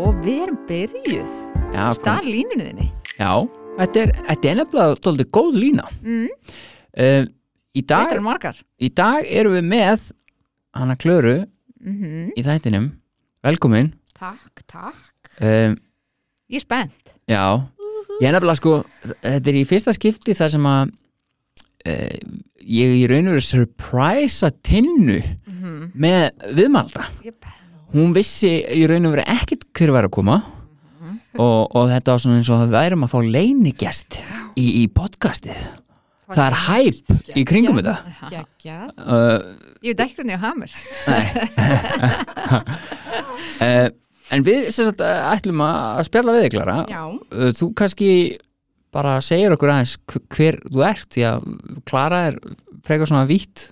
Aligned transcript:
og 0.00 0.16
við 0.24 0.46
erum 0.46 0.56
byrjuð. 0.68 1.36
Já, 1.74 1.84
stað 1.98 2.26
línunni 2.30 2.70
þinni. 2.70 2.88
Já 3.18 3.32
þetta 3.78 4.02
er, 4.02 4.12
þetta 4.28 4.50
er 4.50 4.58
nefnilega 4.60 4.98
tóldi 5.02 5.26
góð 5.34 5.58
lína. 5.58 5.86
Mm. 6.02 6.28
uh, 7.04 7.26
í, 7.74 7.82
dag, 7.82 8.12
er 8.14 8.22
margar? 8.24 8.60
í 8.78 8.90
dag 8.94 9.26
erum 9.26 9.56
við 9.56 9.68
með 9.70 10.08
hana 10.74 10.98
Klöru 10.98 11.36
mm 11.84 12.32
í 12.34 12.42
þættinum. 12.46 12.92
Velkomin. 13.44 13.92
Takk, 14.16 14.62
takk. 14.70 15.32
Um, 15.42 15.76
Ég 16.48 16.60
er 16.60 16.64
spennt. 16.64 17.14
Já, 17.28 17.60
ég 18.20 18.28
er 18.28 18.36
nefnilega 18.36 18.60
sko 18.60 18.76
þetta 19.02 19.50
er 19.50 19.58
í 19.58 19.64
fyrsta 19.68 19.94
skipti 19.96 20.36
þar 20.36 20.52
sem 20.54 20.68
að 20.70 20.92
uh, 21.90 22.18
ég 22.64 22.96
í 23.00 23.04
raun 23.10 23.28
og 23.28 23.36
veru 23.36 23.44
surprise 23.44 24.46
að 24.46 24.60
tinnu 24.70 25.18
mm 25.20 25.90
með 25.94 26.30
viðmalda 26.56 27.04
yep. 27.22 27.44
Hún 27.94 28.12
vissi 28.16 28.50
í 28.74 28.84
raun 28.90 29.06
og 29.08 29.14
veru 29.16 29.24
ekkert 29.34 29.64
hver 29.78 29.92
var 29.94 30.08
að 30.10 30.14
koma. 30.18 30.40
Og, 31.34 31.64
og 31.74 31.88
þetta 31.90 32.12
var 32.14 32.20
svona 32.22 32.36
eins 32.38 32.48
og 32.52 32.60
að 32.60 32.68
við 32.68 32.76
værum 32.76 33.04
að 33.06 33.10
fá 33.10 33.18
leinigest 33.26 34.20
í, 34.54 34.66
í 34.82 34.84
podcastið. 34.94 35.58
Það 36.34 36.44
er 36.46 36.54
hæp 36.64 37.34
í 37.36 37.42
kringum 37.46 37.80
þetta. 37.80 37.96
Uh, 38.96 39.42
Ég 39.84 39.92
veit 39.92 40.04
ekki 40.06 40.16
hvernig 40.20 40.32
ég 40.32 40.40
hafa 40.40 40.56
mér 40.56 40.72
uh, 43.60 43.88
en 44.32 44.44
við 44.46 44.68
sem 44.72 44.88
sagt, 44.88 45.02
ætlum 45.04 45.60
að 45.66 46.00
spjalla 46.08 46.34
við 46.36 46.46
þig 46.46 46.54
Klara. 46.56 46.76
Já, 46.90 47.02
uh, 47.12 47.50
þú 47.58 47.68
kannski 47.78 48.08
bara 48.94 49.16
segir 49.26 49.52
okkur 49.56 49.72
aðeins 49.74 49.96
hv- 50.10 50.24
hver 50.36 50.58
þú 50.70 50.84
ert 50.86 51.08
því 51.14 51.26
að 51.28 51.48
Klara 51.90 52.20
er 52.30 52.38
frekar 52.86 53.10
svona 53.10 53.26
vítt. 53.28 53.68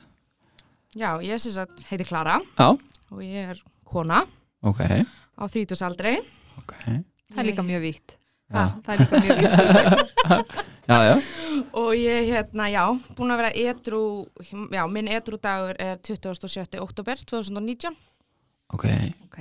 Já, 0.99 1.15
ég 1.25 1.41
sem 1.41 1.55
sagt 1.57 1.87
heiti 1.89 2.05
Klara. 2.11 2.41
Já, 2.59 2.69
og 3.15 3.23
ég 3.25 3.55
er 3.55 3.63
kona 3.93 4.23
ok, 4.63 4.83
á 5.39 5.43
þrítusaldri 5.53 6.19
ok. 6.63 6.75
Það 7.33 7.41
er 7.41 7.49
líka 7.49 7.65
mjög 7.65 7.87
vítt. 7.87 8.19
Já, 8.53 8.65
Það 8.85 8.93
er 8.93 9.01
líka 9.01 9.21
mjög 9.25 9.39
vítt. 9.41 10.61
Já, 10.83 10.99
já. 11.07 11.15
og 11.79 11.93
ég 11.95 12.27
hérna, 12.27 12.67
já, 12.69 12.83
búin 13.17 13.33
að 13.33 13.41
vera 13.41 13.53
edru 13.71 14.01
já, 14.75 14.83
minn 14.91 15.09
edru 15.09 15.39
dagur 15.41 15.79
er 15.81 16.01
27. 16.03 16.81
oktober 16.83 17.23
2019 17.23 17.95
ok, 18.73 18.87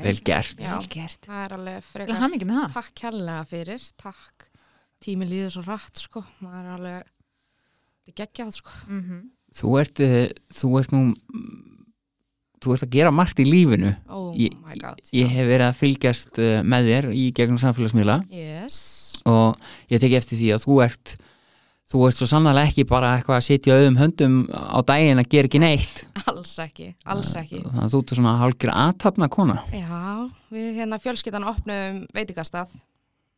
vel 0.04 0.22
gert. 0.22 0.60
Já. 0.60 0.76
Vel 0.76 0.88
gert. 0.92 1.26
Það 1.26 1.44
er 1.46 1.56
alveg 1.58 1.88
frekar 1.88 2.72
takk 2.76 2.94
kærlega 3.02 3.44
fyrir, 3.50 3.90
takk. 4.00 4.48
Tími 5.02 5.26
líður 5.26 5.56
svo 5.56 5.64
rætt, 5.66 5.98
sko. 5.98 6.22
Maður 6.44 6.62
er 6.62 6.74
alveg 6.76 7.12
þetta 8.06 8.12
er 8.12 8.18
geggjað, 8.22 8.52
sko. 8.60 8.76
Mm 8.88 9.02
-hmm. 9.02 9.22
þú 9.60 9.76
ert 9.82 10.04
uh, 10.06 10.28
þú 10.60 10.72
ert 10.80 10.92
nú 10.96 11.02
þú 12.62 12.76
ert 12.76 12.86
að 12.86 12.94
gera 12.94 13.12
margt 13.16 13.40
í 13.42 13.46
lífinu. 13.48 13.96
Oh 14.10 14.32
Ég- 14.38 14.54
my 14.62 14.78
god, 14.80 15.02
ég 15.16 15.28
hef 15.34 15.48
verið 15.50 15.68
að 15.68 15.80
fylgjast 15.82 16.40
uh, 16.40 16.62
með 16.64 16.88
þér 16.92 17.10
í 17.18 17.26
gegnum 17.38 17.60
samfélagsmiðla. 17.62 18.20
Yes. 18.32 18.78
Og 19.30 19.58
ég 19.92 20.02
teki 20.02 20.18
eftir 20.20 20.40
því 20.40 20.52
að 20.56 20.66
þú 20.66 20.78
ert 20.86 21.16
þú 21.92 22.06
ert 22.08 22.16
svo 22.16 22.28
sannlega 22.30 22.62
ekki 22.70 22.86
bara 22.88 23.16
eitthvað 23.18 23.36
að 23.42 23.46
sitja 23.50 23.76
auðum 23.76 23.98
höndum 24.00 24.36
á 24.56 24.80
daginn 24.88 25.20
að 25.20 25.28
gera 25.34 25.50
ekki 25.50 25.60
neitt. 25.60 26.04
Alls 26.32 26.54
ekki, 26.64 26.92
alls 27.04 27.34
ekki. 27.36 27.60
Þannig 27.66 27.84
að 27.84 27.92
þú 27.96 28.00
ert 28.04 28.14
svona 28.16 28.36
hálfgjör 28.40 28.72
aðtapna 28.86 29.28
kona. 29.34 29.58
Já, 29.76 30.30
við 30.56 30.70
hérna 30.80 31.00
fjölskyldan 31.04 31.48
opnum 31.52 32.00
veitingastað 32.16 32.72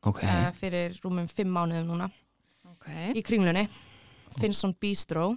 ok, 0.06 0.20
uh, 0.22 0.52
fyrir 0.60 1.00
rúmum 1.02 1.26
fimm 1.32 1.50
mánuðum 1.56 1.90
núna. 1.96 2.12
Okay. 2.76 3.14
í 3.18 3.24
kringlunni. 3.26 3.66
Finnsson 4.38 4.74
Bistro. 4.82 5.32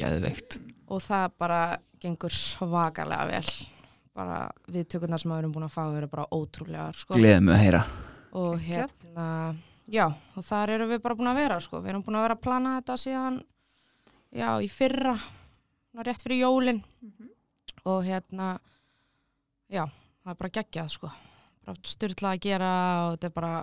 Geðveikt. 0.00 0.58
Og 0.90 1.02
það 1.04 1.32
bara 1.38 1.60
gengur 2.00 2.34
svakalega 2.34 3.28
vel 3.30 3.50
bara 4.16 4.38
viðtökurnar 4.72 5.20
sem 5.22 5.30
við 5.30 5.42
erum 5.42 5.52
búin 5.54 5.66
að 5.66 5.74
fá 5.74 5.82
eru 5.86 6.08
bara 6.10 6.28
ótrúlega 6.34 6.88
sko. 6.96 7.16
gleðið 7.16 7.44
mig 7.46 7.54
að 7.54 7.62
heyra 7.64 7.82
og 8.40 8.64
hérna 8.64 9.26
já, 9.90 10.06
og 10.08 10.46
þar 10.46 10.74
erum 10.76 10.90
við 10.92 11.02
bara 11.04 11.18
búin 11.18 11.30
að 11.30 11.40
vera 11.40 11.60
sko. 11.62 11.80
við 11.80 11.92
erum 11.92 12.04
búin 12.06 12.18
að 12.18 12.26
vera 12.26 12.38
að 12.38 12.44
plana 12.46 12.76
þetta 12.78 12.98
síðan 13.04 13.38
já, 14.30 14.48
í 14.60 14.68
fyrra 14.70 15.16
rétt 16.06 16.22
fyrir 16.24 16.44
jólin 16.44 16.82
og 17.84 18.04
hérna 18.06 18.52
já, 19.70 19.84
það 19.86 20.32
er 20.34 20.40
bara 20.42 20.54
geggjað 20.58 20.92
sko. 20.96 21.12
bara 21.64 21.76
styrla 21.94 22.34
að 22.34 22.44
gera 22.48 22.72
og 23.06 23.14
þetta 23.14 23.30
er 23.30 23.36
bara 23.38 23.54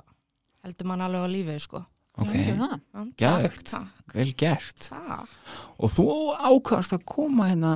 heldur 0.63 0.89
mann 0.89 1.05
alveg 1.05 1.27
á 1.27 1.33
lífið 1.35 1.61
sko. 1.63 1.83
Ok, 2.17 2.33
það. 2.33 2.79
Já, 2.93 3.03
Geðveikt. 3.17 3.63
takk, 3.71 3.91
takk, 3.97 4.15
vel 4.15 4.31
gert 4.37 4.89
takk. 4.89 5.27
og 5.79 5.89
þú 5.93 6.07
ákvæmst 6.37 6.93
að 6.97 7.05
koma 7.05 7.47
hérna 7.51 7.73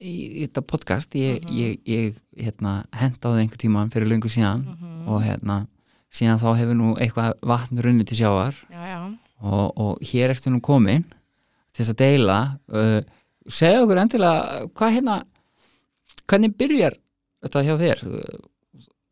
í, 0.00 0.12
í 0.42 0.46
þetta 0.46 0.62
podcast 0.66 1.14
ég, 1.18 1.42
Mhm. 1.42 1.56
ég, 1.58 1.78
ég 1.86 2.18
hérna, 2.44 2.84
það 2.94 3.40
einhver 3.42 3.58
tíman 3.58 3.90
fyrir 3.90 4.08
löngu 4.08 4.28
síðan 4.30 4.64
Mhm. 4.64 5.08
og 5.08 5.22
hérna 5.22 5.66
síðan 6.12 6.38
þá 6.38 6.56
hefur 6.56 6.74
nú 6.78 6.96
eitthvað 6.96 7.34
vatn 7.42 7.82
runni 7.82 8.04
til 8.06 8.16
sjávar 8.18 8.54
já, 8.70 8.82
já 8.86 9.18
og, 9.42 9.72
og 9.76 9.98
hér 10.02 10.30
ertu 10.30 10.50
nú 10.50 10.60
komin 10.60 11.04
til 11.72 11.84
þess 11.84 11.90
að 11.92 11.96
deila 11.96 12.58
uh, 12.72 13.00
segja 13.48 13.82
okkur 13.84 13.98
endilega 14.02 14.68
hvað 14.74 14.94
hérna 14.96 15.22
hvernig 16.28 16.56
byrjar 16.56 16.94
þetta 17.44 17.62
hjá 17.64 17.74
þér 17.78 18.02
Uh, 18.08 18.38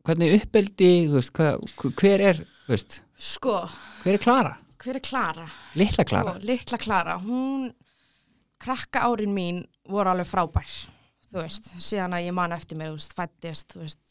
hvernig 0.07 0.39
uppeldi 0.41 0.89
þú 1.09 1.17
veist, 1.19 1.33
hva, 1.35 1.59
hver 1.99 2.21
er 2.21 2.37
veist, 2.73 3.01
sko, 3.17 3.59
hver 4.03 4.17
er 4.17 4.23
Klara? 4.23 4.55
hver 4.81 4.99
er 4.99 5.03
Klara? 5.03 5.47
Litla 5.77 6.05
Klara? 6.07 6.35
Sko, 6.35 6.45
litla 6.45 6.77
Klara, 6.81 7.17
hún 7.23 7.71
krakka 8.61 9.05
árin 9.07 9.33
mín 9.35 9.63
voru 9.89 10.11
alveg 10.11 10.27
frábær 10.29 10.69
þú 11.31 11.41
veist, 11.41 11.71
síðan 11.83 12.15
að 12.17 12.27
ég 12.29 12.35
man 12.37 12.55
eftir 12.55 12.79
mér 12.79 12.93
þú 12.93 12.99
veist, 12.99 13.15
fættist, 13.17 13.73
þú 13.73 13.83
veist 13.83 14.03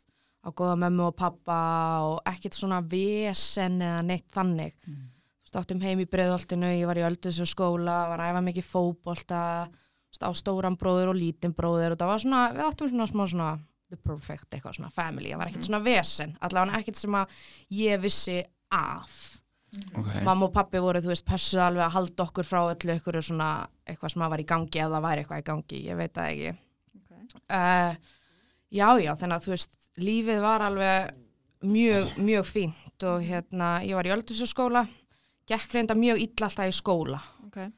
á 0.46 0.48
góða 0.54 0.76
mömmu 0.84 1.08
og 1.08 1.16
pappa 1.18 1.58
og 2.06 2.18
ekkert 2.30 2.54
svona 2.54 2.80
vesen 2.86 3.80
eða 3.82 4.02
neitt 4.06 4.28
þannig 4.34 4.74
þú 4.84 5.46
veist, 5.46 5.56
áttum 5.62 5.80
heim 5.82 6.02
í 6.04 6.06
breiðoltinu 6.10 6.70
ég 6.76 6.86
var 6.86 7.00
í 7.00 7.06
öldursu 7.06 7.46
skóla, 7.48 8.04
var 8.12 8.22
æfa 8.28 8.42
mikið 8.46 8.68
fótbolta, 8.68 9.40
þú 9.70 10.12
veist, 10.14 10.26
á 10.26 10.30
stóran 10.38 10.76
bróður 10.78 11.14
og 11.14 11.18
lítinn 11.18 11.56
bróður 11.56 11.96
og 11.96 11.98
það 12.02 12.12
var 12.12 12.22
svona 12.22 12.42
við 12.54 12.66
áttum 12.68 12.92
svona 12.92 13.10
smá 13.10 13.24
svona 13.26 13.50
the 13.90 13.98
perfect 14.00 14.52
eitthvað 14.54 14.78
svona 14.78 14.92
family, 14.94 15.32
það 15.32 15.40
var 15.40 15.50
ekkert 15.50 15.68
svona 15.68 15.82
vesen 15.84 16.36
allavega 16.46 16.80
ekkert 16.80 17.00
sem 17.00 17.18
að 17.18 17.40
ég 17.76 18.02
vissi 18.02 18.38
af. 18.74 19.24
Okay. 19.76 20.22
mamma 20.24 20.46
og 20.46 20.52
pappi 20.54 20.80
voru, 20.80 21.02
þú 21.04 21.10
veist, 21.10 21.24
passuð 21.26 21.60
alveg 21.60 21.84
að 21.84 21.96
halda 21.98 22.24
okkur 22.24 22.46
frá 22.48 22.60
öllu 22.62 22.94
ykkur 22.96 23.18
svona 23.20 23.48
eitthvað 23.84 24.12
sem 24.14 24.22
að 24.24 24.30
var 24.32 24.40
í 24.40 24.46
gangi 24.48 24.80
eða 24.80 25.00
væri 25.04 25.24
eitthvað 25.24 25.42
í 25.42 25.46
gangi, 25.50 25.80
ég 25.84 25.98
veit 25.98 26.14
það 26.16 26.30
ekki. 26.30 26.52
Uh, 27.50 28.14
já, 28.72 28.86
já, 29.02 29.10
þannig 29.20 29.34
að 29.36 29.44
þú 29.44 29.52
veist, 29.52 29.76
lífið 30.00 30.40
var 30.46 30.64
alveg 30.64 31.18
mjög, 31.66 32.14
mjög 32.30 32.48
fínt 32.48 33.06
og 33.10 33.26
hérna, 33.26 33.72
ég 33.84 33.98
var 33.98 34.08
í 34.08 34.14
öldursaskóla 34.14 34.86
gekk 35.46 35.74
reynda 35.76 35.96
mjög 35.98 36.22
illa 36.22 36.48
alltaf 36.48 36.70
í 36.70 36.74
skóla. 36.74 37.20
Okay. 37.48 37.70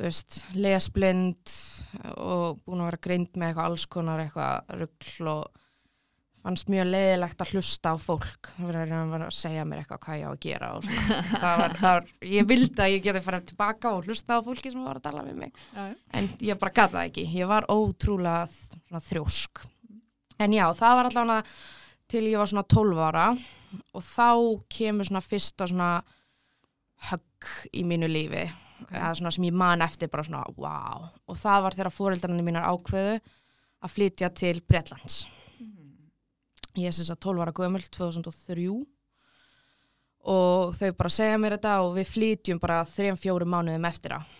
Þú 0.00 0.08
veist, 0.08 0.36
lesblind 0.56 1.50
og 2.16 2.60
búin 2.64 2.80
að 2.80 2.86
vera 2.88 3.00
greind 3.04 3.34
með 3.34 3.50
eitthvað 3.50 3.66
alls 3.68 3.82
konar 3.92 4.22
eitthvað 4.22 4.70
rugl 4.80 5.32
og 5.34 5.58
fannst 6.40 6.70
mjög 6.72 6.86
leiðilegt 6.88 7.42
að 7.44 7.50
hlusta 7.52 7.92
á 7.92 7.96
fólk. 8.00 8.48
Var 8.64 8.78
að 8.80 9.26
segja 9.36 9.66
mér 9.68 9.82
eitthvað 9.82 10.00
hvað 10.06 10.20
ég 10.22 10.24
á 10.24 10.32
að 10.32 10.38
gera 10.46 10.70
og 10.78 10.86
svona. 10.86 11.18
Það 11.42 11.58
var, 11.60 11.74
það 11.82 11.90
var, 11.98 12.06
ég 12.30 12.48
vildi 12.48 12.84
að 12.84 12.94
ég 12.94 13.04
geti 13.04 13.22
farið 13.26 13.44
tilbaka 13.50 13.92
og 13.92 14.08
hlusta 14.08 14.38
á 14.40 14.46
fólki 14.46 14.72
sem 14.72 14.86
var 14.86 15.02
að 15.02 15.04
tala 15.10 15.26
við 15.26 15.36
mig. 15.42 15.60
Já, 15.74 15.84
en 16.16 16.30
ég 16.48 16.62
bara 16.62 16.76
gata 16.80 17.04
ekki. 17.04 17.26
Ég 17.36 17.50
var 17.50 17.68
ótrúlega 17.68 19.04
þrjósk. 19.10 19.62
En 20.40 20.56
já, 20.56 20.64
það 20.80 20.96
var 20.96 21.10
allavega 21.10 21.44
til 22.10 22.24
ég 22.30 22.40
var 22.40 22.48
svona 22.54 22.64
12 22.72 23.04
ára 23.10 23.28
og 23.92 24.08
þá 24.08 24.32
kemur 24.72 25.10
svona 25.10 25.22
fyrsta 25.22 25.68
svona 25.68 25.92
högg 27.10 27.52
í 27.76 27.84
mínu 27.84 28.08
lífi 28.08 28.48
eða 28.88 29.10
svona 29.18 29.32
sem 29.34 29.46
ég 29.48 29.56
man 29.56 29.84
eftir 29.84 30.10
bara 30.12 30.24
svona 30.26 30.44
wow, 30.56 31.10
og 31.28 31.38
það 31.40 31.66
var 31.66 31.76
þegar 31.78 31.94
fóreldarnir 31.96 32.46
mínar 32.46 32.68
ákveðu 32.70 33.18
að 33.80 33.94
flytja 33.94 34.30
til 34.36 34.60
Bretlands. 34.68 35.22
Ég 36.78 36.90
er 36.90 36.94
sem 36.94 37.06
sagt 37.08 37.22
12 37.24 37.42
ára 37.42 37.54
gömul 37.56 37.82
2003 37.82 38.68
og 40.30 40.74
þau 40.76 40.90
bara 40.98 41.12
segja 41.12 41.38
mér 41.40 41.56
þetta 41.56 41.76
og 41.84 41.94
við 41.96 42.10
flytjum 42.12 42.60
bara 42.62 42.82
3-4 42.86 43.48
mánuðum 43.48 43.88
eftir 43.88 44.14
það 44.14 44.36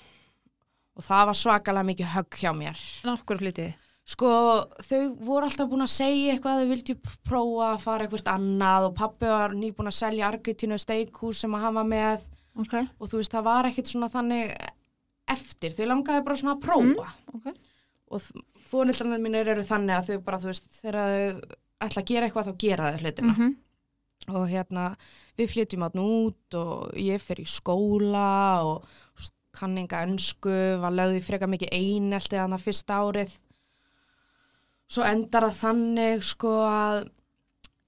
og 1.00 1.06
það 1.06 1.28
var 1.30 1.38
svakalega 1.40 1.88
mikið 1.88 2.10
högg 2.12 2.36
hjá 2.42 2.50
mér. 2.52 2.82
En 3.06 3.14
okkur 3.14 3.40
flytið 3.40 3.70
sko 4.10 4.30
þau 4.82 5.02
voru 5.22 5.46
alltaf 5.46 5.68
búin 5.70 5.84
að 5.84 5.92
segja 5.94 6.34
eitthvað 6.34 6.62
þau 6.62 6.70
vildi 6.72 6.96
prófa 7.26 7.68
að 7.68 7.82
fara 7.84 8.06
eitthvað 8.06 8.30
annað 8.32 8.88
og 8.88 8.96
pappi 8.98 9.30
var 9.30 9.54
nýbúin 9.56 9.90
að 9.90 9.98
selja 10.00 10.28
Argentínu 10.30 10.78
steikhús 10.80 11.42
sem 11.44 11.54
að 11.54 11.66
hafa 11.68 11.84
með 11.86 12.26
okay. 12.58 12.86
og 12.98 13.10
þú 13.10 13.20
veist 13.20 13.34
það 13.34 13.48
var 13.48 13.70
ekkit 13.70 13.92
svona 13.92 14.10
þannig 14.12 14.54
eftir, 15.30 15.74
þau 15.76 15.86
langaði 15.86 16.26
bara 16.26 16.38
svona 16.40 16.56
að 16.56 16.62
prófa 16.66 17.08
ok. 17.34 17.50
og 18.10 18.28
fórnildarnir 18.70 19.22
mínir 19.22 19.50
eru 19.52 19.66
þannig 19.66 19.96
að 19.96 20.08
þau 20.10 20.24
bara 20.26 20.40
þú 20.42 20.50
veist 20.50 20.70
þegar 20.80 21.00
þau 21.00 21.58
ætla 21.80 22.02
að 22.02 22.08
gera 22.10 22.28
eitthvað 22.28 22.48
þá 22.48 22.54
gera 22.64 22.88
þau 22.90 23.04
hlutina 23.04 23.34
-hmm. 23.34 23.52
og 24.36 24.48
hérna 24.50 24.86
við 25.38 25.52
flytjum 25.54 25.86
átn 25.86 26.02
út 26.02 26.58
og 26.60 26.96
ég 26.96 27.22
fer 27.22 27.40
í 27.40 27.46
skóla 27.46 28.64
og 28.64 28.84
kanninga 29.52 30.04
önsku 30.06 30.56
var 30.80 30.94
lögði 30.94 31.22
freka 31.26 31.46
mikið 31.46 31.72
einelti 31.74 32.36
þannig 32.38 32.58
að 32.58 32.66
fyrsta 32.66 32.98
árið 33.02 33.32
svo 34.90 35.06
endar 35.06 35.48
það 35.48 35.60
þannig 35.62 36.26
sko 36.26 36.52
að 36.66 37.10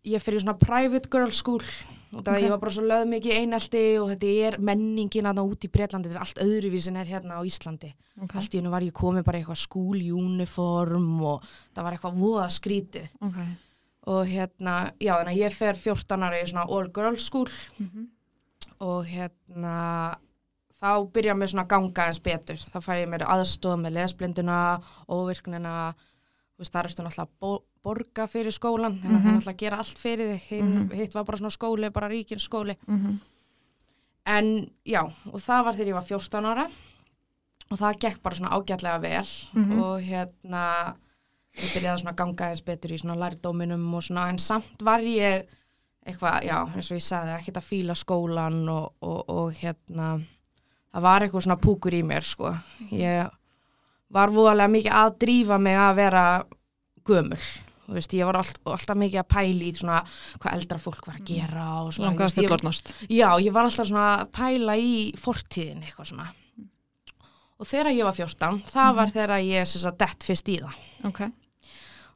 ég 0.04 0.22
fyrir 0.22 0.42
svona 0.42 0.58
private 0.58 1.10
girl 1.10 1.30
school 1.30 1.62
og 2.12 2.20
það 2.24 2.34
Ok. 2.36 2.42
ég 2.44 2.50
var 2.52 2.58
bara 2.60 2.72
svo 2.76 2.82
löð 2.84 3.04
mikið 3.08 3.32
í 3.32 3.38
einelti 3.40 3.82
og 4.02 4.08
þetta 4.12 4.30
er 4.48 4.58
menningin 4.60 5.26
að 5.30 5.42
út 5.46 5.64
í 5.64 5.70
Breitlandi 5.72 6.08
þetta 6.10 6.18
er 6.20 6.26
allt 6.26 6.42
öðruvísin 6.44 6.96
er 7.00 7.06
hérna 7.08 7.38
á 7.38 7.42
Íslandi 7.48 7.92
Ok, 8.22 8.34
allt 8.36 8.52
í 8.54 8.58
hennu 8.60 8.70
var 8.70 8.82
ég 8.84 8.92
komið 8.92 9.24
bara 9.24 9.38
í 9.38 9.42
eitthvað 9.42 9.62
skúluniform 9.66 11.22
og 11.24 11.46
það 11.74 11.84
var 11.86 11.92
eitthvað 11.96 12.18
voða 12.20 12.48
skrítið 12.52 13.08
ok. 13.20 13.38
og 14.12 14.26
hérna, 14.26 14.74
já 15.00 15.14
þannig 15.16 15.32
að 15.36 15.40
ég 15.44 15.56
fer 15.56 15.74
14 15.78 16.22
ára 16.26 16.42
í 16.42 16.46
svona 16.50 16.66
all 16.68 16.88
girls 16.92 17.24
school 17.24 17.48
Mhm. 17.78 18.06
og 18.80 19.06
hérna 19.06 20.16
þá 20.82 21.06
byrja 21.14 21.34
mér 21.38 21.48
svona 21.48 21.62
að 21.64 21.68
ganga 21.68 22.06
eins 22.08 22.18
betur 22.20 22.56
þá 22.58 22.78
fæ 22.82 22.92
ég 23.04 23.08
mér 23.08 23.22
aðstoð 23.26 23.76
með 23.80 23.92
lesblinduna 23.96 24.82
óvirknina 25.08 25.94
þú 25.94 26.58
veist, 26.58 26.72
það 26.72 26.80
er 26.80 26.88
eftir 26.90 27.04
náttúrulega 27.06 27.28
bo- 27.40 27.62
borga 27.82 28.26
fyrir 28.30 28.52
skólan 28.54 29.00
þannig 29.02 29.16
að 29.16 29.22
það 29.22 29.28
er 29.28 29.36
náttúrulega 29.36 29.54
að 29.54 29.62
gera 29.64 29.78
allt 29.82 29.98
fyrir 29.98 30.28
þig. 30.32 30.40
Hinn, 30.48 30.72
Mhm. 30.74 30.92
hitt 30.94 31.14
var 31.14 31.24
bara 31.24 31.38
svona 31.38 31.50
skóli, 31.56 31.92
bara 31.92 32.08
ríkin 32.08 32.38
skóli. 32.40 32.76
Mhm. 32.86 33.20
en 34.24 34.70
já, 34.86 35.02
og 35.32 35.40
það 35.40 35.64
var 35.64 35.74
þegar 35.74 35.88
ég 35.88 35.94
var 35.94 36.04
14 36.06 36.44
ára. 36.46 36.70
Og 37.72 37.78
það 37.78 37.98
gekk 37.98 38.22
bara 38.22 38.36
svona 38.36 38.50
ágætlega 38.52 39.00
vel. 39.00 39.26
Mhm. 39.54 39.78
og 39.82 40.00
hérna 40.00 40.94
ég 41.56 41.72
byrjaði 41.74 41.98
svona 42.02 42.12
að 42.12 42.16
ganga 42.16 42.48
eins 42.50 42.62
betur 42.64 42.90
í 42.92 42.98
svona 43.00 43.16
lærdóminum 43.18 43.94
og 43.94 44.02
svona, 44.02 44.28
en 44.28 44.38
samt 44.38 44.80
var 44.82 45.00
ég 45.00 45.44
eitthvað, 46.06 46.42
já, 46.44 46.66
eins 46.74 46.90
og 46.90 46.96
ég 46.96 47.02
sagði 47.02 47.38
ekkert 47.38 47.56
að 47.56 47.68
fíla 47.70 47.94
skólan 47.96 48.68
og, 48.68 48.92
og, 49.02 49.24
og 49.28 49.52
hérna 49.54 50.22
það 50.94 51.02
var 51.02 51.20
eitthvað 51.20 51.42
svona 51.42 51.60
púkur 51.60 51.92
í 51.92 52.02
mér, 52.02 52.22
sko. 52.22 52.54
Ég 52.92 53.30
var 54.10 54.28
voðalega 54.28 54.70
mikið 54.70 54.92
að 54.92 55.18
drífa 55.18 55.58
mig 55.60 55.76
að 55.76 55.94
vera 55.96 56.44
gömul 57.04 57.62
þú 57.92 57.98
veist, 58.00 58.14
ég 58.16 58.24
var 58.28 58.38
allt, 58.40 58.58
alltaf 58.64 58.96
mikið 58.98 59.20
að 59.22 59.28
pæli 59.36 59.68
í 59.68 59.74
svona 59.76 59.98
hvað 60.40 60.54
eldra 60.56 60.78
fólk 60.82 61.06
var 61.10 61.18
að 61.20 61.26
gera 61.28 61.66
og 61.84 61.92
svona, 61.92 62.14
veist, 62.24 62.38
ég-. 62.48 62.48
Já, 63.12 63.28
ég 63.44 63.52
var 63.52 63.68
alltaf 63.68 63.86
svona 63.92 64.06
að 64.16 64.30
pæla 64.40 64.76
í 64.80 64.94
fortíðin 65.20 65.84
eitthvað 65.84 66.08
svona. 66.14 66.30
Og 67.62 67.68
þegar 67.70 67.92
ég 67.94 68.08
var 68.08 68.16
14, 68.16 68.62
það 68.72 68.96
var 68.98 69.12
þegar 69.14 69.36
ég 69.46 69.68
sem 69.70 69.84
sagt 69.84 70.00
dett 70.02 70.24
fyrst 70.26 70.48
í 70.50 70.56
það. 70.64 70.80
Ok. 71.06 71.20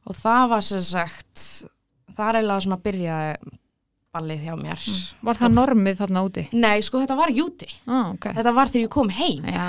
Og 0.07 0.15
það 0.17 0.49
var 0.51 0.65
sem 0.67 0.81
sagt, 0.83 1.45
það 2.17 2.27
er 2.33 2.39
eiginlega 2.41 2.65
svona 2.65 2.77
að 2.79 2.83
byrja 2.89 3.19
ballið 4.17 4.43
hjá 4.47 4.53
mér. 4.57 4.83
Var 5.27 5.37
það 5.37 5.53
normið 5.53 5.97
þarna 6.01 6.23
úti? 6.25 6.43
Nei, 6.57 6.81
sko 6.83 6.99
þetta 7.03 7.17
var 7.19 7.31
júti. 7.35 7.67
Á, 7.87 8.11
ok. 8.15 8.27
Þetta 8.39 8.53
var 8.57 8.71
þegar 8.73 8.85
ég 8.87 8.91
kom 8.95 9.09
heim. 9.13 9.47
Já. 9.53 9.67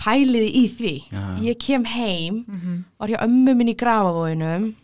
Pæliði 0.00 0.50
í 0.60 0.64
því. 0.76 0.92
Já. 1.12 1.24
Ég 1.46 1.58
kem 1.62 1.84
heim, 1.84 2.44
Mhm. 2.48 2.84
var 2.98 3.08
hjá 3.08 3.20
ömmu 3.24 3.54
minn 3.56 3.68
í 3.72 3.76
grafavóinum 3.76 4.74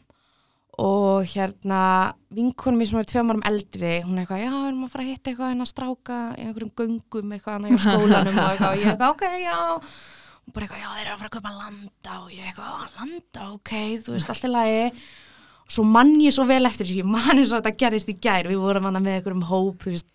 og 0.83 1.23
hérna 1.31 1.81
vinkonum 2.35 2.81
mér 2.81 2.89
sem 2.91 2.99
er 2.99 3.07
tveim 3.07 3.31
árum 3.31 3.45
eldri 3.47 3.93
hún 4.03 4.17
er 4.19 4.25
eitthvað, 4.25 4.41
já, 4.43 4.51
við 4.51 4.69
erum 4.69 4.85
að 4.87 4.93
fara 4.95 5.05
að 5.05 5.11
hitta 5.13 5.31
eitthvað 5.31 5.53
en 5.55 5.65
að 5.65 5.71
stráka 5.71 6.19
í 6.35 6.47
einhverjum 6.49 6.73
göngum 6.81 7.35
eitthvað 7.37 7.59
annað 7.59 7.75
í 7.77 7.81
skólanum. 7.85 8.39
Og 8.39 8.49
eitthvað, 8.51 8.71
og 8.71 8.81
ég 8.81 8.89
eitthvað, 8.91 9.13
ok, 9.15 9.25
já. 9.45 9.59
Og 10.45 10.55
bara 10.57 10.67
eitthvað, 10.67 10.81
já, 10.83 10.89
þeir 10.95 11.05
eru 11.05 11.13
að 11.15 11.21
fara 11.21 11.31
að 11.31 11.37
kaupa 11.37 11.53
landa. 11.59 12.17
Og 12.21 12.33
ég 12.35 12.49
eitthvað, 12.49 12.73
"Á, 12.75 12.83
landa, 12.99 13.45
ok, 13.55 13.71
þú 14.05 14.17
veist, 14.17 14.31
allt 14.35 14.45
í 14.45 14.51
lagi. 14.51 14.89
Svo 15.75 15.85
mann 15.89 16.15
ég 16.21 16.35
svo 16.35 16.45
vel 16.45 16.67
eftir 16.67 16.87
því, 16.87 16.97
ég 17.01 17.07
man 17.09 17.39
eins 17.39 17.53
og 17.53 17.63
þetta 17.63 17.77
gerist 17.79 18.09
í 18.11 18.19
gær, 18.21 18.45
við 18.51 18.59
vorum 18.61 18.85
hana 18.85 19.01
með 19.01 19.23
einhverjum 19.23 19.47
hóp, 19.49 19.79
þú 19.79 19.95
veist 19.95 20.07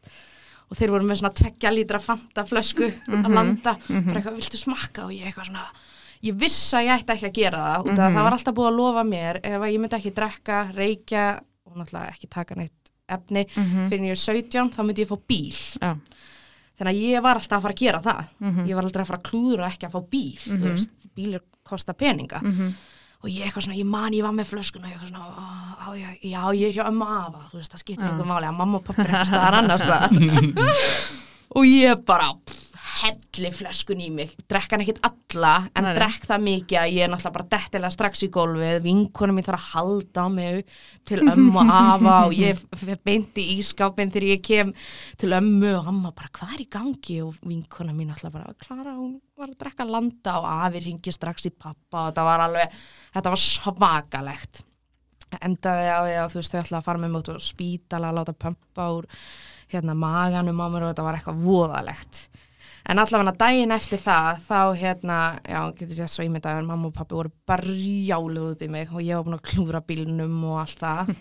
og 0.70 0.78
þeir 0.78 0.92
voru 0.94 1.08
með 1.10 1.18
svona 1.18 1.34
tveggja 1.34 1.72
lítra 1.74 2.00
fanta 2.00 2.44
flösku 2.46 2.92
að 3.10 3.32
landa, 3.34 3.74
bara 3.88 4.20
eitthvað, 4.20 4.36
viltu 4.38 4.60
smakka? 4.62 5.08
Og 5.08 5.16
ég 5.16 5.26
eitthvað 5.26 5.50
svona, 5.50 5.64
ég 6.24 6.36
viss 6.40 6.74
að 6.74 6.86
ég 6.88 7.00
ætti 7.00 7.14
ekki 7.16 7.30
að 7.30 7.38
gera 7.40 7.58
það, 7.58 7.80
út 7.86 7.92
af 7.94 8.00
að 8.10 8.14
það 8.18 8.24
var 8.28 8.34
alltaf 8.38 8.56
búið 8.56 8.70
að 8.72 8.78
lofa 8.80 9.04
mér 9.08 9.40
ef 9.44 9.62
ég 9.72 9.80
myndi 9.80 9.96
ekki 10.00 10.14
drekka, 10.16 10.58
reykja 10.76 11.26
og 11.66 11.78
náttúrulega 11.78 12.10
ekki 12.16 12.30
taka 12.30 12.56
neitt 12.56 12.92
efni 13.10 13.46
Mhm. 13.56 13.88
fyrir 13.90 14.06
ég 14.06 14.12
er 14.12 14.16
17, 14.16 14.70
þá 14.76 14.84
myndi 14.86 15.02
ég 15.06 15.08
fá 15.10 15.18
bíl 15.28 15.56
Já. 15.82 15.96
þannig 16.80 16.94
að 16.94 17.02
ég 17.10 17.22
var 17.24 17.36
alltaf 17.40 17.58
að 17.58 17.62
fara 17.62 17.74
að 17.74 17.80
gera 17.80 18.00
það 18.00 18.26
Mhm. 18.40 18.68
ég 18.68 18.76
var 18.76 18.84
aldrei 18.84 19.02
að 19.04 19.08
fara 19.08 19.20
að 19.20 19.30
klúðra 19.32 19.72
ekki 19.72 19.88
að 19.88 19.92
fá 19.92 20.02
bíl 20.10 20.40
Mhm. 20.48 20.64
veist, 20.64 20.92
bílir 21.16 21.42
kosta 21.64 21.94
peninga 21.94 22.42
Mhm. 22.44 22.74
og 23.24 23.30
ég 23.30 23.44
eitthvað 23.46 23.64
svona, 23.66 23.78
ég 23.80 23.86
man 23.86 24.12
ég 24.14 24.22
var 24.24 24.32
með 24.32 24.46
flöskuna 24.52 24.86
og 24.86 24.92
ég 24.92 24.98
eitthvað 25.00 25.10
svona, 25.10 25.26
"Ó, 25.26 25.90
á, 25.90 25.96
ég, 25.96 26.22
já, 26.24 26.42
ég 26.54 26.70
er 26.70 26.74
hjá 26.84 26.88
ömmu 26.88 27.04
afa, 27.06 27.50
þú 27.52 27.58
veist, 27.58 27.72
það 27.74 27.80
skiptir 27.84 28.04
Já. 28.06 28.10
einhver 28.12 28.26
máli 28.28 28.46
að 28.48 28.58
mamma 28.58 28.76
og 28.78 28.84
pappa 28.84 29.02
er 29.02 29.08
ekki 29.08 29.26
staðar 29.26 29.54
annars 29.54 29.82
og 31.56 31.64
ég 31.66 32.06
bara 32.06 32.34
pff, 32.46 32.69
helli 32.90 33.50
flöskun 33.54 34.02
í 34.04 34.10
mig. 34.14 34.34
Drekka 34.50 34.76
hann 34.76 34.84
ekkit 34.84 35.00
alla, 35.06 35.54
en 35.78 35.86
Nei, 35.86 35.92
drekk 35.98 36.26
það 36.30 36.44
mikið 36.46 36.80
að 36.82 36.94
ég 36.96 37.06
er 37.06 37.12
náttúrulega 37.12 37.36
bara 37.36 37.48
dettilega 37.54 37.94
strax 37.94 38.24
í 38.26 38.30
gólfið. 38.34 38.80
Vinkonum 38.86 39.38
mín 39.40 39.46
þarf 39.48 39.60
að 39.60 39.74
halda 39.74 40.26
á 40.26 40.28
mig 40.34 40.74
til 41.10 41.20
ömmu 41.24 41.60
og 41.62 41.74
afa 41.76 42.16
og 42.28 42.36
ég 42.38 42.64
beinti 43.06 43.46
í 43.56 43.58
skápin 43.66 44.14
þegar 44.14 44.28
ég 44.32 44.44
kem 44.46 44.74
til 45.20 45.32
ömmu 45.38 45.74
og 45.80 45.92
amma 45.92 46.14
bara 46.16 46.32
hvað 46.40 46.56
er 46.56 46.64
í 46.66 46.70
gangi? 46.78 47.20
Og 47.26 47.38
vinkona 47.46 47.96
mín 47.96 48.14
alltaf 48.14 48.34
bara 48.34 48.56
Klara, 48.60 48.96
hún 48.98 49.20
var 49.40 49.54
að 49.54 49.60
drekka 49.62 49.88
landa 49.88 50.40
og 50.42 50.50
afi 50.66 50.84
ringi 50.88 51.14
strax 51.16 51.48
í 51.48 51.54
pappa 51.54 52.08
og 52.08 52.10
þetta 52.10 52.28
var 52.28 52.48
alveg 52.48 52.82
þetta 53.14 53.36
var 53.36 53.44
svakalegt. 53.46 54.66
Endaði 55.40 55.90
á 55.94 56.00
því 56.02 56.14
að 56.18 56.32
þú 56.32 56.42
veist 56.42 56.54
þau 56.54 56.60
ætlaði 56.64 56.80
að 56.82 56.86
fara 56.88 57.02
með 57.02 57.12
mjög 57.14 57.22
út 57.22 57.32
á 57.38 57.50
spítala 57.52 58.10
að 58.10 58.18
láta 58.18 58.34
pumpa 58.34 58.92
úr 58.98 59.10
hérna 59.70 59.94
maganum 59.94 60.62
á 60.66 60.68
mér 60.74 60.86
og 60.88 60.94
þetta 60.94 61.06
var 61.06 61.18
eitthvað 61.20 61.44
voðalegt 61.46 62.22
en 62.90 63.02
allavega 63.02 63.36
daginn 63.38 63.74
eftir 63.76 64.02
það 64.02 64.40
þá 64.48 64.60
hérna, 64.80 65.20
já, 65.46 65.60
getur 65.78 66.02
ég 66.04 66.12
svo 66.12 66.26
ímyndað 66.26 66.62
en 66.62 66.70
mamma 66.70 66.90
og 66.90 66.96
pappi 66.96 67.18
voru 67.18 67.32
bara 67.48 67.68
rjáluð 67.68 68.48
út 68.54 68.66
í 68.66 68.70
mig 68.72 68.90
og 68.94 69.04
ég 69.06 69.20
var 69.20 69.28
búin 69.28 69.38
að 69.38 69.46
klúra 69.52 69.84
bílnum 69.86 70.40
og 70.50 70.64
allt 70.64 70.84
það. 70.84 71.14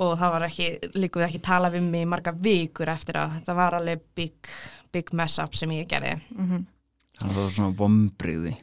Og 0.00 0.14
það 0.16 0.30
var 0.32 0.44
ekki, 0.46 0.66
líkuð 0.96 1.22
ekki 1.26 1.38
tala 1.44 1.68
við 1.68 1.82
mig 1.84 2.06
marga 2.08 2.32
vikur 2.32 2.88
eftir 2.88 3.18
að 3.20 3.34
þetta 3.34 3.56
var 3.58 3.74
alveg 3.76 4.04
big, 4.16 4.48
big 4.94 5.10
mess 5.12 5.36
up 5.42 5.58
sem 5.58 5.74
ég 5.76 5.90
gerði. 5.90 6.14
Mhm. 6.32 6.62
Þannig 7.18 7.26
að 7.26 7.34
það 7.34 7.42
var 7.42 7.52
svona 7.58 7.76
vombriði 7.76 8.54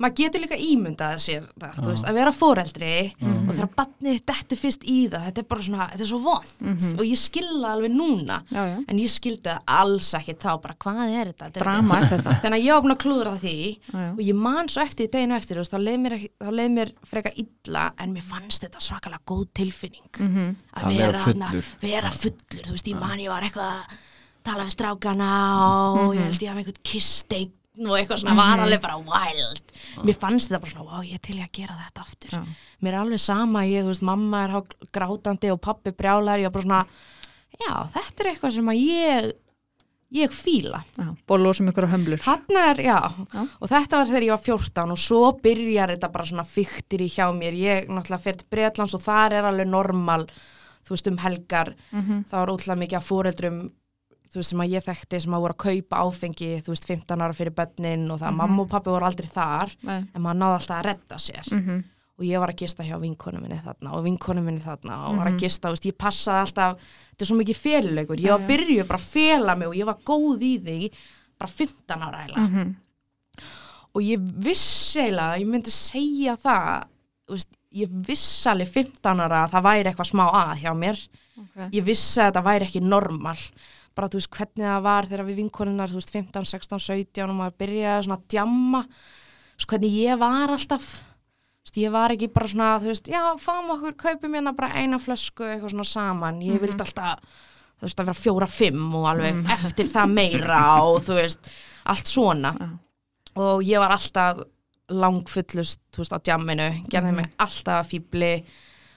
maður 0.00 0.14
getur 0.16 0.40
líka 0.40 0.56
ímyndað 0.56 1.18
sér 1.20 1.42
það, 1.60 1.74
þú 1.76 1.88
veist, 1.90 2.06
að 2.08 2.14
vera 2.16 2.32
fóreldri 2.32 2.92
og 3.20 3.50
þegar 3.52 3.68
barnið 3.76 4.20
dettur 4.30 4.56
fyrst 4.60 4.84
í 4.88 4.96
það 5.12 5.26
þetta 5.28 5.42
er 5.42 5.48
bara 5.50 5.66
svona, 5.66 5.88
þetta 5.92 6.04
er 6.06 6.10
svo 6.10 6.20
vond 6.24 6.52
Mhm. 6.60 6.94
og 6.98 7.04
ég 7.04 7.18
skilða 7.20 7.72
alveg 7.74 7.92
núna 7.92 8.38
Já, 8.50 8.62
já. 8.70 8.76
en 8.88 8.96
ég 8.98 9.10
skildi 9.12 9.42
það 9.50 9.60
alls 9.66 10.10
ekki 10.14 10.34
þá 10.40 10.50
bara 10.62 10.74
hvað 10.80 11.02
er 11.20 11.26
þetta, 11.32 11.44
þetta 11.50 11.60
Drama 11.60 11.98
er 12.00 12.04
þetta. 12.14 12.34
þannig 12.42 12.58
að 12.60 12.64
ég 12.64 12.72
var 12.72 12.82
búin 12.86 12.96
að 12.96 13.02
klúðra 13.04 13.34
því 13.40 13.54
Já, 13.60 13.98
já. 14.00 14.10
og 14.12 14.20
ég 14.24 14.34
man 14.34 14.68
svo 14.68 14.82
eftir 14.82 15.06
í 15.06 15.10
deginu 15.10 15.36
eftir 15.36 15.56
veist, 15.60 15.72
þá 15.72 15.80
leið 15.84 16.00
mér, 16.00 16.16
mér 16.70 16.92
frekar 17.04 17.32
illa 17.36 17.92
en 17.98 18.14
mér 18.14 18.22
fannst 18.24 18.62
þetta 18.64 18.80
svakalega 18.80 19.20
góð 19.26 19.46
tilfinning 19.54 20.10
Mhm. 20.20 20.56
að 20.76 20.82
Að 20.82 20.96
vera 20.96 21.18
þarna- 21.20 21.50
fullur. 21.50 21.64
vera 21.80 22.10
fullur, 22.10 22.64
þú 22.64 22.70
veist, 22.72 22.88
ég 22.88 22.98
man 23.00 23.18
ég 23.18 23.28
var 23.28 23.42
eitthvað 23.42 23.72
að 23.76 23.98
tala 24.42 24.64
við 24.64 24.72
strákana 24.72 25.30
og 26.00 26.14
ég 26.16 26.22
held 26.24 26.40
ég 26.40 26.48
haf 26.48 26.56
einhvern 26.56 26.82
kisssteik 26.82 27.50
og 27.78 27.92
eitthvað 27.96 28.18
svona 28.24 28.34
var 28.36 28.60
alveg 28.64 28.80
bara 28.82 28.96
wild 28.98 29.60
mér 30.04 30.16
fannst 30.18 30.48
þetta 30.50 30.60
bara 30.64 30.72
svona, 30.72 30.88
wow, 30.90 31.04
ég 31.06 31.14
er 31.14 31.22
til 31.22 31.36
ég 31.38 31.46
að 31.46 31.54
gera 31.60 31.76
þetta 31.84 32.02
aftur 32.06 32.34
Já. 32.34 32.40
mér 32.82 32.92
er 32.96 33.00
alveg 33.04 33.20
sama, 33.22 33.62
ég, 33.68 33.84
þú 33.86 33.92
veist, 33.92 34.02
mamma 34.02 34.42
er 34.48 34.56
grátandi 34.92 35.52
og 35.54 35.60
pappi 35.62 35.92
brjálar, 35.94 36.38
ég 36.42 36.50
er 36.50 36.54
bara 36.56 36.66
svona 36.66 36.82
já, 37.60 37.72
þetta 37.94 38.24
er 38.24 38.32
eitthvað 38.34 38.56
sem 38.58 38.72
að 38.74 38.82
ég 38.82 39.30
ég 40.10 40.32
fíla 40.34 40.82
Já. 40.98 41.06
Bólu 41.30 41.52
sem 41.54 41.68
ykkur 41.70 41.86
á 41.86 41.94
hömlur. 41.94 42.18
Er, 42.58 42.80
já. 42.82 42.98
Já. 43.30 43.42
og 43.60 43.68
þetta 43.70 44.00
var 44.00 44.08
þegar 44.10 44.24
ég 44.26 44.32
var 44.34 44.42
14 44.42 44.90
og 44.96 44.98
svo 44.98 45.20
byrjar 45.44 45.92
þetta 45.94 46.10
bara 46.10 46.26
svona 46.26 46.42
fyktir 46.44 47.04
í 47.06 47.10
hjá 47.14 47.28
mér, 47.30 47.54
ég 47.54 47.86
náttúrulega 47.86 48.24
fer 48.24 48.34
til 48.40 48.48
Bretlands 48.50 48.94
og 48.98 49.04
þar 49.04 49.36
er 49.38 49.46
alveg 49.46 49.70
normal 49.70 50.26
þú 50.82 50.96
veist 50.96 51.06
um 51.12 51.18
helgar, 51.22 51.74
Mhm. 51.92 52.24
það 52.26 52.38
var 52.40 52.48
ótrúlega 52.50 52.80
mikið 52.82 52.96
af 52.98 53.06
fóreldrum 53.08 53.60
þú 54.30 54.38
veist 54.38 54.50
sem 54.50 54.60
að 54.62 54.70
ég 54.76 54.84
þekkti 54.86 55.20
sem 55.20 55.32
að 55.34 55.40
voru 55.44 55.54
að 55.54 55.64
kaupa 55.64 56.02
áfengi, 56.06 56.50
þú 56.62 56.70
veist 56.74 56.86
15 56.86 57.20
ára 57.24 57.34
fyrir 57.34 57.54
börnin 57.56 58.10
og 58.10 58.20
það, 58.20 58.36
mamma 58.36 58.62
og 58.62 58.68
pappi 58.70 58.90
voru 58.90 59.04
aldrei 59.08 59.26
þar 59.28 59.72
Nei. 59.82 60.04
en 60.14 60.22
maður 60.22 60.38
náði 60.42 60.58
alltaf 60.60 60.76
að 60.78 60.84
redda 60.90 61.16
sér 61.18 61.50
Mhm. 61.52 61.84
og 62.20 62.24
ég 62.26 62.38
var 62.38 62.48
að 62.52 62.56
gista 62.60 62.82
hjá 62.84 63.00
vinkonu 63.00 63.40
minni 63.40 63.56
þarna 63.64 63.92
og 63.96 64.04
vinkonu 64.04 64.42
minni 64.44 64.60
þarna 64.60 65.08
og 65.08 65.16
var 65.16 65.26
Mhm. 65.26 65.34
að 65.36 65.40
gista, 65.40 65.68
þú 65.68 65.72
veist, 65.72 65.86
ég 65.86 65.96
passaði 65.96 66.40
alltaf 66.46 66.78
þetta 66.78 67.22
er 67.22 67.26
svo 67.26 67.36
mikið 67.40 67.56
féluleikur, 67.56 68.16
ég 68.20 68.30
var 68.30 68.38
já. 68.40 68.46
byrjuð 68.46 68.86
bara 68.88 68.98
að 68.98 69.08
fela 69.10 69.56
mig 69.56 69.68
og 69.68 69.74
ég 69.74 69.84
var 69.86 69.98
góð 70.04 70.40
í 70.40 70.60
því 70.60 70.92
bara 71.38 71.50
15 71.50 72.02
ára 72.02 72.26
eiginlega 72.26 72.48
Mhm. 72.50 72.76
og 73.94 74.02
ég 74.02 74.18
vissi 74.44 75.00
eiginlega, 75.00 75.38
ég 75.40 75.46
myndi 75.46 75.70
segja 75.74 76.36
það 76.36 76.84
veist, 77.30 77.48
ég 77.74 77.88
vissi 78.06 78.48
alveg 78.50 78.68
15 78.68 79.20
ára 79.20 79.44
að 79.46 79.50
það 79.54 79.62
væri 79.68 79.90
eitthvað 79.92 80.10
smá 80.12 80.24
að 80.30 80.56
hjá 80.62 80.72
mér 80.76 81.08
Ok. 81.40 81.70
ég 81.72 81.84
vissi 81.84 82.20
að 82.20 82.32
þetta 82.32 82.44
væri 82.44 82.66
ekki 82.68 82.82
normal 82.82 83.36
bara 84.00 84.08
þú 84.08 84.22
veist 84.22 84.32
hvernig 84.32 84.64
það 84.64 84.82
var 84.88 85.08
þegar 85.10 85.26
við 85.28 85.38
vinkonunnar 85.42 85.92
þú 85.92 86.00
veist 86.00 86.14
15, 86.16 86.48
16, 86.48 86.82
17 86.88 87.26
og 87.26 87.36
maður 87.36 87.56
byrjaði 87.60 88.06
svona 88.06 88.16
að 88.16 88.26
djamma. 88.32 88.82
Þú 88.88 89.60
veist 89.60 89.72
hvernig 89.74 89.96
ég 90.00 90.20
var 90.24 90.54
alltaf. 90.56 90.90
Þú 91.60 91.68
veist 91.68 91.80
ég 91.82 91.94
var 91.94 92.14
ekki 92.16 92.30
bara 92.32 92.50
svona 92.50 92.68
þú 92.80 92.90
veist 92.90 93.10
já 93.12 93.22
fáum 93.44 93.72
okkur, 93.76 93.96
kaupum 94.00 94.36
hérna 94.38 94.54
bara 94.56 94.72
eina 94.80 95.00
flösku 95.02 95.44
eitthvað 95.44 95.74
svona 95.74 95.88
saman, 95.90 96.40
ég 96.46 96.62
vildi 96.62 96.80
alltaf 96.80 97.20
þú 97.80 97.88
veist 97.88 98.00
að 98.00 98.08
vera 98.08 98.20
fjóra, 98.20 98.48
fimm 98.48 98.96
og 98.96 99.10
alveg 99.12 99.52
eftir 99.56 99.88
það 99.88 100.14
meira 100.16 100.62
og 100.88 101.02
þú 101.04 101.18
veist 101.20 101.52
allt 101.92 102.08
svona. 102.08 102.54
Já. 102.56 102.70
og 103.44 103.62
ég 103.64 103.80
var 103.80 103.94
alltaf 103.94 104.40
langfullust 104.90 105.80
þú 105.92 106.02
veist 106.02 106.16
á 106.16 106.18
djamminu, 106.18 106.68
gerði 106.90 107.12
mig 107.20 107.30
alltaf 107.40 107.92
fýbli 107.92 108.32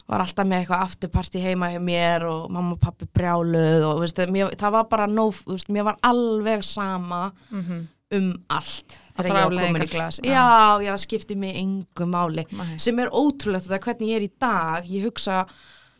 var 0.08 0.20
alltaf 0.20 0.46
með 0.48 0.60
eitthvað 0.66 0.84
afturparti 0.84 1.40
heima 1.42 1.70
hjá 1.72 1.80
mér 1.82 2.26
og 2.28 2.52
mamma 2.52 2.76
og 2.76 2.80
pappi 2.84 3.06
brjáluð 3.08 3.86
og 3.88 4.00
veist, 4.04 4.18
mér, 4.30 4.52
það 4.60 4.72
var 4.72 4.84
bara 4.92 5.08
þú 5.08 5.54
veist, 5.56 5.70
mér 5.70 5.84
var 5.84 5.98
alveg 6.04 6.64
sama 6.64 7.32
Mhm. 7.52 7.88
um 8.14 8.34
allt 8.50 9.00
þegar 9.18 9.26
ég 9.26 9.34
var 9.34 9.66
komin 9.68 9.82
í 9.82 9.90
glas 9.92 10.20
Já. 10.24 10.34
já, 10.34 10.84
já, 10.86 10.98
skipti 10.98 11.36
mig 11.36 11.56
engu 11.56 12.06
máli 12.06 12.46
Nei. 12.52 12.78
sem 12.78 13.00
er 13.00 13.10
ótrúlegt 13.10 13.66
þetta 13.68 13.80
hvernig 13.80 14.10
ég 14.10 14.16
er 14.16 14.22
í 14.28 14.32
dag 14.40 14.84
ég 14.86 15.04
hugsa 15.08 15.46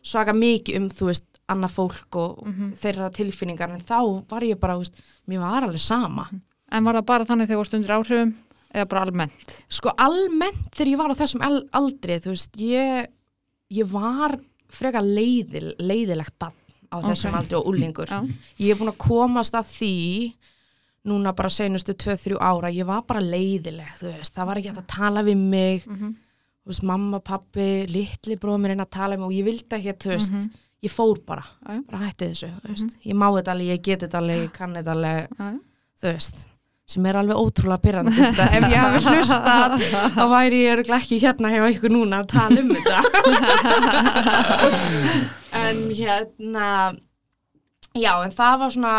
svaka 0.02 0.32
mikið 0.32 0.76
um 0.76 0.88
þú 0.90 1.06
veist, 1.06 1.24
annað 1.48 1.72
fólk 1.74 2.16
og 2.16 2.46
Mhm. 2.46 2.72
þeirra 2.76 3.10
tilfinningar 3.12 3.70
en 3.72 3.80
þá 3.80 4.24
var 4.28 4.40
ég 4.42 4.60
bara, 4.60 4.76
veist, 4.78 4.94
mér 5.28 5.40
var 5.40 5.62
alveg 5.62 5.80
sama 5.80 6.28
En 6.72 6.82
var 6.84 6.94
það 6.94 7.06
bara 7.06 7.24
þannig 7.24 7.46
þegar 7.48 7.56
þú 7.56 7.58
varst 7.58 7.74
undir 7.74 7.90
áhrifum 7.96 8.34
eða 8.74 8.88
bara 8.88 9.00
almennt? 9.06 9.58
sko 9.68 9.90
almennt 9.98 10.70
þegar 10.72 10.90
ég 10.92 10.96
var 10.98 11.10
á 11.10 11.14
þessum 11.14 11.42
al- 11.42 11.68
aldri 11.72 12.20
þú 12.20 12.30
veist, 12.32 12.52
ég 12.56 13.06
ég 13.70 13.86
var 13.90 14.38
frekar 14.68 15.02
leiðil, 15.02 15.74
leiðilegt 15.78 16.34
bann 16.38 16.52
á 16.92 16.96
þessum 17.02 17.32
Ok. 17.34 17.38
aldri 17.40 17.56
og 17.58 17.66
úlingur 17.66 18.06
Já. 18.08 18.20
ég 18.58 18.70
er 18.70 18.76
búin 18.80 18.92
að 18.92 18.98
komast 18.98 19.54
að 19.54 19.64
því 19.72 20.34
núna 21.06 21.34
bara 21.36 21.48
senustu 21.48 21.92
2-3 21.92 22.38
ára. 22.40 22.70
Ég 22.72 22.86
var 22.86 23.02
bara 23.02 23.20
leiðileg, 23.20 23.90
þú 24.00 24.12
veist. 24.16 24.32
Það 24.34 24.46
var 24.46 24.56
ekki 24.56 24.68
hægt 24.70 24.78
að 24.78 24.86
tala 24.96 25.22
við 25.22 25.36
mig. 25.36 25.86
Mhm. 25.86 26.14
þú 26.64 26.70
veist, 26.72 26.82
mamma, 26.82 27.18
pappi, 27.20 27.86
litli 27.86 28.36
bróð 28.40 28.60
mér 28.62 28.70
einn 28.70 28.80
að 28.80 28.90
tala 28.90 29.16
um 29.16 29.24
og 29.24 29.32
ég 29.32 29.44
vildi 29.44 29.68
ekki, 29.68 29.92
þú 30.00 30.08
veist. 30.14 30.32
Mhm. 30.32 30.50
ég 30.84 30.90
fór 30.90 31.18
bara, 31.26 31.44
bara 31.64 31.98
hætti 32.08 32.28
þessu 32.30 32.48
þú 32.60 32.68
veist, 32.68 32.96
ég 33.04 33.14
má 33.14 33.28
þetta 33.32 33.52
alveg, 33.52 33.68
ég 33.68 33.82
get 33.82 34.00
þetta 34.00 34.18
alveg 34.20 34.42
ég 34.44 34.52
kann 34.52 34.74
þetta 34.74 34.92
alveg, 34.94 35.28
þú 36.00 36.12
veist 36.12 36.48
sem 36.84 37.06
er 37.08 37.16
alveg 37.16 37.38
ótrúlega 37.40 38.04
þetta 38.12 38.46
ef 38.58 38.66
ég 38.68 38.76
hefði 38.76 39.00
hlustað 39.14 39.76
þá 40.12 40.24
væri 40.34 40.58
ég 40.66 40.74
örugglega 40.74 41.00
ekki 41.00 41.20
hérna 41.22 41.52
hjá 41.54 41.62
ykkur 41.70 41.94
núna 41.94 42.20
að 42.20 42.30
tala 42.34 42.60
um 42.60 42.68
þetta. 42.74 42.98
En 45.54 45.78
hérna 45.94 46.68
já 47.94 48.10
en 48.24 48.32
það 48.34 48.56
var 48.60 48.72
svona 48.74 48.94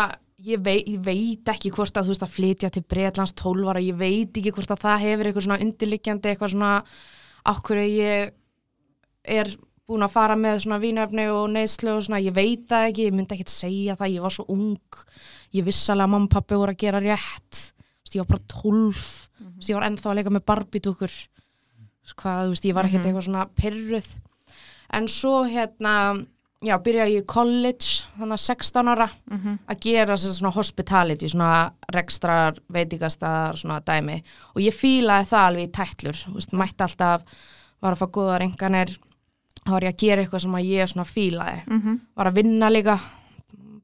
ég 0.46 0.62
veit, 0.64 0.88
ég 0.88 1.02
veit 1.04 1.52
ekki 1.52 1.70
hvort 1.74 1.96
að 1.96 2.08
þú 2.08 2.14
veist 2.14 2.24
að 2.26 2.34
flytja 2.34 2.70
til 2.72 2.82
Breitlands 2.88 3.34
12 3.38 3.70
ára, 3.70 3.82
ég 3.84 3.98
veit 4.00 4.34
ekki 4.40 4.52
hvort 4.56 4.72
að 4.72 4.82
það 4.82 5.04
hefur 5.04 5.28
eitthvað 5.28 5.46
svona 5.46 5.62
undirliggjandi 5.64 6.32
eitthvað 6.32 6.52
svona 6.54 6.72
okkur 7.52 7.82
ég 7.84 8.34
er 9.36 9.52
búin 9.86 10.02
að 10.02 10.14
fara 10.16 10.34
með 10.38 10.64
svona 10.64 10.80
vínöfni 10.82 11.28
og 11.30 11.46
neyslu 11.54 11.94
og 11.94 12.04
svona, 12.06 12.18
ég 12.22 12.34
veit 12.34 12.66
það 12.70 12.88
ekki, 12.90 13.06
ég 13.06 13.14
myndi 13.14 13.36
ekki 13.36 13.52
segja 13.52 13.94
það, 13.98 14.12
ég 14.16 14.26
var 14.26 14.34
svo 14.34 14.46
ung 14.50 15.00
ég 15.54 15.66
vissalega 15.66 16.08
að 16.08 16.14
mamma 16.16 16.26
og 16.28 16.34
pappi 16.34 16.58
voru 16.58 16.74
að 16.74 16.82
gera 16.82 17.02
rétt 17.04 17.62
veist, 18.16 18.18
ég 18.18 18.24
var 18.24 18.30
bara 18.32 18.46
12 18.48 19.28
mm 19.40 19.46
-hmm. 19.46 19.68
ég 19.68 19.74
var 19.74 19.86
ennþá 19.90 20.10
að 20.10 20.14
leika 20.14 20.30
með 20.30 20.44
barbitúkur 20.46 21.10
hvað, 22.16 22.44
þú 22.46 22.48
veist, 22.54 22.64
ég 22.64 22.74
var 22.74 22.84
ekkert 22.86 23.04
Mhm. 23.04 23.06
eitthvað 23.10 23.24
svona 23.24 23.46
pyrruð 23.60 24.06
en 24.94 25.08
svo 25.08 25.44
hérna 25.44 26.26
já, 26.62 26.78
byrja 26.82 27.06
ég 27.06 27.22
í 27.22 27.26
college 27.26 28.06
þannig 28.18 28.32
að 28.32 28.46
16 28.46 28.88
ára 28.88 29.10
Mhm. 29.30 29.58
að 29.68 29.80
gera 29.80 30.16
svona 30.16 30.52
hospitality, 30.54 31.26
svona 31.28 31.70
rekstrar 31.92 32.54
veitingastar, 32.72 33.56
svona 33.56 33.80
dæmi 33.80 34.22
og 34.54 34.62
ég 34.62 34.72
fílaði 34.72 35.26
það 35.26 35.46
alveg 35.48 35.68
í 35.68 35.72
tætlur 35.72 36.34
veist, 36.34 36.52
mætti 36.52 36.82
alltaf, 36.84 37.22
var 37.82 37.92
að 37.92 37.98
fá 37.98 38.06
góða 38.10 38.38
reynganir, 38.40 38.98
þá 39.66 39.70
var 39.70 39.80
ég 39.82 39.92
að 39.94 39.98
gera 39.98 40.22
eitthvað 40.22 40.40
sem 40.40 40.52
að 40.52 40.64
ég 40.64 40.88
svona 40.88 41.04
fílaði, 41.04 41.66
Mhm. 41.66 42.00
var 42.16 42.26
að 42.26 42.34
vinna 42.34 42.70
líka 42.70 43.00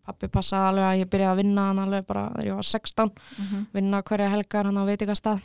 pappi 0.07 0.29
passaði 0.29 0.69
alveg 0.73 0.85
að 0.89 0.99
ég 1.03 1.11
byrjaði 1.13 1.33
að 1.33 1.41
vinna 1.43 1.67
hann 1.69 1.79
alveg 1.79 2.07
bara 2.07 2.29
þegar 2.35 2.47
ég 2.51 2.55
var 2.59 2.69
16 2.71 3.11
Mhm. 3.39 3.67
vinna 3.73 4.03
hverja 4.03 4.31
helgar 4.31 4.65
hann 4.65 4.79
á 4.79 4.85
veitingastað. 4.85 5.41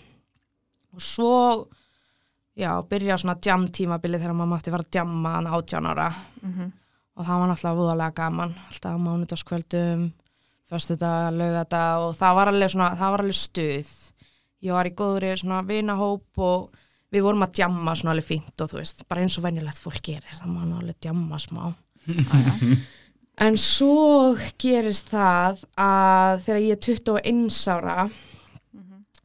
Og 0.94 1.02
svo 1.02 1.68
já, 2.58 2.72
byrja 2.90 3.18
svona 3.22 3.38
jam 3.46 3.68
tímabili 3.68 4.18
þegar 4.18 4.34
maður 4.34 4.54
mátti 4.58 4.72
fara 4.72 4.84
að 4.84 4.96
jamma 4.96 5.36
hann 5.36 5.48
18 5.48 5.86
ára. 5.86 6.14
Mhm. 6.42 6.72
og 7.18 7.26
það 7.26 7.40
var 7.40 7.48
náttúrulega 7.50 7.78
voðalega 7.78 8.14
gaman 8.14 8.56
alltaf 8.70 8.94
á 8.94 8.98
mánudagskvöldum 9.02 10.12
föstudag, 10.70 11.34
laugadag 11.34 12.00
og 12.04 12.16
það 12.16 12.36
var 12.36 12.48
alveg 12.52 12.70
svona, 12.70 12.90
það 12.96 13.10
var 13.12 13.20
alveg 13.24 13.34
stuð. 13.34 14.12
Ég 14.62 14.72
var 14.72 14.86
í 14.86 14.94
góðri 14.94 15.32
svona 15.40 15.64
vinahóp 15.66 16.38
og 16.38 16.70
við 17.12 17.22
vorum 17.24 17.42
að 17.42 17.54
jamma 17.58 17.96
svona 17.96 18.12
alveg 18.14 18.26
fínt 18.28 18.62
og 18.62 18.70
þú 18.70 18.78
veist, 18.78 19.02
bara 19.08 19.22
eins 19.22 19.38
og 19.40 19.44
venjulegt 19.46 19.80
fólk 19.82 20.02
gerir 20.04 20.30
það 20.30 20.50
má 20.54 20.78
alveg 20.78 20.96
jamma 21.02 21.38
smá 21.40 21.74
en 23.38 23.58
svo 23.62 24.36
gerist 24.62 25.10
það 25.13 25.63
að 25.77 26.39
þegar 26.46 26.62
ég 26.63 26.77
er 26.77 26.82
21 26.88 27.50
ára 27.75 28.10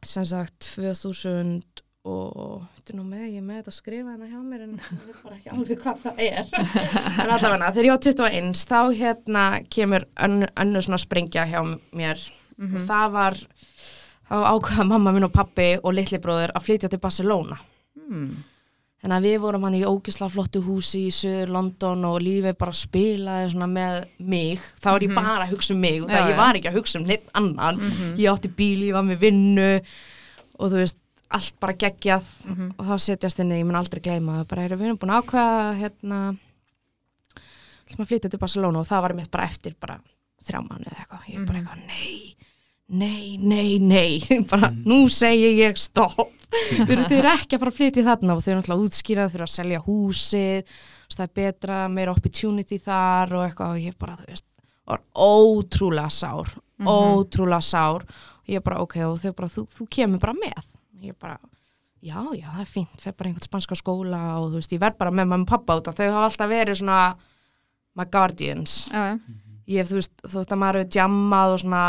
sem 0.02 0.24
sagt 0.26 0.66
2000 0.76 1.62
og 2.02 2.64
þetta 2.74 2.90
er 2.92 2.96
nú 2.98 3.04
með, 3.06 3.26
ég 3.30 3.36
er 3.38 3.44
með 3.46 3.58
þetta 3.60 3.70
að 3.70 3.76
skrifa 3.76 4.10
hérna 4.16 4.26
hjá 4.26 4.40
mér 4.42 4.62
en 4.64 4.72
ég 4.74 5.02
veit 5.06 5.20
bara 5.22 5.36
ekki 5.36 5.52
alveg 5.54 5.82
hvað 5.84 6.00
það 6.02 6.22
er 6.24 6.40
en 7.22 7.30
allavega, 7.30 7.68
þegar 7.76 7.86
ég 7.86 7.92
var 7.94 8.02
21 8.08 8.64
þá 8.72 8.80
hérna 8.98 9.44
kemur 9.70 10.06
önnu, 10.26 10.48
önnu 10.64 10.82
svona 10.82 10.98
sprengja 11.02 11.48
hjá 11.50 11.60
mér 11.94 12.28
Mhm. 12.62 12.76
og 12.76 12.82
það 12.86 13.12
var 13.14 13.34
þá 14.28 14.34
ákvaða 14.52 14.84
mamma 14.86 15.12
minn 15.16 15.24
og 15.24 15.32
pappi 15.34 15.70
og 15.82 15.94
litli 15.96 16.18
bróður 16.22 16.52
að 16.54 16.66
flytja 16.66 16.90
til 16.92 17.00
Barcelona 17.02 17.56
Mm. 18.12 18.36
Þannig 19.02 19.16
að 19.18 19.24
við 19.26 19.38
vorum 19.42 19.64
hann 19.66 19.74
í 19.74 19.82
ógisla 19.82 20.28
flottu 20.30 20.60
húsi 20.62 21.00
í 21.08 21.10
söður 21.10 21.50
London 21.56 22.04
og 22.06 22.20
lífið 22.22 22.54
bara 22.60 22.72
spilaði 22.72 23.48
svona 23.50 23.66
með 23.66 23.96
mig. 24.30 24.60
Þá 24.78 24.88
er 24.94 25.00
ég 25.08 25.14
bara 25.16 25.32
að 25.42 25.50
hugsa 25.56 25.74
um 25.74 25.80
mig 25.82 26.02
og 26.04 26.08
það 26.12 26.28
ég 26.30 26.36
var 26.38 26.54
ekki 26.60 26.70
að 26.70 26.76
hugsa 26.78 26.98
um 27.00 27.06
neitt 27.08 27.26
annan. 27.34 27.80
Mhm. 27.82 28.12
Ég 28.22 28.30
átti 28.30 28.48
bíl, 28.60 28.78
ég 28.86 28.92
var 28.94 29.02
með 29.02 29.18
vinnu 29.24 29.82
og 30.60 30.70
þú 30.70 30.76
veist, 30.84 30.96
allt 31.32 31.54
bara 31.58 31.72
geggjað 31.74 32.22
Mhm. 32.46 32.74
og 32.78 32.86
þá 32.86 32.94
setjast 33.00 33.40
inni, 33.40 33.58
ég 33.58 33.66
mun 33.66 33.74
aldrei 33.74 34.00
gleyma. 34.00 34.46
Bara 34.46 34.62
erum 34.68 34.78
við 34.78 34.86
erum 34.86 34.98
búin 34.98 35.10
að 35.10 35.22
ákveða 35.24 35.78
hérna, 35.80 36.38
ætlum 37.88 38.04
að 38.04 38.08
flytja 38.10 38.30
til 38.30 38.38
Barcelona 38.38 38.78
og 38.78 38.86
það 38.86 39.02
var 39.02 39.14
mitt 39.14 39.30
bara 39.30 39.44
eftir 39.48 39.74
bara 39.80 39.98
þrjá 40.44 40.60
mánu 40.62 40.86
eða 40.86 41.02
eitthvað. 41.02 41.26
Ég 41.28 41.40
er 41.40 41.44
bara 41.46 41.58
Mhm. 41.58 41.66
eitthvað, 41.66 41.86
nei, 41.88 42.31
nei, 42.88 43.36
nei, 43.38 43.78
nei, 43.78 44.20
bara 44.50 44.70
nú 44.72 45.04
segi 45.12 45.56
ég 45.60 45.78
stopp. 45.80 46.30
Þau 46.52 46.90
eru, 46.92 47.04
þau 47.08 47.16
eru 47.16 47.30
ekki 47.32 47.56
að 47.56 47.62
fara 47.62 47.72
að 47.72 47.76
flytja 47.78 48.02
þarna? 48.04 48.34
Og 48.36 48.42
þau 48.44 48.50
eru 48.52 48.58
náttúrulega 48.60 48.86
útskýrað 48.86 49.30
fyrir 49.32 49.46
að 49.46 49.52
selja 49.54 49.78
húsið. 49.86 50.72
Þú 50.72 51.06
veist, 51.06 51.18
það 51.18 51.24
er 51.24 51.36
betra, 51.38 51.78
meira 51.88 52.12
opportunity 52.12 52.78
þar 52.82 53.32
og 53.38 53.44
eitthvað. 53.46 53.76
Og 53.76 53.86
ég 53.86 53.96
bara, 54.00 54.16
þú 54.20 54.28
veist 54.28 54.46
var 54.92 55.00
ótrúlega 55.14 56.10
sár. 56.10 56.52
Mhm. 56.78 56.88
ótrúlega 56.88 57.62
sár. 57.62 58.04
Og 58.42 58.48
ég 58.48 58.62
bara, 58.62 58.80
ok, 58.82 58.96
og 59.06 59.18
þau 59.22 59.32
bara, 59.32 59.48
þú, 59.48 59.66
þú 59.78 59.88
kemur 59.88 60.18
bara 60.18 60.34
með. 60.34 60.64
Ég 61.02 61.14
bara, 61.18 61.38
já, 62.02 62.18
já, 62.34 62.48
það 62.50 62.60
er 62.60 62.70
fínt. 62.70 63.00
Fer 63.00 63.12
bara 63.12 63.28
í 63.28 63.32
einhvern 63.32 63.48
spanska 63.48 63.74
skóla 63.78 64.22
og 64.40 64.50
þú 64.50 64.60
veist, 64.60 64.72
ég 64.72 64.80
verð 64.82 64.98
bara 64.98 65.10
með 65.10 65.28
mamma 65.32 65.46
og 65.46 65.48
pappa 65.48 65.78
út 65.78 65.88
af. 65.88 65.96
Þau 65.96 66.10
hafa 66.10 66.24
alltaf 66.28 66.50
verið 66.50 66.80
svona 66.82 67.16
my 67.94 68.04
guardians. 68.04 68.88
Já, 68.90 69.14
já. 69.14 69.18
ég 69.66 69.78
hef, 69.78 69.88
þú 69.88 70.00
veist, 70.00 70.14
þótt 70.26 70.52
að 70.52 70.58
maður 70.58 70.82
hefur 70.82 70.96
jammað 70.98 71.54
og 71.54 71.60
svona 71.64 71.84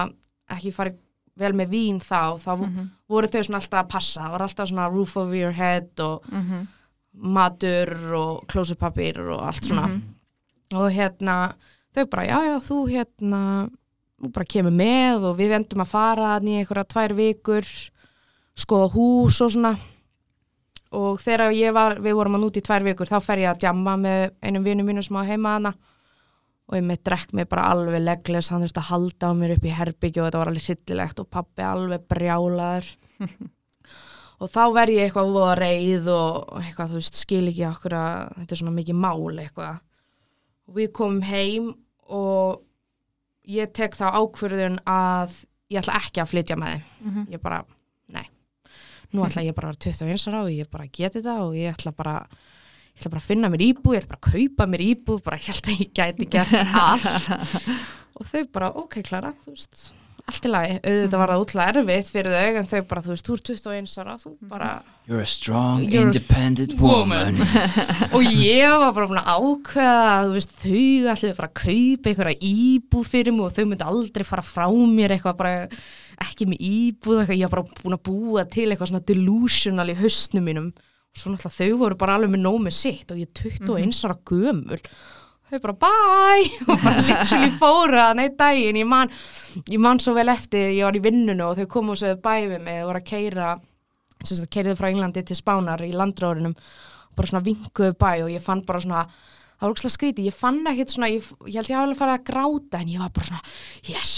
ekki 0.58 0.72
farið 0.76 0.98
vel 1.38 1.52
með 1.58 1.68
vín 1.74 2.00
þá, 2.00 2.38
þá 2.38 2.52
Mhm. 2.60 2.90
voru 3.10 3.28
þau 3.28 3.42
svona 3.44 3.60
alltaf 3.62 3.80
að 3.86 3.90
passa, 3.90 4.22
það 4.22 4.32
var 4.32 4.42
alltaf 4.42 4.70
svona 4.70 4.90
roof 4.94 5.18
over 5.18 5.36
your 5.36 5.52
head 5.52 6.00
og 6.00 6.24
Mhm. 6.32 6.68
matur 7.16 8.14
og 8.18 8.48
klósupapír 8.48 9.18
og 9.30 9.42
allt 9.42 9.64
svona 9.66 9.88
Mhm. 9.88 10.02
og 10.74 10.92
hérna, 10.92 11.54
þau 11.96 12.10
bara, 12.10 12.24
já, 12.24 12.40
já, 12.50 12.58
þú 12.60 12.90
hérna, 12.90 13.70
þú 14.22 14.32
bara 14.34 14.46
kemur 14.46 14.72
með 14.72 15.24
og 15.26 15.38
við 15.38 15.50
vendum 15.50 15.82
að 15.82 15.88
fara 15.88 16.40
í 16.40 16.66
einhverja 16.66 16.86
tvær 16.88 17.14
vikur 17.16 17.66
skoða 18.56 18.92
hús 18.94 19.42
og 19.42 19.50
svona 19.52 19.78
og 20.92 21.18
þegar 21.20 21.52
ég 21.54 21.74
var, 21.74 21.96
við 21.96 22.14
vorum 22.14 22.36
að 22.36 22.44
núti 22.46 22.62
í 22.62 22.62
tvær 22.62 22.84
vikur 22.84 23.08
þá 23.10 23.20
fer 23.22 23.38
ég 23.38 23.50
að 23.56 23.60
jamma 23.64 23.96
með 23.98 24.32
einum 24.44 24.64
vinum 24.64 24.86
mínum 24.86 25.04
sem 25.04 25.18
á 25.18 25.24
heima 25.26 25.54
hana 25.58 25.74
og 26.74 26.80
ég 26.80 26.86
með 26.90 27.04
drekk 27.06 27.34
mig 27.38 27.46
bara 27.52 27.68
alveg 27.70 28.02
leggles 28.02 28.50
hann 28.50 28.64
þurfti 28.64 28.82
að 28.82 28.88
halda 28.90 29.30
á 29.30 29.32
mér 29.38 29.52
upp 29.54 29.66
í 29.70 29.74
herbyggju 29.78 30.24
og 30.24 30.26
þetta 30.26 30.40
var 30.42 30.50
alveg 30.50 30.66
hryllilegt 30.66 31.22
og 31.22 31.28
pappi 31.30 31.66
alveg 31.68 32.08
brjálaður. 32.10 32.88
Og 34.44 34.50
þá 34.52 34.64
verð 34.76 34.98
ég 34.98 35.06
eitthvað 35.08 35.30
voða 35.32 35.52
reið 35.56 36.08
og 36.12 36.56
eitthvað, 36.60 36.90
þú 36.90 36.98
veist, 36.98 37.20
skil 37.22 37.44
ekki 37.48 37.62
okkur 37.70 37.94
að 37.96 38.32
þetta 38.40 38.56
er 38.56 38.60
svona 38.60 38.74
mikið 38.76 38.98
mál 39.00 39.38
eitthvað. 39.40 39.78
Og 40.68 40.80
við 40.80 40.90
komum 40.98 41.22
heim 41.24 41.70
og 42.12 42.64
ég 43.54 43.72
tek 43.78 43.96
þá 43.96 44.10
ákvörðun 44.18 44.82
að 44.90 45.38
ég 45.72 45.80
ætla 45.80 45.96
ekki 46.02 46.24
að 46.26 46.34
flytja 46.34 46.58
með 46.60 46.74
þeim. 46.74 46.84
Mhm. 47.06 47.30
ég 47.38 47.44
bara, 47.46 47.62
nei. 48.12 48.26
Nú 49.14 49.24
ætla 49.24 49.46
ég 49.46 49.56
bara 49.56 49.72
að 49.72 49.78
vera 49.78 49.94
21 49.94 50.28
ára 50.28 50.44
og 50.44 50.52
ég 50.52 50.74
bara 50.74 50.90
geti 50.90 51.22
þetta 51.22 51.38
og 51.46 51.56
ég 51.56 51.78
ætla 51.78 51.96
bara 51.96 52.18
ég 52.94 53.02
ætla 53.02 53.10
bara 53.16 53.24
að 53.24 53.28
finna 53.32 53.50
mér 53.50 53.66
íbúð, 53.72 53.98
ég 53.98 54.04
ætla 54.04 54.14
bara 54.14 54.22
að 54.22 54.38
kaupa 54.38 54.70
mér 54.70 54.86
íbúð 54.86 55.26
bara 55.26 55.42
held 55.48 55.68
að 55.68 55.82
ég 55.82 55.92
gæti 55.98 56.30
gert 56.30 56.56
allt. 56.78 57.28
Og 58.20 58.30
þau 58.30 58.42
bara, 58.54 58.70
ok 58.78 59.00
Klara 59.08 59.32
þú 59.42 59.56
veist, 59.56 59.88
allt 60.30 60.46
í 60.46 60.50
lagi. 60.54 60.76
Auðvitað 60.86 61.20
var 61.24 61.32
það 61.34 61.42
útla 61.44 61.66
erfitt 61.72 62.12
fyrir 62.14 62.36
þau 62.38 62.60
en 62.60 62.70
þau 62.70 62.84
bara, 62.92 63.04
þú 63.04 63.12
veist, 63.16 63.26
þú 63.26 63.34
er 63.34 63.42
21 63.50 63.96
ára 64.04 64.16
þú 64.22 64.34
bara, 64.52 64.70
You're 65.10 65.20
a 65.20 65.28
strong, 65.28 65.82
You're 65.84 66.06
independent 66.06 66.78
woman. 66.80 67.42
og 68.16 68.22
ég 68.24 68.70
var 68.70 68.94
bara 68.96 69.10
búin 69.10 69.20
að 69.20 69.34
ákveða 69.34 70.14
þú 70.30 70.38
veist, 70.38 70.56
þau 70.62 71.10
ætliði 71.16 71.36
bara 71.42 71.50
að 71.50 71.58
kaupa 71.64 72.14
einhverja 72.14 72.54
íbúð 72.54 73.12
fyrir 73.18 73.36
mig 73.36 73.50
og 73.50 73.58
þau 73.58 73.66
myndi 73.74 73.90
aldrei 73.90 74.28
fara 74.30 74.46
frá 74.46 74.70
mér 74.70 75.18
eitthvað 75.18 75.42
bara 75.42 75.58
ekki 76.24 76.48
með 76.54 76.64
íbúð 76.70 77.20
eitthvað, 77.26 77.42
ég 77.42 77.50
var 77.50 77.58
bara 77.58 77.82
búin 77.82 77.98
að 77.98 78.06
búa 78.08 78.46
til 78.54 78.70
eitthvað 78.70 78.94
svona 78.94 79.08
delusional 79.10 79.90
í 79.92 79.98
hausnum 80.00 80.48
mínum 80.48 80.72
svo 81.14 81.34
náttúrulega 81.34 81.58
þau 81.58 81.82
voru 81.82 81.98
bara 82.00 82.16
alveg 82.18 82.32
með 82.34 82.46
nóg 82.46 82.62
með 82.66 82.78
sitt 82.78 83.12
og 83.14 83.20
ég 83.22 83.30
21 83.38 84.00
ára 84.08 84.18
gömul. 84.30 84.80
Þau 85.54 85.60
bara 85.62 85.76
bye! 85.84 86.48
Og 86.72 86.80
bara 86.82 87.04
literally 87.06 88.00
að 88.02 88.16
neitt 88.18 88.40
daginn. 88.40 88.80
Ég 88.80 88.88
man, 88.90 89.12
ég 89.70 89.82
man 89.84 90.00
svo 90.02 90.16
vel 90.18 90.32
eftir 90.34 90.72
ég 90.74 90.88
var 90.88 90.98
í 90.98 91.04
vinnunu 91.04 91.52
og 91.52 91.60
þau 91.60 91.68
komu 91.70 91.94
og 91.94 92.00
sögðu 92.02 92.18
bæ 92.24 92.34
við 92.50 92.64
mig 92.64 92.80
og 92.82 92.90
voru 92.90 93.02
að 93.04 93.10
keira 93.12 93.52
sem 94.24 94.40
sagt 94.40 94.52
keiriðu 94.56 94.80
frá 94.80 94.90
Englandi 94.90 95.24
til 95.28 95.38
Spánar 95.38 95.84
í 95.86 95.92
landróðunum 95.94 96.56
og 96.56 97.16
bara 97.18 97.30
svona 97.30 97.46
vinkuðu 97.46 97.94
bæ 98.00 98.12
og 98.24 98.34
ég 98.34 98.44
fann 98.44 98.64
bara 98.66 98.82
svona 98.82 99.04
það 99.06 99.66
var 99.68 99.76
ógslag 99.76 99.94
skríti, 99.94 100.28
ég 100.28 100.36
fann 100.36 100.64
ekkit 100.72 100.96
svona 100.96 101.12
ég, 101.12 101.30
ég 101.48 101.60
held 101.60 101.70
ég 101.70 101.78
hafa 101.78 101.88
alveg 101.88 102.00
farið 102.02 102.18
að 102.18 102.28
gráta 102.30 102.82
en 102.82 102.94
ég 102.94 103.04
var 103.04 103.14
bara 103.16 103.30
svona 103.30 103.44
yes. 103.92 104.16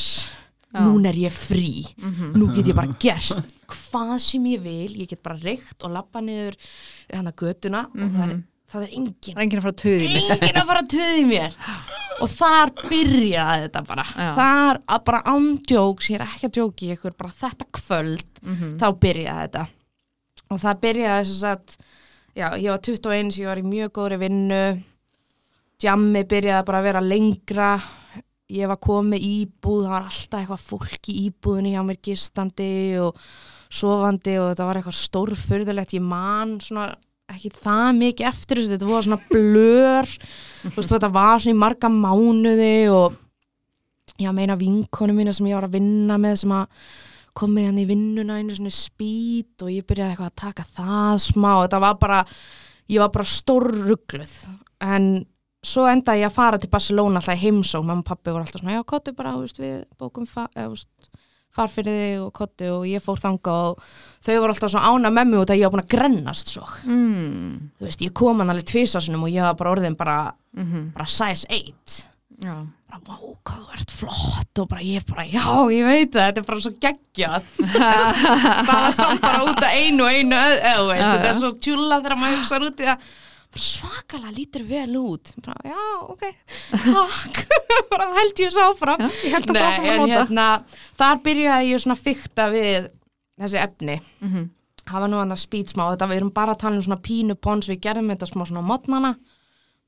Núna 0.83 1.09
er 1.09 1.19
ég 1.25 1.31
frí. 1.33 1.85
Mhm. 1.97 2.33
nú 2.35 2.49
get 2.55 2.67
ég 2.67 2.75
bara 2.75 2.95
gert 2.99 3.53
hvað 3.67 4.19
sem 4.19 4.43
ég 4.45 4.61
vil, 4.61 4.91
ég 5.01 5.07
get 5.09 5.21
bara 5.23 5.37
reykt 5.41 5.83
og 5.83 5.91
lappa 5.95 6.19
niður 6.21 6.55
hann 7.13 7.27
að 7.31 7.35
götuna 7.35 7.85
og 7.89 8.11
það 8.11 8.29
er, 8.29 8.35
það 8.71 8.83
er 8.83 8.95
engin 8.99 9.37
enginn 9.37 9.59
að 9.59 9.65
fara 9.65 9.73
að 9.73 9.81
töði 9.83 10.09
enginn 10.19 10.59
að 10.61 10.67
fara 10.71 10.81
að 10.83 10.89
töði 10.95 11.23
mér. 11.29 11.55
Og 12.21 12.29
þar 12.31 12.69
byrjaði 12.89 13.63
þetta 13.65 13.81
bara. 13.87 14.03
Já. 14.15 14.29
þar 14.37 14.77
að 14.87 15.03
bara 15.05 15.23
ándjóks 15.33 16.09
ég 16.11 16.15
er 16.19 16.25
ekki 16.27 16.47
að 16.47 16.53
djóki 16.59 16.91
ykkur, 16.95 17.15
bara 17.17 17.31
þetta 17.41 17.65
kvöld 17.75 18.23
Mhm. 18.45 18.77
þá 18.79 18.87
byrjaði 18.99 19.41
þetta. 19.49 19.67
Og 20.51 20.59
það 20.61 20.79
byrjaði 20.85 21.25
þess 21.25 21.43
að 21.43 21.77
já, 22.35 22.47
ég 22.55 22.69
var 22.69 22.79
21, 22.79 23.31
ég 23.39 23.45
var 23.47 23.57
í 23.57 23.63
mjög 23.63 23.89
góðri 23.91 24.19
vinnu. 24.19 24.83
Jammi 25.83 26.23
byrjaði 26.23 26.65
bara 26.65 26.79
að 26.79 26.83
vera 26.87 27.01
lengra 27.01 27.69
ég 28.53 28.69
var 28.69 28.77
komið 28.81 29.25
í 29.25 29.31
íbúð 29.45 29.85
það 29.85 29.93
var 29.95 30.07
alltaf 30.09 30.39
eitthvað 30.39 30.65
fólk 30.69 31.09
í 31.09 31.17
íbúðinni 31.25 31.73
hjá 31.73 31.81
mér 31.85 31.99
gistandi 32.05 32.69
og 33.01 33.17
sofandi 33.73 34.37
og 34.37 34.51
þetta 34.51 34.67
var 34.69 34.79
eitthvað 34.79 34.99
stórfurðulegt 34.99 35.95
ég 35.97 36.05
man 36.05 36.59
svona 36.61 36.91
ekki 37.33 37.49
það 37.57 37.87
mikið 37.97 38.29
eftir 38.29 38.59
þessu, 38.61 38.73
þetta 38.75 38.89
voru 38.91 39.07
svona 39.07 39.29
blör 39.31 40.11
þú 40.61 40.75
veist, 40.77 40.93
þetta 40.93 41.11
var 41.15 41.41
svona 41.41 41.55
í 41.55 41.63
marga 41.63 41.89
mánuði 41.89 42.75
og 42.93 43.17
ég 44.21 44.37
meina 44.37 44.59
vinkonu 44.59 45.15
mína 45.17 45.33
sem 45.35 45.49
ég 45.49 45.57
var 45.57 45.67
að 45.67 45.79
vinna 45.79 46.19
með 46.21 46.41
sem 46.43 46.53
að 46.55 46.85
komið 47.35 47.67
hann 47.67 47.81
í 47.81 47.87
vinnuna 47.89 48.39
einu 48.39 48.55
svona 48.55 48.71
spýt 48.71 49.65
og 49.65 49.71
ég 49.73 49.87
byrjaði 49.87 50.13
eitthvað 50.13 50.29
að 50.29 50.41
taka 50.43 50.67
það 50.77 51.17
smá 51.25 51.49
þetta 51.65 51.81
var 51.83 51.97
bara, 51.99 52.19
ég 52.91 53.03
var 53.03 53.11
bara 53.11 53.27
stórrugluð. 53.27 54.35
En 54.85 55.09
svo 55.65 55.85
endaði 55.89 56.21
ég 56.23 56.29
að 56.31 56.35
fara 56.37 56.59
til 56.61 56.69
Barcelona 56.73 57.19
alltaf 57.21 57.39
heimsók, 57.41 57.83
mamma 57.85 58.03
og 58.05 58.09
pappi 58.11 58.31
voru 58.33 58.45
alltaf 58.45 58.61
svona 58.63 58.77
já, 58.77 58.83
kottu 58.87 59.13
bara, 59.17 59.35
veist, 59.41 59.57
við 59.61 59.83
bókum 59.99 60.27
fa 60.29 60.47
eða, 60.53 60.67
þú 60.69 60.75
veist, 60.77 61.09
far 61.55 61.69
fyrir 61.71 61.95
þig 62.01 62.23
og 62.25 62.31
kottu 62.35 62.69
og 62.75 62.81
ég 62.89 62.99
fór 63.03 63.19
þanga 63.21 63.53
og 63.71 63.83
þau 64.27 64.33
voru 64.43 64.51
alltaf 64.53 64.71
svona 64.73 64.89
ána 64.91 65.11
með 65.15 65.29
mig 65.31 65.39
út 65.45 65.53
að 65.53 65.61
ég 65.61 65.69
var 65.69 65.75
búin 65.77 65.85
að 65.85 65.93
grennast 65.95 66.51
svo. 66.51 66.65
Mm. 66.85 67.69
þú 67.79 67.87
veist, 67.87 68.01
ég 68.03 68.13
kom 68.19 68.41
hann 68.43 68.51
alveg 68.51 68.67
tvisasunum 68.73 69.23
og 69.23 69.31
ég 69.31 69.45
var 69.47 69.55
bara 69.61 69.71
orðin 69.77 69.95
bara, 69.97 70.17
Mhm. 70.55 70.91
bara 70.93 71.05
size 71.05 71.47
8 71.49 72.03
Já. 72.43 72.55
bara, 72.89 72.99
vá, 73.07 73.15
hvað 73.47 73.61
þú 73.63 73.73
ert 73.79 73.91
flott. 73.95 74.59
Og 74.59 74.67
bara, 74.67 74.81
ég 74.83 75.05
bara, 75.07 75.23
já, 75.23 75.45
ég 75.71 75.85
veit 75.87 76.11
það 76.11 76.27
þetta 76.27 76.37
er 76.43 76.47
bara 76.49 76.59
svo 76.59 76.71
geggjað. 76.83 77.43
Það 78.67 78.81
var 78.81 78.91
samt 78.95 79.21
bara 79.21 79.43
út 79.47 79.63
af 79.63 79.71
einu 79.75 80.03
og 80.03 80.11
einu 80.11 80.35
öð, 80.35 80.57
eð, 80.59 80.79
þú 80.79 80.87
veist, 80.91 81.09
þetta 81.11 81.29
er 81.31 81.39
svo 81.39 81.51
tjúla 81.63 82.01
þegar 82.01 82.19
maður 82.21 82.37
hugsa 82.41 82.59
út 82.67 82.83
í 82.83 82.89
það 82.89 83.13
svakalega 83.61 84.33
lítur 84.35 84.65
vel 84.67 84.97
út. 84.99 85.31
Bara, 85.45 85.61
já, 85.63 85.85
ok, 86.09 86.23
takk 86.71 87.45
bara 87.91 88.07
held 88.17 88.41
ég 88.43 88.51
svo 88.53 88.65
áfram. 88.71 88.99
Já, 88.99 89.09
ég 89.27 89.35
held 89.37 89.51
að 89.53 89.59
Nei, 89.59 89.93
en 89.93 90.09
hérna, 90.11 90.47
þar 90.99 91.21
byrjaði 91.25 91.71
ég 91.71 91.83
svona 91.83 91.97
fykta 91.99 92.49
við 92.53 92.89
þessi 93.39 93.61
efni. 93.61 93.99
Mhm. 94.23 94.51
það 94.85 95.01
var 95.01 95.09
nú 95.09 95.17
hann 95.17 95.33
að 95.33 95.41
spýt 95.41 95.71
smá 95.73 95.87
þetta 95.89 96.07
við 96.11 96.19
erum 96.19 96.33
bara 96.35 96.53
að 96.53 96.59
tala 96.61 96.77
um 96.77 96.83
svona 96.85 97.01
pínu 97.01 97.35
pons. 97.41 97.69
Við 97.71 97.79
gerðum 97.87 98.11
þetta 98.13 98.27
smá 98.29 98.43
svona 98.45 98.61
modnana 98.65 99.15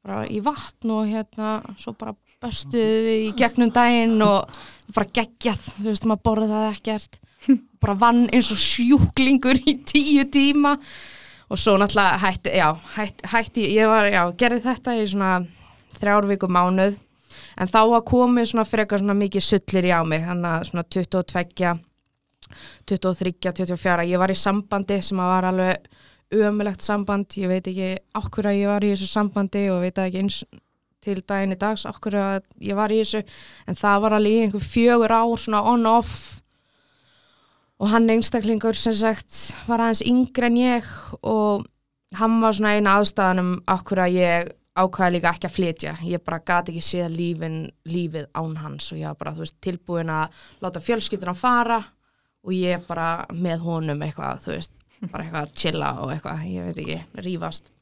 bara 0.07 0.23
í 0.31 0.39
vatn 0.41 0.93
og 0.95 1.05
hérna 1.09 1.51
svo 1.77 1.93
bara 1.99 2.15
böstuðu 2.41 3.03
við 3.05 3.21
í 3.27 3.29
gegnum 3.37 3.69
daginn 3.75 4.21
og 4.25 4.49
bara 4.95 5.11
geggjað. 5.13 5.69
Þú 5.77 5.87
veist 5.91 6.07
maður 6.09 6.25
borðaði 6.29 6.71
ekkert. 6.75 7.19
Bara 7.77 7.93
vann 7.93 8.23
eins 8.33 8.47
og 8.49 8.57
sjúklingur 8.57 9.59
í 9.69 9.75
tíu 9.85 10.23
tíma 10.33 10.71
og 11.49 11.59
svo 11.59 11.77
náttúrulega 11.79 12.21
hætti, 12.21 12.53
já, 12.59 12.69
hætti, 12.95 13.29
hætti 13.31 13.67
ég 13.75 13.89
var, 13.89 14.09
já, 14.11 14.23
gerði 14.39 14.63
þetta 14.65 14.95
í 14.99 15.05
svona 15.07 15.33
þrjár 15.97 16.27
viku 16.29 16.49
mánuð. 16.51 16.97
En 17.57 17.69
þá 17.69 17.79
var 17.91 18.03
komið 18.07 18.51
svona 18.51 18.67
frekar 18.67 19.01
svona 19.01 19.15
mikið 19.17 19.45
sullir 19.45 19.87
í 19.87 19.93
á 19.93 20.01
mig 20.05 20.25
þannig 20.25 20.51
að 20.51 20.67
svona 20.69 20.83
22 20.95 21.77
23, 22.87 23.33
24, 23.43 24.05
ég 24.07 24.21
var 24.21 24.31
í 24.31 24.37
sambandi 24.37 25.01
sem 25.03 25.19
að 25.19 25.31
var 25.33 25.47
alveg 25.49 25.89
ömulegt 26.37 26.83
samband, 26.83 27.35
ég 27.39 27.51
veit 27.51 27.67
ekki 27.67 27.89
okkur 28.19 28.49
að 28.51 28.59
ég 28.61 28.71
var 28.71 28.85
í 28.85 28.93
þessu 28.93 29.09
sambandi 29.09 29.67
og 29.71 29.83
veit 29.83 29.99
ekki 29.99 30.23
eins 30.23 30.41
til 31.03 31.21
daginn 31.27 31.55
í 31.55 31.59
dags 31.59 31.85
okkur 31.87 32.17
að 32.19 32.41
ég 32.63 32.77
var 32.77 32.91
í 32.91 32.99
þessu. 33.01 33.23
En 33.67 33.77
það 33.79 34.01
var 34.03 34.17
alveg 34.17 34.33
í 34.33 34.41
einhver 34.45 34.65
fjögur 34.65 35.13
ár 35.15 35.35
svona 35.39 35.63
on-off 35.71 36.36
og 37.77 37.91
hann 37.91 38.09
einstaklingur 38.09 38.77
sem 38.77 38.95
sagt 38.97 39.41
var 39.67 39.83
aðeins 39.83 40.03
yngri 40.05 40.49
en 40.49 40.59
ég 40.59 40.87
og 41.21 41.65
hann 42.17 42.39
var 42.41 42.55
svona 42.55 42.77
eina 42.77 42.95
aðstæðanum 42.97 43.51
okkur 43.73 44.01
að 44.05 44.15
ég 44.17 44.49
ákvaði 44.77 45.15
líka 45.15 45.33
ekki 45.33 45.47
að 45.49 45.55
flytja. 45.55 45.93
Ég 46.05 46.23
bara 46.25 46.41
gati 46.45 46.73
ekki 46.73 46.85
séð 46.85 47.13
lífin, 47.17 47.59
lífið 47.89 48.27
án 48.37 48.57
hans 48.61 48.91
og 48.93 48.99
ég 49.01 49.09
var 49.09 49.19
bara 49.21 49.33
veist, 49.37 49.57
tilbúin 49.63 50.11
að 50.13 50.43
láta 50.63 50.83
fjölskylduna 50.83 51.33
fara 51.37 51.79
og 52.45 52.53
ég 52.53 52.85
bara 52.87 53.25
með 53.33 53.65
honum 53.65 54.03
eitthvað, 54.05 54.43
þú 54.45 54.53
veist, 54.53 54.73
bara 55.11 55.25
eitthvað 55.25 55.41
að 55.41 55.55
chilla 55.63 55.91
og 56.03 56.13
eitthvað, 56.13 56.45
ég 56.53 56.69
veit 56.69 56.81
ekki, 56.83 57.25
rífast. 57.25 57.73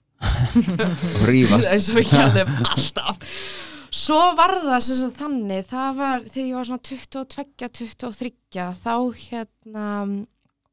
Rífast. 1.27 1.69
Eins 1.73 1.91
og 1.91 1.99
við 1.99 2.11
gerðum 2.15 2.55
alltaf 2.71 3.39
svo 3.95 4.19
var 4.37 4.57
það 4.63 4.79
sem 4.83 5.01
sagt 5.01 5.19
þannig 5.21 5.67
það 5.69 5.99
var 5.99 6.25
þegar 6.27 6.47
ég 6.49 6.57
var 6.59 6.69
svona 6.69 6.85
22, 6.89 7.25
23 7.79 8.65
þá 8.83 8.95
hérna 9.21 9.85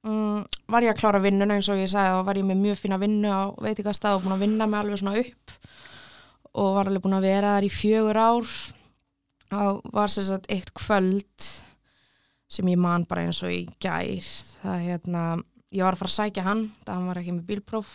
um, 0.02 0.42
var 0.70 0.86
ég 0.86 0.92
að 0.94 1.00
klára 1.00 1.22
vinnuna 1.22 1.58
eins 1.58 1.70
og 1.72 1.80
ég 1.80 1.90
sagði 1.92 2.18
og 2.18 2.26
var 2.28 2.40
ég 2.40 2.48
með 2.48 2.62
mjög 2.64 2.82
fína 2.82 2.98
vinnu 3.02 3.30
á 3.30 3.42
veitingastað 3.62 4.18
og 4.18 4.26
búin 4.26 4.36
að 4.36 4.44
vinna 4.46 4.68
mig 4.68 4.80
alveg 4.80 5.02
svona 5.02 5.22
upp 5.22 5.56
og 6.52 6.76
var 6.76 6.90
alveg 6.90 7.04
búin 7.04 7.16
að 7.16 7.26
vera 7.28 7.54
þar 7.56 7.66
í 7.66 7.72
fjögur 7.72 8.18
ár. 8.20 8.54
Og 9.52 9.80
var 9.92 10.12
sem 10.12 10.24
sagt 10.24 10.48
eitt 10.52 10.72
kvöld 10.76 11.48
sem 12.52 12.68
ég 12.68 12.80
man 12.80 13.04
bara 13.08 13.26
eins 13.26 13.40
og 13.44 13.52
í 13.52 13.64
gær 13.80 14.28
það 14.62 14.84
hérna, 14.86 15.24
ég 15.72 15.84
var 15.84 15.96
að 15.96 16.02
fara 16.02 16.12
að 16.12 16.16
sækja 16.18 16.44
hann 16.46 16.62
það 16.84 16.94
hann 16.94 17.10
var 17.10 17.20
ekki 17.20 17.34
með 17.36 17.50
bílpróf 17.50 17.92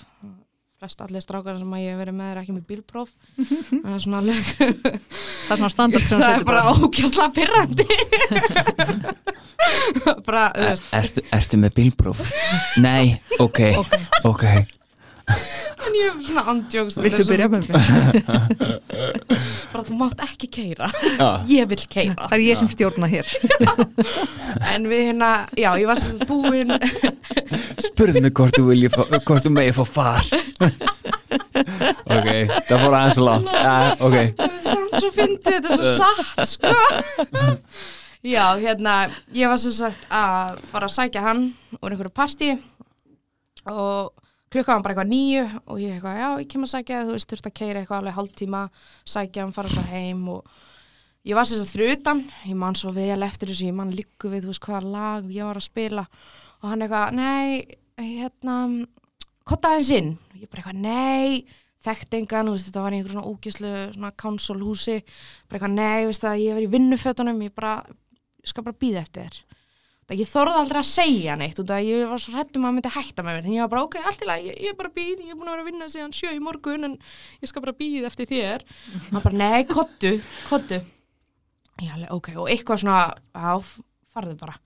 flest 0.77 0.99
allir 1.01 1.23
strákar 1.23 1.57
sem 1.57 1.71
að 1.73 1.81
ég 1.83 1.93
hef 1.95 1.99
verið 2.03 2.15
með 2.19 2.31
er 2.31 2.39
ekki 2.43 2.53
með 2.55 2.65
bílpróf. 2.69 3.13
Það 3.83 3.93
er 3.95 4.03
svona 4.03 4.19
alveg 4.21 4.43
Það 4.57 5.51
er 5.55 5.61
svona 5.61 5.71
standard 5.73 6.05
sem 6.09 6.21
það 6.21 6.35
er 6.37 6.45
bara. 6.47 6.63
ókjastla 6.75 7.27
pyrrandi 7.33 7.87
bara, 10.27 10.43
þú 10.53 10.67
Er, 10.67 10.81
ertu, 11.01 11.23
ertu 11.39 11.59
með 11.61 11.75
bílpróf? 11.79 12.21
Nei, 12.83 13.17
ok, 13.41 13.61
ok 14.31 14.45
en 15.87 15.97
ég 15.97 16.11
hef 16.11 16.27
svona 16.27 16.43
andjóks 16.53 16.97
Viltu 17.03 17.25
byrja 17.27 17.47
með 17.51 17.67
mig? 17.71 18.25
bara 19.71 19.83
þú 19.87 19.97
mátt 19.99 20.23
ekki 20.25 20.49
keira 20.57 20.89
Já. 21.17 21.29
ég 21.49 21.69
vil 21.71 21.79
keira 21.85 22.27
Það 22.27 22.37
er 22.37 22.43
ég 22.45 22.59
sem 22.59 22.69
stjórna 22.71 23.09
hér. 23.11 23.27
en 24.73 24.87
við 24.89 25.03
hérna, 25.09 25.31
já, 25.57 25.69
ég 25.79 25.89
var 25.89 25.99
sem 25.99 26.15
sagt 26.15 26.27
búin 26.29 26.73
Spurðu 27.87 28.23
mig 28.23 28.33
hvort 28.37 28.57
þú 28.57 28.67
vilji 28.71 28.91
hvort 28.93 29.45
þú 29.45 29.53
megi 29.53 29.75
fá 29.77 29.83
far. 29.87 30.23
Ok, 32.07 32.27
það 32.69 32.81
fór 32.81 32.95
aðeins 32.95 33.17
langt. 33.19 33.49
Ok, 34.05 34.15
þetta 34.37 34.45
er 34.47 34.61
samt 34.63 34.93
svo 35.01 35.09
fyndið, 35.13 35.55
þetta 35.55 35.73
er 35.73 35.81
svo 35.81 35.93
satt 35.97 36.51
sko. 36.53 36.71
Já, 38.27 38.43
hérna 38.61 38.93
ég 39.35 39.51
var 39.51 39.59
sem 39.61 39.73
sagt 39.75 40.07
að 40.13 40.61
fara 40.71 40.87
að 40.89 40.95
sækja 40.95 41.23
hann 41.25 41.43
úr 41.81 41.91
einhverju 41.93 42.13
partí 42.15 42.53
og 43.67 44.13
klukka 44.53 44.73
hann 44.73 44.83
bara 44.85 44.95
eitthvað 44.95 45.11
nýju 45.11 45.43
og 45.65 45.81
ég 45.81 45.97
eitthvað, 45.97 46.17
já, 46.21 46.29
ég 46.41 46.49
kem 46.51 46.63
að 46.63 46.73
sækja 46.73 47.03
þú 47.03 47.15
veist, 47.15 47.29
þurft 47.31 47.49
að 47.49 47.57
keira 47.59 47.81
eitthvað 47.81 47.99
alveg 48.01 48.17
hálftíma 48.17 48.63
sækja 49.03 49.43
hann, 49.43 49.55
fara 49.55 49.71
svo 49.73 49.83
heim 49.91 50.21
og 50.31 50.41
ég 51.27 51.35
var 51.35 51.47
sagt 51.49 51.73
fyrir 51.73 51.97
utan, 51.97 52.23
ég 52.47 52.55
man 52.59 52.77
svo 52.79 52.93
vel 52.95 53.19
eftir 53.27 53.51
þessu, 53.51 53.67
ég 53.67 53.75
man 53.75 53.91
líku 53.95 54.31
við, 54.31 54.45
þú 54.45 54.53
veist, 54.53 54.63
hvaða 54.63 54.93
lag 54.93 55.31
ég 55.35 55.47
var 55.47 55.59
að 55.59 55.67
spila 55.67 56.05
og 56.61 56.69
hann 56.71 56.85
eitthvað, 56.85 57.17
nei, 57.19 57.77
hérna 57.99 58.57
kotta 59.47 59.73
aðeins 59.73 59.93
inn, 59.97 60.11
ég 60.39 60.47
bara 60.47 60.63
eitthvað, 60.63 60.81
nei 60.85 61.47
þekkt 61.87 62.17
engan, 62.17 62.47
þú 62.49 62.55
veist, 62.55 62.69
þetta 62.71 62.83
var 62.83 62.95
í 62.95 62.97
einhver 62.97 63.13
svona 63.13 63.29
ógislu 63.31 63.73
svona 63.93 64.15
kánsolhúsi, 64.23 64.97
bara 65.47 65.59
eitthvað, 65.59 65.75
nei, 65.77 66.07
veist 66.09 66.23
það, 66.23 66.41
ég 66.43 66.57
var 66.57 66.63
í 66.65 66.71
vinnufötunum, 66.73 67.43
ég 67.45 67.53
bara 67.55 67.75
það 70.07 70.21
ég 70.23 70.29
þorði 70.31 70.59
aldrei 70.61 70.81
að 70.81 70.89
segja 70.89 71.37
neitt 71.39 71.61
út 71.61 71.71
að 71.75 71.87
ég 71.89 72.11
var 72.11 72.21
svo 72.23 72.35
hrættum 72.35 72.67
að 72.67 72.75
myndi 72.77 72.91
hætta 72.95 73.25
með 73.25 73.37
mér. 73.37 73.47
En 73.47 73.55
ég 73.57 73.65
var 73.65 73.73
bara 73.73 73.87
ok, 73.87 73.97
allt 74.03 74.23
í 74.23 74.29
lagi, 74.29 74.51
ég, 74.53 74.69
er 74.71 74.77
bara 74.79 74.93
býð 74.95 75.25
ég 75.25 75.33
er 75.33 75.39
búin 75.39 75.49
að 75.49 75.57
vera 75.57 75.65
að 75.65 75.71
vinna 75.71 75.89
síðan 75.91 76.15
sjö 76.15 76.35
í 76.35 76.43
morgun 76.43 76.87
en 76.87 76.99
ég 77.43 77.51
skal 77.51 77.63
bara 77.65 77.75
býð 77.77 78.07
eftir 78.07 78.29
þér. 78.29 78.67
Hann 79.09 79.25
bara, 79.25 79.39
nei, 79.43 79.65
kottu, 79.67 80.13
kottu 80.47 80.79
ég 81.83 81.93
alveg, 81.93 82.13
ok, 82.13 82.31
og 82.41 82.49
eitthvað 82.51 82.81
svona 82.83 83.01
á, 83.37 83.53
farðu 84.13 84.37
bara. 84.39 84.57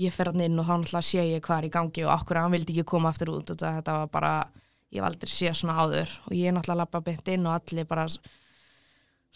Ég 0.00 0.12
fer 0.12 0.30
hann 0.30 0.42
inn 0.44 0.58
og 0.60 0.66
þá 0.68 0.74
náttúrulega 0.76 1.08
sé 1.08 1.24
ég 1.24 1.44
hvað 1.44 1.58
er 1.58 1.68
í 1.68 1.72
gangi 1.72 2.04
og 2.04 2.12
okkur 2.18 2.40
hann 2.42 2.52
vildi 2.52 2.74
ekki 2.74 2.88
koma 2.92 3.12
aftur 3.12 3.32
út 3.32 3.52
og 3.52 3.60
þetta 3.60 3.94
var 4.02 4.10
bara 4.12 4.32
ég 4.92 5.00
hef 5.00 5.06
aldrei 5.08 5.32
séð 5.32 5.56
svona 5.60 5.78
áður. 5.80 6.12
Og 6.28 6.34
ég 6.36 6.52
náttúrulega 6.52 6.82
lappa 6.82 7.02
beint 7.04 7.30
inn 7.32 7.48
og 7.48 7.56
allir 7.56 7.88
bara 7.88 8.04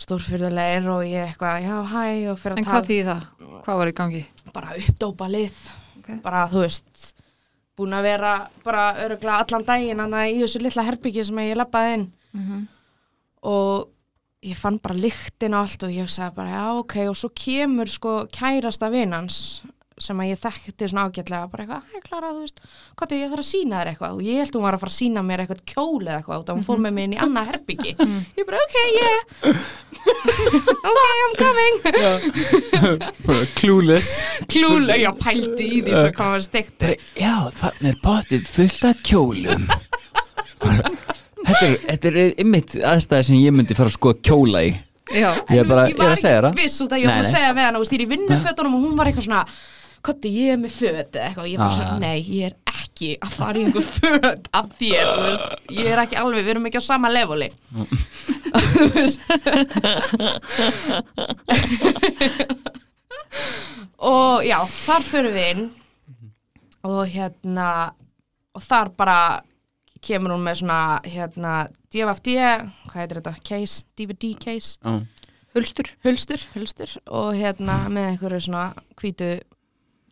stórfyrðulegir 0.01 0.89
og 0.93 1.05
ég 1.07 1.29
eitthvað, 1.29 1.63
já, 1.67 1.77
hæ 1.93 2.05
og 2.33 2.39
fyrir 2.41 2.59
En 2.59 2.65
að 2.65 2.69
hvað 2.69 2.75
tala 2.77 2.89
þýði 2.91 3.07
það? 3.11 3.25
Hvað 3.65 3.81
var 3.83 3.91
í 3.93 3.97
gangi? 4.01 4.23
bara 4.55 4.77
uppdópa 4.81 5.29
lið 5.31 5.59
Ok. 6.01 6.09
bara, 6.25 6.45
þú 6.51 6.63
veist 6.65 7.15
búin 7.79 7.95
að 7.97 8.03
vera 8.09 8.33
bara 8.65 8.85
öruglega 9.05 9.39
allan 9.45 9.65
daginn 9.69 10.01
þannig 10.03 10.35
í 10.35 10.41
þessu 10.43 10.61
litla 10.65 10.85
herbyggi 10.89 11.25
sem 11.29 11.39
ég 11.47 11.57
lappaði 11.61 11.97
inn 11.99 12.07
Mm 12.35 12.67
og 13.43 13.87
ég 14.45 14.57
fann 14.57 14.77
bara 14.85 14.95
lyktin 15.01 15.55
og 15.57 15.63
allt 15.65 15.83
og 15.87 15.93
ég 15.95 16.09
sagði 16.13 16.35
bara 16.37 16.51
já 16.53 16.65
ok 16.81 16.95
og 17.09 17.17
svo 17.17 17.31
kemur 17.33 17.89
sko 17.89 18.13
kærasta 18.33 18.91
vinans 18.93 19.63
sem 20.01 20.21
að 20.23 20.31
ég 20.31 20.41
þekkti 20.41 20.89
svona 20.91 21.05
ágætlega 21.07 21.51
bara 21.53 21.65
eitthvað, 21.65 21.83
hei 21.93 22.01
Klara, 22.07 22.31
þú 22.35 22.41
veist 22.45 22.59
hvað 23.01 23.15
ég 23.17 23.31
þarf 23.33 23.45
að 23.45 23.49
sína 23.51 23.81
þér 23.81 23.91
eitthvað. 23.93 24.17
Og 24.17 24.23
ég 24.27 24.41
held 24.41 24.57
hún 24.57 24.65
var 24.67 24.77
að 24.77 24.83
fara 24.85 24.93
að 24.93 24.99
sína 24.99 25.21
mér 25.27 25.43
eitthvað 25.45 25.63
kjól 25.71 26.03
eða 26.07 26.19
eitthvað 26.21 26.41
og 26.41 26.57
hún 26.57 26.67
fór 26.67 26.81
með 26.85 26.97
mig 26.97 27.09
inn 27.09 27.17
í 27.17 27.21
annað 27.27 27.51
herbyggi 27.51 27.93
ég 28.41 28.49
bara 28.49 28.65
ok, 28.65 28.77
yeah. 28.97 29.21
Ok, 30.91 31.01
I'm 31.21 31.35
coming. 31.41 31.75
Clueless. 33.59 34.11
Klúlega, 34.51 34.99
já 35.01 35.11
pældu 35.21 35.65
í 35.65 35.81
því 35.85 35.95
svo 35.95 36.11
hvað 36.17 36.35
var 36.35 36.45
stektur 36.45 36.95
já, 37.21 37.35
þannig 37.61 37.91
er 37.93 37.99
potið 38.05 38.47
fullt 38.49 38.87
af 38.89 39.03
kjólum. 39.07 39.67
Þetta 40.61 41.65
er, 41.67 41.75
þetta 41.89 42.11
er 42.11 42.19
ymmit 42.45 42.77
aðstæði 42.85 43.29
sem 43.31 43.41
ég 43.41 43.55
myndi 43.57 43.77
fara 43.77 43.91
að 43.91 43.97
skoða 43.97 44.23
kjóla 44.29 44.65
í. 44.69 44.73
Já, 45.11 45.31
ég 45.51 45.59
er 45.65 45.67
bara, 45.67 45.89
ég 45.91 45.99
er 45.99 46.13
að 46.13 46.21
segja 46.21 46.41
það. 46.45 46.57
viss 46.61 46.83
út 46.85 46.93
að 46.95 47.03
ég 47.03 47.11
var 47.11 47.25
að 47.25 47.33
segja 47.33 47.55
við 47.57 47.65
hann 47.67 47.79
og 47.81 47.87
er 47.97 48.05
í 48.05 48.09
vinnufötunum 48.13 48.77
og 48.77 48.85
hún 48.85 48.99
var 48.99 49.11
eitthvað 49.11 49.27
svona 49.27 49.41
Kotti, 50.01 50.31
ég 50.33 50.55
er 50.55 50.61
með 50.63 50.73
föt 50.79 51.17
eða 51.19 51.27
eitthvað. 51.29 51.45
Og 51.45 51.51
ég 51.51 51.61
Ah, 51.61 51.73
svona, 51.77 51.91
ja. 51.91 51.99
nei, 52.01 52.21
ég 52.39 52.47
er 52.51 52.55
ekki 52.73 53.11
að 53.21 53.35
fara 53.37 53.59
í 53.61 53.65
einhver 53.67 53.85
föt 53.85 54.49
af 54.57 54.71
þér, 54.81 55.11
þú 55.11 55.27
veist, 55.27 55.49
ég 55.77 55.91
er 55.93 56.03
ekki 56.05 56.17
alveg, 56.21 56.45
við 56.47 56.53
erum 56.55 56.69
ekki 56.71 56.81
á 56.81 56.85
sama 56.89 57.11
leveli. 57.13 57.51
Þú 58.51 58.87
veist 58.97 59.21
og 64.01 64.45
já, 64.47 64.59
þar 64.87 65.05
fyrir 65.07 65.35
við 65.37 65.49
inn. 65.55 65.65
Og 66.89 67.03
hérna 67.13 67.69
og 68.57 68.63
þar 68.65 68.89
bara 68.97 69.19
kemur 70.01 70.33
hún 70.33 70.45
með 70.47 70.63
svona 70.63 70.79
hérna 71.05 71.55
DFFD, 71.93 72.37
hvað 72.89 73.01
heitir 73.03 73.21
þetta, 73.21 73.35
case, 73.45 73.83
DVD 74.01 74.31
case. 74.41 74.79
Já. 74.81 75.01
hulstur. 75.55 75.91
Hulstur, 76.07 76.45
hulstur. 76.55 76.95
Og 77.11 77.35
hérna 77.37 77.77
með 77.93 78.13
einhverju 78.15 78.41
svona 78.47 78.65
hvítu 79.01 79.31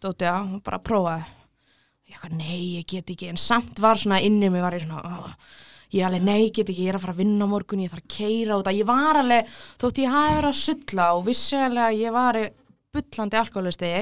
dóti 0.03 0.29
á 0.29 0.39
og 0.41 0.61
bara 0.67 0.81
prófaði. 0.83 1.27
Ég 2.09 2.17
eitthvað, 2.17 2.37
nei, 2.39 2.61
ég 2.79 2.87
get 2.89 3.11
ekki. 3.13 3.33
En 3.33 3.41
samt 3.41 3.81
var 3.85 4.01
svona 4.01 4.21
inni 4.25 4.49
mig 4.51 4.65
var 4.65 4.77
ég 4.77 4.87
svona 4.87 5.03
oh, 5.05 5.33
ég 5.95 6.05
alveg, 6.05 6.25
nei, 6.25 6.39
ég 6.47 6.55
get 6.57 6.69
ekki, 6.69 6.85
ég 6.87 6.93
er 6.93 6.99
að 6.99 7.05
fara 7.07 7.15
að 7.17 7.23
vinna 7.23 7.49
morgun 7.49 7.83
ég 7.85 7.93
þarf 7.93 8.05
að 8.05 8.15
keira 8.17 8.59
út 8.61 8.69
að 8.69 8.79
ég 8.81 8.89
var 8.89 9.19
alveg 9.23 9.53
þótt 9.81 10.01
ég 10.03 10.13
hafi 10.13 10.37
verið 10.37 10.51
að 10.51 10.61
sulla 10.63 11.09
og 11.17 11.27
vissi 11.29 11.57
alveg 11.57 11.85
að 11.87 12.01
ég 12.03 12.17
var 12.17 12.39
bullandi 12.93 13.39
alkoholisti 13.41 13.93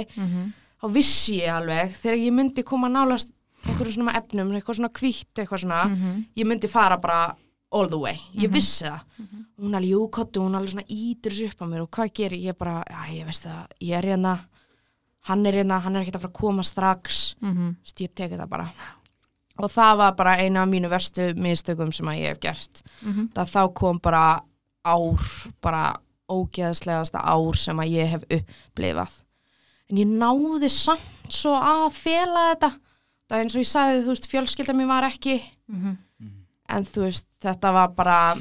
þá 0.82 0.86
vissi 0.94 1.40
ég 1.40 1.54
alveg 1.54 1.94
þegar 2.00 2.18
ég 2.22 2.32
myndi 2.36 2.64
koma 2.66 2.88
nálast 2.90 3.32
einhverju 3.66 3.96
svona 3.96 4.14
efnum, 4.18 4.52
eitthvað 4.54 4.78
svona 4.80 4.92
hvítt 4.94 5.38
eitthvað 5.42 5.62
svona, 5.62 5.80
ég 6.38 6.46
myndi 6.46 6.68
fara 6.70 6.98
bara 7.02 7.36
all 7.74 7.88
the 7.90 7.98
way, 7.98 8.18
ég 8.38 8.50
vissi 8.52 8.84
það. 8.86 9.00
Hún 9.58 9.74
alveg, 9.74 9.90
jú, 9.90 10.02
kottu, 10.12 10.42
hún 10.44 10.54
alveg 10.54 10.70
svona 10.70 10.86
ítur 10.86 11.32
sér 11.34 11.50
upp 11.50 11.62
á 11.62 11.66
mér 11.66 11.82
og 11.82 11.90
hvað 11.90 12.12
gerir 12.14 12.44
ég 12.50 12.56
bara, 12.58 12.82
já, 12.86 13.00
ég 13.14 13.26
veist 13.26 13.46
það, 13.46 13.72
ég 13.80 13.96
er 13.98 14.06
hérna 14.12 14.34
hann 15.26 15.46
er 15.46 15.52
hérna, 15.58 15.80
hann 15.82 15.96
er 15.96 16.04
ekkert 16.04 16.18
að 16.20 16.24
fara 16.26 16.32
að 16.32 16.40
koma 16.40 16.62
strax. 16.66 17.34
Mhm. 17.42 17.74
Þú 17.82 17.84
veist, 17.86 18.00
ég 18.04 18.14
teki 18.14 18.38
það 18.38 18.48
bara. 18.52 18.68
Og 19.58 19.70
það 19.72 19.96
var 19.98 20.12
bara 20.18 20.34
eina 20.42 20.62
af 20.62 20.68
mínu 20.68 20.88
verstu 20.92 21.30
mistökum 21.34 21.92
sem 21.94 22.06
að 22.06 22.18
ég 22.20 22.28
hef 22.34 22.40
gert. 22.40 22.82
Mhm. 23.02 23.30
það 23.34 23.52
þá 23.54 23.74
kom 23.74 23.98
bara 23.98 24.40
ár 24.84 25.52
bara 25.62 25.96
ógeðslegasta 26.30 27.20
ár 27.22 27.56
sem 27.56 27.76
að 27.78 27.90
ég 27.90 28.08
hef 28.08 28.24
upplifað. 28.30 29.22
En 29.90 29.96
ég 29.98 30.06
náði 30.10 30.68
samt 30.70 31.30
svo 31.30 31.54
að 31.54 31.92
fela 31.92 32.54
þetta. 32.54 32.70
Það 33.28 33.36
er 33.38 33.44
eins 33.44 33.54
og 33.54 33.62
ég 33.62 33.70
sagði, 33.70 34.02
þú 34.02 34.12
veist, 34.14 34.28
fjölskylda 34.30 34.74
mér 34.74 34.86
var 34.86 35.02
ekki. 35.10 35.42
Mhm. 35.68 35.96
en 36.68 36.82
þú 36.84 37.02
veist, 37.04 37.26
þetta 37.40 37.72
var 37.72 37.88
bara 37.88 38.34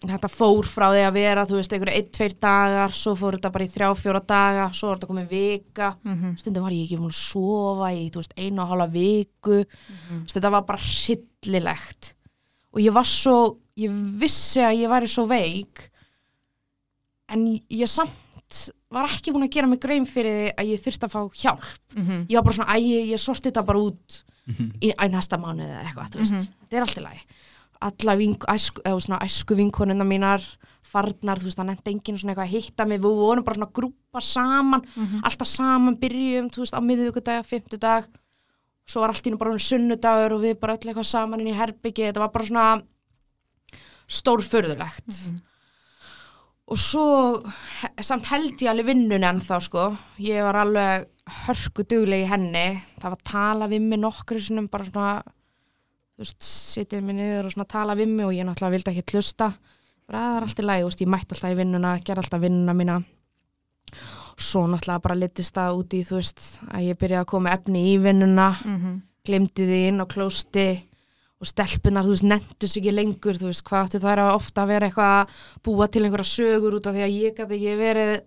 þetta 0.00 0.30
fór 0.32 0.64
frá 0.64 0.86
því 0.94 1.00
að 1.04 1.16
vera 1.18 1.42
þú 1.48 1.56
veist, 1.58 1.72
einhverju 1.76 1.96
einn, 1.98 2.06
tveir 2.16 2.34
dagar 2.40 2.94
svo 2.96 3.12
fór 3.20 3.36
þetta 3.36 3.50
bara 3.52 3.66
í 3.66 3.72
þrjá, 3.72 3.88
fjóra 4.00 4.22
daga 4.24 4.68
svo 4.72 4.88
var 4.88 5.00
þetta 5.00 5.10
komið 5.10 5.28
vika. 5.34 5.90
Mhm. 6.04 6.36
stundum 6.40 6.64
var 6.64 6.72
ég 6.72 6.86
ekki 6.86 7.00
múin 7.00 7.12
að 7.12 7.18
sofa 7.20 7.90
í, 7.92 8.06
þú 8.10 8.22
veist, 8.22 8.34
einu 8.38 8.62
og 8.62 8.70
hálfa 8.70 8.86
viku. 8.94 9.58
Þú 9.66 10.22
veist, 10.24 10.36
þetta 10.38 10.50
var 10.56 10.62
bara 10.62 10.78
hryllilegt. 10.78 12.14
Og 12.72 12.80
ég 12.80 12.92
var 12.96 13.04
svo 13.04 13.36
ég 13.76 13.90
vissi 14.20 14.60
að 14.60 14.78
ég 14.80 14.88
væri 14.92 15.08
svo 15.08 15.26
veik 15.28 15.90
en 17.30 17.60
ég 17.70 17.88
samt 17.88 18.70
var 18.90 19.06
ekki 19.06 19.32
búin 19.32 19.46
að 19.46 19.52
gera 19.54 19.68
mig 19.70 19.80
grein 19.80 20.06
fyrir 20.08 20.32
því 20.32 20.54
að 20.58 20.70
ég 20.72 20.80
þurfti 20.82 21.06
að 21.06 21.12
fá 21.12 21.20
hjálp. 21.44 21.78
Mhm. 21.94 22.26
ég 22.28 22.34
var 22.34 22.42
bara 22.42 22.54
svona, 22.56 22.72
æ, 22.72 22.76
ég, 22.80 23.10
ég 23.12 23.20
sorti 23.20 23.50
þetta 23.50 23.66
bara 23.66 23.78
út 23.78 24.22
í, 24.80 24.90
í 24.90 25.08
næsta 25.12 25.36
mánuði 25.38 25.70
eða 25.70 25.84
eitthvað, 25.86 26.10
þú 26.10 26.18
veist. 26.24 26.48
Þetta 26.64 26.76
er 26.76 26.80
allt 26.80 26.96
í 26.98 27.04
lagi 27.04 27.20
alla 27.80 28.16
vink, 28.16 28.44
æsku, 28.50 28.82
æsku 28.84 29.56
vinkonuna 29.56 30.04
mínar 30.04 30.44
farnar, 30.84 31.38
þú 31.40 31.48
veist, 31.48 31.58
það 31.58 31.68
nefndi 31.70 31.92
enginn 31.92 32.18
svona 32.20 32.32
eitthvað 32.32 32.48
að 32.48 32.54
hitta 32.54 32.86
mig, 32.88 33.00
við 33.00 33.18
vorum 33.20 33.44
bara 33.44 33.58
svona 33.58 33.68
að 33.68 33.76
grúpa 33.78 34.22
saman, 34.24 34.86
alltaf 35.22 35.48
saman 35.48 35.98
byrjum, 36.00 36.48
þú 36.50 36.64
veist, 36.64 36.76
á 36.76 36.80
miðvíkudag, 36.80 37.44
fimmtudag. 37.46 38.08
Svo 38.90 39.04
var 39.04 39.12
allt 39.12 39.26
í 39.28 39.30
nú 39.30 39.38
bara 39.38 39.52
svona 39.54 39.68
sunnudagur 39.68 40.34
og 40.34 40.42
við 40.42 40.56
bara 40.58 40.74
öll 40.74 40.88
eitthvað 40.88 41.06
saman 41.06 41.40
inn 41.40 41.52
í 41.52 41.54
herbyggi 41.54 42.08
þetta 42.08 42.24
var 42.24 42.32
bara 42.34 42.48
svona 42.48 42.82
stórfurðulegt. 44.10 45.20
Og 46.70 46.78
svo 46.78 47.06
samt 48.02 48.26
held 48.30 48.58
ég 48.62 48.70
alveg 48.70 48.88
vinnun 48.90 49.26
en 49.26 49.40
þá 49.42 49.56
sko. 49.62 49.84
Ég 50.22 50.42
var 50.42 50.58
alveg 50.64 51.06
hörku 51.46 51.84
dugleg 51.86 52.24
í 52.24 52.30
henni. 52.30 52.66
Það 52.98 53.08
var 53.12 53.18
að 53.18 53.30
tala 53.30 53.70
við 53.70 53.86
mig 53.86 54.02
nokkru 54.02 54.42
sinum 54.42 54.66
bara 54.70 54.86
svona 54.88 55.14
þú 56.20 56.26
veist, 56.26 56.44
sitið 56.44 57.02
mig 57.06 57.16
niður 57.16 57.46
og 57.48 57.52
svona 57.54 57.68
tala 57.72 57.94
við 57.96 58.10
mig 58.12 58.26
og 58.28 58.34
ég 58.36 58.44
náttúrulega 58.44 58.74
vildi 58.76 58.92
ekki 58.92 59.14
hlusta 59.16 59.54
bara 60.10 60.18
"Að 60.20 60.26
það 60.26 60.36
er 60.36 60.42
allt 60.42 60.60
í 60.60 60.66
lagi, 60.66 60.82
þú 60.82 60.90
veist, 60.90 61.00
ég 61.00 61.08
mætti 61.14 61.32
alltaf 61.34 61.50
í 61.54 61.56
vinnuna 61.60 61.92
gerði 62.04 62.22
alltaf 62.24 62.40
vinnuna 62.44 62.74
mína 62.76 62.98
svo 64.40 64.66
náttúrulega 64.70 65.02
bara 65.04 65.14
litist 65.18 65.54
það 65.56 65.78
út 65.80 65.94
í 65.96 66.00
þú 66.06 66.14
veist, 66.20 66.40
að 66.70 66.84
ég 66.90 66.98
byrjaði 67.00 67.24
að 67.24 67.30
koma 67.32 67.50
efni 67.56 67.82
í 67.94 67.98
vinnuna 68.02 68.48
Mhm. 68.64 69.02
glimti 69.24 69.66
því 69.66 69.80
inn 69.88 70.00
á 70.00 70.06
klósti 70.06 70.82
og 71.40 71.46
stelpunar, 71.46 72.04
þú 72.04 72.12
veist, 72.14 72.24
nefndu 72.28 72.68
sig 72.68 72.82
ekki 72.84 72.94
lengur 72.94 73.34
þú 73.40 73.46
veist, 73.48 73.64
hvað 73.64 73.84
áttu 73.88 74.00
þær 74.00 74.18
að 74.18 74.34
ofta 74.34 74.62
að 74.62 74.68
vera 74.68 74.88
eitthvað 74.88 75.14
að 75.20 75.28
búa 75.64 75.86
til 75.90 76.02
einhverja 76.04 76.34
sögur 76.36 76.74
út 76.76 76.86
af 76.86 76.94
því 76.94 77.02
að 77.04 77.16
ég 77.22 77.36
gæti 77.36 77.54
ekki 77.56 77.76
verið 77.80 78.22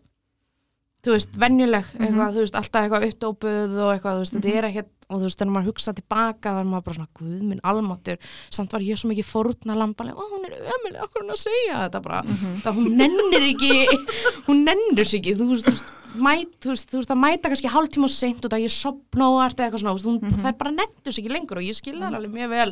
þú 1.04 1.14
veist, 1.18 1.34
venjuleg, 1.36 1.88
eitthvað, 2.00 2.36
þú 2.36 2.44
veist, 2.46 2.58
alltaf 2.60 2.86
eitthvað 2.86 3.06
uppdópuð 3.10 3.74
og 3.84 3.90
eitthvað, 3.92 4.20
þú 4.20 4.24
veist, 4.24 4.36
þetta 4.38 4.54
er 4.54 4.68
ekkert 4.70 4.92
og 5.10 5.20
þú 5.20 5.28
veist, 5.28 5.40
þegar 5.40 5.52
maður 5.54 5.68
hugsa 5.70 5.94
tilbaka, 5.98 6.54
er 6.60 6.70
maður 6.70 6.86
bara 6.86 6.96
svona 6.98 7.12
guð 7.20 7.42
minn 7.50 7.64
almáttur, 7.68 8.30
samt 8.56 8.72
var 8.74 8.86
ég 8.86 9.00
svo 9.00 9.10
mikið 9.12 9.28
fórna 9.28 9.76
lambaleg, 9.78 10.16
ó, 10.16 10.24
hún 10.32 10.48
er 10.48 10.56
ömuleg, 10.62 11.02
okkur 11.04 11.26
hún 11.26 11.34
að 11.36 11.42
segja 11.42 11.82
þetta? 11.84 12.02
Bara, 12.06 12.22
það 12.64 12.80
hún 12.80 12.96
nennir 13.02 13.48
ekki 13.50 13.74
hún 14.48 14.64
nennir 14.70 15.10
sig 15.10 15.20
ekki. 15.20 15.36
Þú 15.42 15.50
veist, 15.52 15.68
þú 15.68 15.74
veist, 15.76 15.92
mæt, 16.24 16.54
þú 16.64 16.72
veist, 16.72 16.88
þú 16.94 17.02
veist 17.02 17.14
að 17.14 17.22
mæta 17.26 17.52
kannski 17.52 17.74
hálftíma 17.74 18.08
og 18.08 18.14
seint 18.16 18.48
og 18.48 18.54
það 18.54 18.64
ég 18.64 18.76
sopna 18.78 19.28
og 19.34 19.42
allt 19.44 19.60
eða 19.60 19.68
eitthvað 19.68 19.84
svona, 19.84 19.98
hún, 20.08 20.38
það 20.40 20.52
er 20.54 20.58
bara 20.62 20.76
nennir 20.78 21.18
sig 21.18 21.24
ekki 21.26 21.36
lengur 21.36 21.60
og 21.60 21.68
ég 21.68 21.78
skil 21.78 21.98
það 22.00 22.18
alveg 22.20 22.38
mjög 22.38 22.54
vel 22.54 22.70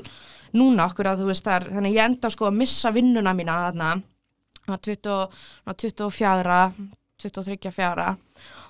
núna 0.61 0.87
okkur 0.87 1.11
að 1.11 1.23
þú 1.23 1.29
veist 1.31 1.47
það 1.47 1.57
er, 1.57 1.67
þannig 1.75 1.97
ég 1.97 2.07
enda 2.07 2.31
sko 2.31 2.47
að 2.47 2.57
missa 2.63 2.93
vinnuna 2.95 3.35
mína 3.35 3.59
þarna. 3.67 3.91
Á 4.69 4.75
20 4.77 5.09
á 5.67 5.71
24 5.73 7.00
23 7.21 7.71
fjara. 7.75 8.15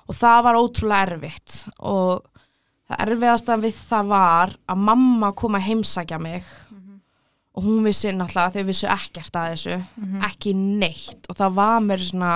Og 0.07 0.17
það 0.17 0.43
var 0.47 0.59
ótrúlega 0.59 1.07
erfitt. 1.07 1.57
Og 1.79 2.25
það 2.89 3.05
erfiðasta 3.05 3.57
við 3.61 3.79
það 3.91 4.11
var 4.11 4.57
að 4.67 4.83
mamma 4.89 5.31
kom 5.37 5.55
að 5.59 5.67
heimsækja 5.69 6.19
mig. 6.21 6.43
Og 7.51 7.65
hún 7.65 7.83
vissi 7.83 8.11
náttúrulega 8.15 8.55
þau 8.55 8.67
vissu 8.69 8.87
ekkert 8.87 9.35
að 9.35 9.53
þessu. 9.53 9.79
Ekki 10.29 10.53
neitt. 10.55 11.25
Og 11.29 11.35
það 11.35 11.57
var 11.57 11.79
mér 11.83 12.05
svona 12.07 12.35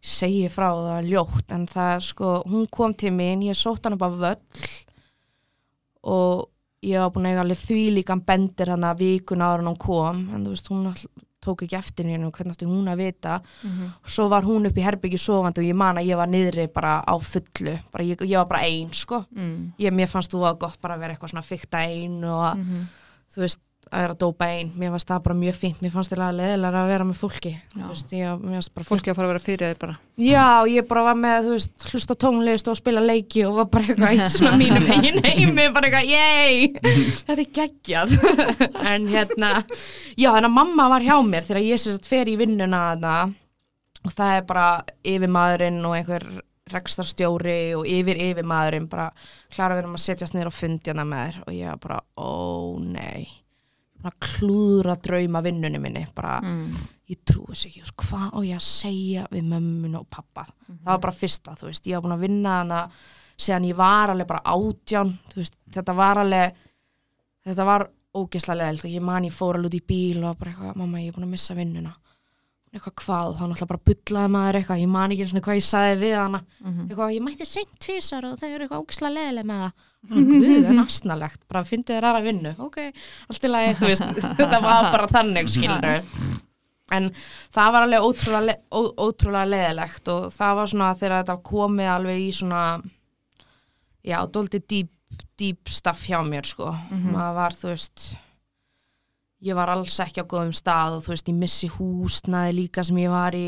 segi 0.00 0.48
frá 0.48 0.70
það 0.72 1.10
ljótt 1.10 1.52
en 1.52 1.66
það 1.68 1.98
sko, 2.06 2.28
hún 2.48 2.64
kom 2.72 2.94
til 2.96 3.12
mín 3.12 3.42
ég 3.44 3.58
sótt 3.58 3.84
hann 3.84 3.98
upp 3.98 4.06
á 4.06 4.10
völl. 4.10 4.40
Og 6.08 6.48
ég 6.82 6.98
var 6.98 7.12
búin 7.12 7.28
að 7.28 7.34
eiga 7.34 7.42
alveg 7.44 7.60
því 7.60 7.82
líkan 7.98 8.24
bendir 8.24 8.72
hann 8.72 8.86
að 8.88 9.02
vikun 9.04 9.44
ára 9.44 9.62
hún 9.66 9.76
kom. 9.78 10.22
En 10.34 10.46
þú 10.46 10.54
veist 10.54 10.70
hún 10.72 10.86
all, 10.90 11.04
tók 11.40 11.62
ekki 11.64 11.76
eftir 11.78 12.04
henni 12.04 12.28
hvernig 12.30 12.52
átti 12.52 12.66
hún 12.68 12.88
að 12.92 13.00
vita 13.00 13.38
svo 14.04 14.28
var 14.28 14.42
hún 14.44 14.66
upp 14.68 14.76
í 14.76 14.84
herbyggju 14.84 15.18
sofandi 15.18 15.62
og 15.62 15.68
ég 15.70 15.74
man 15.74 15.96
að 15.96 16.10
ég 16.10 16.16
var 16.20 16.28
niðri 16.28 16.66
bara 16.72 16.98
á 17.00 17.14
fullu 17.18 17.78
bara 17.92 18.04
ég, 18.04 18.20
ég 18.28 18.36
var 18.36 18.46
bara 18.46 18.66
ein 18.66 18.92
sko 18.92 19.24
Mm. 19.30 19.72
ég, 19.78 19.92
mér 19.92 20.08
fannst 20.08 20.32
þú 20.32 20.44
að 20.44 20.58
gott 20.58 20.80
bara 20.80 20.94
að 20.96 21.00
vera 21.00 21.14
eitthvað 21.14 21.30
svona 21.32 21.46
fykta 21.48 21.78
ein 21.86 22.24
og 22.24 22.56
Mhm. 22.58 22.86
þú 23.34 23.40
veist, 23.40 23.58
að 23.90 24.04
vera 24.04 24.14
að 24.14 24.20
dópa 24.20 24.46
einn, 24.54 24.68
mér 24.78 24.92
fannst 24.94 25.08
það 25.10 25.22
bara 25.24 25.36
mjög 25.40 25.56
fínt. 25.58 25.80
Mér 25.82 25.92
fannst 25.94 26.12
það 26.14 26.36
leðilega 26.38 26.80
að 26.80 26.90
vera 26.92 27.06
með 27.08 27.16
fólki. 27.18 27.52
Veist, 27.74 28.12
ég, 28.14 28.44
fólki 28.86 29.10
að 29.10 29.16
fara 29.18 29.26
að 29.26 29.32
vera 29.32 29.42
fyrir 29.46 29.64
þér 29.64 29.80
bara. 29.80 29.96
Já, 30.20 30.44
ég 30.70 30.86
bara 30.90 31.04
var 31.08 31.18
með, 31.18 31.48
veist, 31.56 31.86
hlusta 31.90 32.16
tónlist 32.24 32.70
og 32.70 32.78
spila 32.78 33.02
leiki 33.02 33.42
og 33.48 33.56
var 33.58 33.70
bara 33.72 33.88
eitthvað 33.88 34.14
í 34.14 34.28
svona 34.36 34.60
mínum 34.60 34.86
eigin 34.94 35.18
heimi, 35.26 35.66
bara 35.74 35.90
eitthvað, 35.90 36.12
yey, 36.12 36.70
þetta 37.26 37.38
er 37.38 37.50
geggjað. 37.58 38.14
en 38.92 39.10
hérna, 39.10 39.52
já, 40.14 40.30
þannig 40.30 40.50
að 40.52 40.56
mamma 40.60 40.88
var 40.94 41.08
hjá 41.08 41.16
mér 41.26 41.48
þegar 41.48 41.66
ég 41.66 41.82
sérst 41.82 42.06
fer 42.10 42.30
í 42.30 42.38
vinnuna 42.38 42.84
þarna 42.92 43.16
og 44.06 44.14
það 44.16 44.36
er 44.36 44.46
bara 44.48 44.68
yfirmaðurinn 45.06 45.82
og 45.84 45.98
einhver 45.98 46.30
rekstarstjóri 46.70 47.74
og 47.74 47.86
yfir 47.88 48.20
yfirmaðurinn 48.30 48.88
bara 48.90 49.10
klara 49.52 49.76
við 49.78 49.88
um 49.88 49.96
að 49.98 50.04
setjast 50.04 50.36
niður 50.36 50.52
á 50.52 50.58
fundjana 50.60 51.06
með 51.08 51.24
þér. 51.26 51.38
Og 51.46 51.56
ég 51.56 51.72
var 51.72 51.80
bara, 51.82 52.00
ó 52.14 52.30
nei, 52.84 53.26
bara 53.26 53.49
klúðra 54.24 54.96
drauma 54.96 55.42
vinnunni 55.44 55.80
minni, 55.82 56.06
bara 56.16 56.38
mm. 56.40 56.82
ég 57.12 57.20
trúi 57.28 57.52
þess 57.52 57.68
ekki, 57.68 57.84
hvað 58.00 58.28
á 58.32 58.38
ég 58.48 58.56
að 58.56 58.66
segja 58.66 59.26
við 59.30 59.48
mömmun 59.52 60.00
og 60.00 60.08
pappa 60.08 60.46
það 60.66 60.88
var 60.88 61.02
bara 61.04 61.18
fyrsta, 61.20 61.56
þú 61.60 61.68
veist, 61.68 61.86
ég 61.86 61.98
var 61.98 62.06
búin 62.06 62.16
að 62.16 62.24
vinna 62.24 62.58
hana 62.62 62.82
síðan 63.40 63.68
ég 63.68 63.76
var 63.76 64.12
alveg 64.12 64.28
bara 64.30 64.56
átján 64.56 65.14
þú 65.32 65.42
veist, 65.42 65.56
þetta 65.74 65.96
var 66.00 66.22
alveg 66.24 66.60
þetta 67.44 67.66
var 67.68 67.88
ógeðslega 68.16 68.58
leðilt 68.58 68.86
og 68.86 68.94
ég 68.94 69.04
man 69.04 69.26
ég 69.26 69.34
fór 69.34 69.58
alveg 69.58 69.70
út 69.70 69.78
í 69.78 69.82
bíl 69.86 70.22
og 70.24 70.38
bara 70.38 70.52
eitthvað, 70.52 70.78
mamma 70.80 71.02
ég 71.02 71.10
er 71.10 71.16
búin 71.16 71.28
að 71.28 71.34
missa 71.36 71.56
vinnuna. 71.56 71.92
Eitthvað 72.70 72.94
hvað, 73.02 73.32
þá 73.34 73.44
náttúrulega 73.44 73.70
bara 73.70 73.84
bullaði 73.90 74.32
maður 74.34 74.58
eitthvað, 74.60 74.80
ég 74.80 74.90
man 74.90 75.14
ekki 75.14 75.24
einu 75.24 75.30
sinni 75.32 75.44
hvað 75.46 75.58
ég 75.58 75.66
sagði 75.66 75.96
við 76.00 76.16
hana. 76.18 76.40
Mhm. 76.60 76.82
eitthvað, 76.88 77.14
ég 77.14 77.24
mætti 77.26 77.46
seint 77.46 77.78
tvisar 77.82 78.26
og 78.26 78.38
þau 78.38 78.48
eru 78.48 78.64
eitthvað 78.64 78.82
ógeðslega 78.84 79.14
leðileg 79.16 79.48
með 79.50 79.62
það 79.64 79.72
Guð, 80.08 80.30
það 80.46 80.68
er 80.70 80.76
nastnalegt, 80.78 81.42
bara 81.50 81.60
fyndið 81.68 81.98
þér 81.98 82.06
aðra 82.08 82.22
vinnu. 82.24 82.52
Ok, 82.64 82.78
allt 83.28 83.44
í 83.44 83.50
lagi, 83.50 83.74
þú 83.78 83.90
veist 83.90 84.06
þetta 84.40 84.60
var 84.64 84.88
bara 84.94 85.10
þannig, 85.12 85.50
skilur 85.52 85.84
en 86.90 87.04
það 87.54 87.68
var 87.76 87.84
alveg 87.86 88.02
ótrúlega, 88.08 88.40
le 88.48 88.54
ó, 88.74 88.80
ótrúlega 89.04 89.46
leðilegt 89.52 90.08
og 90.10 90.24
það 90.34 90.56
var 90.58 90.70
svona 90.72 90.88
þegar 90.98 91.20
þetta 91.20 91.36
var 91.36 91.44
komið 91.50 91.90
alveg 91.92 92.22
í 92.24 92.30
svona 92.34 92.62
já, 94.02 94.16
dóldi 94.26 94.58
dýp, 94.72 94.90
dýp 95.38 95.70
staff 95.70 96.02
hjá 96.08 96.18
mér, 96.26 96.48
sko. 96.48 96.72
Maður 97.12 97.36
var, 97.36 97.54
þú 97.60 97.70
veist 97.70 98.08
ég 99.46 99.56
var 99.56 99.70
alls 99.72 100.00
ekki 100.02 100.20
á 100.20 100.30
góðum 100.32 100.50
stað 100.56 100.96
og 100.98 101.04
þú 101.06 101.14
veist, 101.14 101.28
ég 101.30 101.38
missi 101.44 101.68
húsnaði 101.76 102.56
líka 102.58 102.82
sem 102.84 102.98
ég 103.04 103.12
var 103.12 103.36
í 103.38 103.46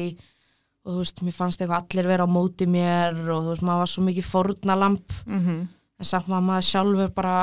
og 0.84 0.94
þú 0.94 1.00
veist, 1.02 1.20
mér 1.26 1.34
fannst 1.36 1.60
eitthvað 1.60 1.82
allir 1.90 2.08
vera 2.12 2.24
á 2.24 2.30
móti 2.30 2.66
mér 2.70 3.18
og 3.26 3.42
þú 3.42 3.50
veist, 3.56 3.66
maður 3.66 3.82
var 3.82 3.90
svo 3.96 4.04
mikið 4.06 4.30
fórnalamb 4.30 5.18
Mhm. 5.26 5.58
En 6.02 6.08
samt 6.08 6.30
var 6.30 6.42
maður 6.42 6.66
sjálfur 6.66 7.12
bara 7.14 7.36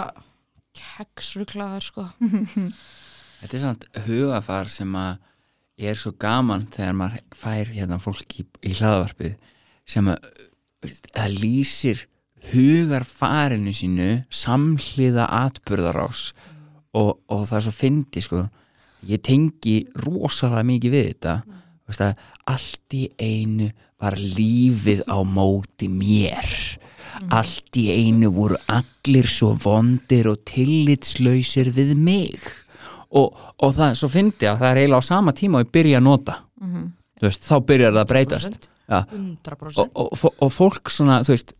keksruklaður 0.75 1.85
sko. 1.85 2.05
Þetta 3.39 3.55
er 3.55 3.63
samt 3.63 3.87
hugafar 4.05 4.69
sem 4.71 4.95
að 4.99 5.17
er 5.79 5.95
svo 5.95 6.11
gaman 6.19 6.65
þegar 6.67 6.95
maður 6.99 7.21
fær 7.39 7.69
hérna 7.71 7.99
fólk 8.03 8.35
í, 8.41 8.43
í 8.67 8.73
hlaðvarpið 8.75 9.37
sem 9.87 10.09
að 10.11 10.25
það 11.13 11.37
lýsir 11.39 12.01
hugarfarinu 12.49 13.71
sínu 13.75 14.09
samhliða 14.31 15.29
atburðarás 15.39 16.29
og, 16.95 17.15
og 17.31 17.45
það 17.47 17.55
er 17.61 17.65
svo 17.69 17.75
fyndi 17.75 18.23
sko. 18.23 18.43
Ég 19.07 19.23
tengi 19.23 19.77
rosalega 20.03 20.67
mikið 20.67 20.95
við 20.95 21.09
þetta. 21.13 21.39
Að 21.89 22.19
allt 22.51 22.95
í 22.95 23.05
einu 23.17 23.69
var 23.99 24.19
lífið 24.19 25.07
á 25.07 25.23
móti 25.23 25.87
mér 25.91 26.51
allt 27.31 27.77
í 27.79 27.85
einu 27.93 28.31
voru 28.35 28.57
allir 28.67 29.27
svo 29.29 29.53
vondir 29.63 30.27
og 30.31 30.41
tillitslausir 30.49 31.71
við 31.75 31.95
mig. 31.97 32.39
Og, 33.09 33.33
og 33.57 33.71
það 33.73 33.95
svo 33.97 34.09
fyndi 34.13 34.45
að 34.49 34.59
það 34.61 34.71
er 34.71 34.81
eiginlega 34.83 35.01
á 35.01 35.09
sama 35.09 35.33
tíma 35.33 35.59
og 35.61 35.65
ég 35.65 35.71
byrja 35.73 35.97
að 36.01 36.05
nota. 36.05 36.35
Þú 37.19 37.25
veist, 37.27 37.47
þá 37.49 37.55
byrjar 37.65 37.95
það 37.95 38.03
að 38.03 38.11
breytast. 38.13 38.69
100% 38.89 39.79
og, 39.93 40.13
og, 40.13 40.33
og, 40.41 40.51
fólk 40.53 40.89
svona, 40.89 41.19
þú 41.25 41.35
veist 41.35 41.51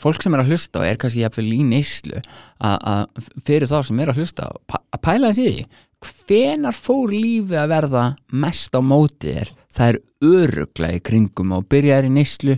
fólk 0.00 0.22
sem 0.22 0.34
er 0.36 0.40
að 0.44 0.52
hlusta 0.52 0.80
og 0.80 0.86
er 0.86 0.98
kannski 1.02 1.20
jafnvel 1.24 1.48
í 1.52 1.64
neyslu 1.66 2.20
að- 2.62 3.24
fyrir 3.44 3.66
þá 3.68 3.80
sem 3.88 4.00
er 4.00 4.12
að 4.12 4.20
hlusta 4.22 4.46
að 4.70 5.00
pæla 5.02 5.32
þessi 5.32 5.46
því 5.50 5.64
hvenar 6.00 6.72
fór 6.76 7.10
lífið 7.12 7.58
að 7.60 7.72
verða 7.74 8.04
mest 8.32 8.72
á 8.72 8.80
móti 8.80 9.34
þér? 9.34 9.50
Það 9.74 9.88
er 9.90 9.98
öruglega 10.30 10.96
í 10.96 11.02
kringum 11.10 11.52
og 11.58 11.66
byrjar 11.68 12.06
í 12.08 12.12
neyslu. 12.14 12.56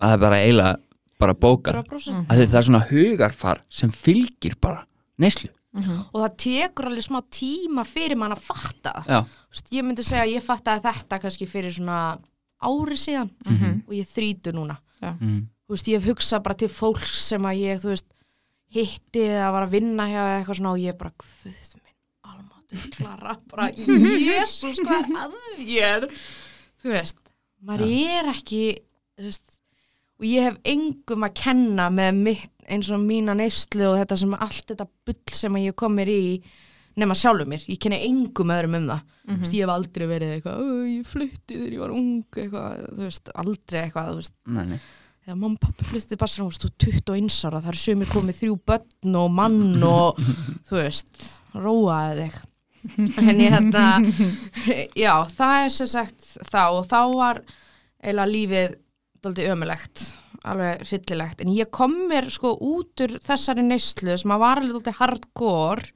Að 0.00 0.06
það 0.06 0.14
er 0.14 0.22
bara 0.26 0.38
eiginlega 0.44 0.76
bara 1.20 1.34
bókað 1.36 1.78
100% 1.82 2.26
að 2.32 2.42
það 2.46 2.58
er 2.60 2.66
svona 2.68 2.82
hugarfar 2.90 3.62
sem 3.68 3.92
fylgir 3.94 4.56
bara 4.60 4.84
neyslu. 5.20 5.50
Og 6.10 6.16
það 6.18 6.32
tekur 6.42 6.88
alveg 6.90 7.04
smá 7.06 7.20
tíma 7.30 7.84
fyrir 7.86 8.18
mann 8.18 8.32
að 8.34 8.40
fatta. 8.48 8.96
Það. 9.04 9.10
já, 9.12 9.20
Þú 9.22 9.54
veist, 9.54 9.68
ég 9.76 9.84
myndi 9.86 10.02
segja 10.06 10.24
að 10.24 10.32
ég 10.34 10.42
fattaði 10.46 10.82
þetta 10.88 11.18
kannski 11.22 11.46
fyrir 11.46 11.74
svona 11.76 11.98
ári 12.60 12.96
síðan. 12.98 13.30
Mhm. 13.46 13.76
og 13.86 13.92
ég 13.94 14.08
þrítu 14.10 14.52
núna. 14.56 14.78
Mm, 15.00 15.44
þú 15.68 15.76
veist, 15.76 15.86
ég 15.92 16.00
hef 16.00 16.08
hugsað 16.10 16.42
bara 16.44 16.58
til 16.60 16.68
fólks 16.68 17.20
sem 17.28 17.46
að 17.48 17.60
ég, 17.62 17.78
þú 17.84 17.92
veist, 17.94 18.08
hitti 18.74 19.22
eða 19.30 19.52
var 19.54 19.66
að 19.68 19.72
vinna 19.78 20.08
hjá 20.10 20.18
eða 20.24 20.34
eitthvað 20.40 20.58
svona 20.58 20.72
og 20.74 20.82
ég 20.82 20.98
bara, 20.98 21.12
guð 21.22 21.70
minn, 21.80 21.96
almáttur 22.32 22.90
klara, 22.96 23.36
bara, 23.50 23.70
jésús, 23.72 24.78
hvað 24.84 25.06
er 25.06 25.16
að 25.22 25.38
þér? 25.62 26.06
Þú 26.82 26.92
veist, 26.94 27.18
maður 27.66 27.86
er 27.94 28.30
ekki, 28.34 28.62
þú 29.18 29.26
veist, 29.30 29.59
og 30.20 30.26
ég 30.28 30.44
hef 30.50 30.58
engum 30.68 31.24
að 31.26 31.36
kenna 31.40 31.88
með 31.90 32.18
mitt, 32.28 32.50
eins 32.70 32.90
og 32.94 33.00
mína 33.02 33.32
neyslu 33.34 33.86
og 33.88 33.96
þetta 33.98 34.16
sem 34.20 34.34
allt 34.36 34.66
þetta 34.70 34.86
bull 35.08 35.34
sem 35.40 35.56
ég 35.64 35.74
kom 35.80 35.96
mér 35.98 36.10
í 36.12 36.22
nema 37.00 37.14
sjálfur 37.16 37.48
mér, 37.48 37.62
ég 37.70 37.78
kenni 37.80 37.98
engum 38.04 38.50
öðrum 38.52 38.74
um 38.76 38.88
það. 38.90 39.02
Þú 39.30 39.36
veist, 39.40 39.52
ég 39.56 39.62
hef 39.64 39.70
aldrei 39.72 40.06
verið 40.10 40.32
eitthvað 40.36 40.60
"Ö, 40.60 40.72
ég 40.90 41.06
flutti 41.06 41.54
þegar 41.56 41.72
ég 41.72 41.80
var 41.80 41.92
ung 41.94 42.24
eitthvað, 42.36 42.82
veist, 42.98 43.30
aldrei 43.40 43.80
eitthvað, 43.86 44.20
þegar 45.24 45.36
mamma 45.38 45.54
og 45.54 45.60
pappi 45.60 45.84
fluttið 45.86 46.18
bara 46.18 46.32
sér, 46.32 46.42
þú 46.42 46.50
veist, 46.50 46.64
þú 46.64 46.68
ert 46.68 47.06
21 47.06 47.44
ára, 47.46 47.60
það 47.62 47.72
er 47.72 47.80
sumir 47.84 48.10
komið 48.10 48.38
þrjú 48.40 48.58
börn 48.66 49.16
og 49.22 49.30
mann 49.30 49.82
og 49.86 50.18
þú 50.68 50.76
veist, 50.82 51.26
róaði 51.54 52.26
þig. 52.26 52.38
En 53.20 53.40
ég 53.40 53.52
hérna 53.52 53.86
já, 55.04 55.14
það 55.36 55.56
er 55.64 55.74
sem 55.78 55.86
sagt 55.86 56.20
þá. 56.50 56.62
Og 56.80 56.86
þá 56.90 57.00
var 57.14 57.42
eiginlega 58.02 58.30
lífið 58.34 58.76
daldið 59.24 59.50
ömulegt 59.54 60.06
alveg 60.48 60.86
hryllilegt, 60.88 61.42
en 61.44 61.50
ég 61.52 61.68
kom 61.74 61.92
mér 62.08 62.30
sko 62.32 62.54
út 62.64 63.02
úr 63.04 63.18
þessari 63.20 63.60
neyslu 63.66 64.14
sem 64.16 64.32
að 64.32 64.40
var 64.40 64.60
alveg 64.62 64.78
daldið 64.78 64.96
hardcore. 65.02 65.90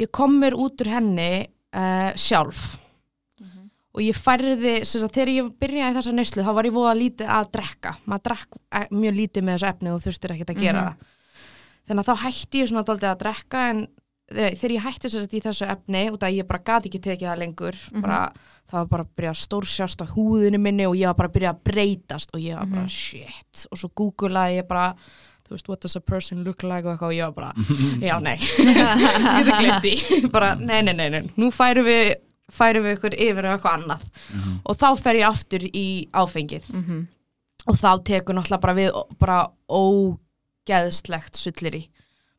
Ég 0.00 0.08
kom 0.12 0.38
mér 0.40 0.56
út 0.56 0.80
úr 0.84 0.88
henni 0.94 1.30
uh, 1.76 2.12
sjálf. 2.16 2.78
Og 3.96 4.02
ég 4.04 4.16
færði, 4.20 4.72
sem 4.84 5.00
sagt, 5.00 5.14
þegar 5.16 5.30
ég 5.32 5.46
byrjaði 5.60 5.96
þessa 5.96 6.12
neyslu 6.12 6.42
þá 6.44 6.50
var 6.58 6.66
ég 6.68 6.74
voða 6.76 6.96
lítið 6.98 7.30
að 7.32 7.46
drekka. 7.56 7.92
Maður 8.04 8.24
drekk 8.28 8.58
eh, 8.76 8.88
mjög 8.92 9.14
lítið 9.20 9.46
með 9.46 9.54
þessu 9.56 9.68
efni 9.70 9.92
og 9.94 10.02
þurftir 10.04 10.34
ekkert 10.34 10.50
að 10.52 10.58
gera 10.66 10.82
það. 10.90 11.06
Þannig 11.86 12.02
að 12.02 12.10
þá 12.10 12.24
hætti 12.26 12.60
ég 12.60 12.68
svona 12.72 12.82
daldið 12.90 13.08
að 13.12 13.20
drekka 13.22 13.62
en 13.72 13.80
þe- 14.36 14.50
þegar 14.60 14.74
ég 14.76 14.84
hætti 14.84 15.12
sem 15.14 15.24
sagt 15.24 15.36
í 15.38 15.40
þessu 15.46 15.68
efni 15.72 16.02
og 16.12 16.18
það 16.20 16.36
ég 16.36 16.48
bara 16.50 16.64
gati 16.68 16.90
ekki 16.90 17.00
tekið 17.06 17.30
það 17.30 17.40
lengur 17.44 17.78
bara, 18.04 18.20
það 18.66 18.78
var 18.80 18.90
bara 18.90 19.04
að 19.06 19.14
byrja 19.16 19.30
að 19.32 19.40
stórsjást 19.44 20.02
á 20.02 20.06
húðinu 20.10 20.58
minni 20.58 20.86
og 20.88 20.96
ég 20.98 21.06
var 21.10 21.16
bara 21.20 21.28
að 21.30 21.36
byrja 21.38 21.54
að 21.54 21.62
breytast 21.70 22.34
og 22.34 22.42
ég 22.42 22.58
var 22.58 22.66
bara 22.74 22.88
shit. 22.90 23.66
Og 23.70 23.78
svo 23.78 23.90
googlaði 23.94 24.60
ég 24.60 24.68
bara 24.68 24.88
þú 25.46 25.54
veist, 25.54 25.68
what 25.70 25.80
does 25.84 25.94
a 25.94 26.00
person 26.02 26.42
look 26.42 26.64
like 26.66 26.82
og 26.88 26.96
eitthvað 26.96 27.12
og 27.12 27.14
ég 27.14 27.28
var 27.30 27.34
bara, 27.36 27.52
já 28.10 28.16
nei. 28.20 28.36
Ég 28.58 29.46
það 29.46 29.52
glemdi, 29.60 29.92
bara 30.34 30.54
nei, 30.58 30.80
nei, 30.82 30.94
nei, 30.98 31.08
nei. 31.14 31.20
Nú 31.38 31.52
færum 31.54 31.86
við 31.86 32.16
færum 32.52 32.84
við 32.86 32.96
ykkur 32.96 33.14
yfir 33.18 33.46
eitthvað 33.52 33.76
annað. 33.80 34.02
Og 34.66 34.76
þá 34.78 34.88
fer 35.02 35.20
ég 35.20 35.28
aftur 35.30 35.64
í 35.70 35.86
áfengið. 36.14 36.72
Mhm. 36.74 37.04
og 37.66 37.74
þá 37.74 37.88
tekur 38.06 38.36
náttúrulega 38.36 38.62
bara 38.62 38.74
við 38.78 38.98
bara 39.18 39.38
ógeðslegt 39.74 41.34
sullir 41.38 41.74
í 41.74 41.80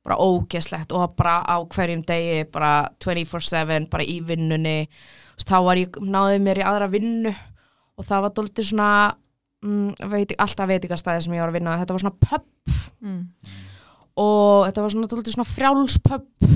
bara 0.07 0.15
ógeðslegt 0.23 0.93
og 0.95 1.17
bara 1.19 1.41
á 1.43 1.59
hverjum 1.67 2.03
degi 2.07 2.45
bara 2.51 2.87
24-7 3.03 3.89
bara 3.91 4.05
í 4.07 4.21
vinnunni 4.23 4.87
þá 5.45 5.57
var 5.67 5.81
ég, 5.81 5.97
náði 6.01 6.41
mér 6.43 6.61
í 6.61 6.65
aðra 6.65 6.89
vinnu 6.91 7.33
og 7.97 8.05
það 8.05 8.23
var 8.25 8.35
dóltið 8.37 8.69
svona 8.71 8.89
mm, 9.65 10.09
veit, 10.11 10.33
alltaf 10.41 10.69
veitingastæði 10.69 11.25
sem 11.25 11.35
ég 11.37 11.43
var 11.43 11.53
að 11.53 11.59
vinna. 11.59 11.77
Þetta 11.81 11.97
var 11.97 12.05
svona 12.05 12.21
pub. 12.27 12.47
Mm. 12.97 13.19
og 14.17 14.65
þetta 14.65 14.81
var 14.81 14.93
svona 14.95 15.09
dóltið 15.11 15.35
svona 15.35 15.51
frjálspöpp 15.51 16.47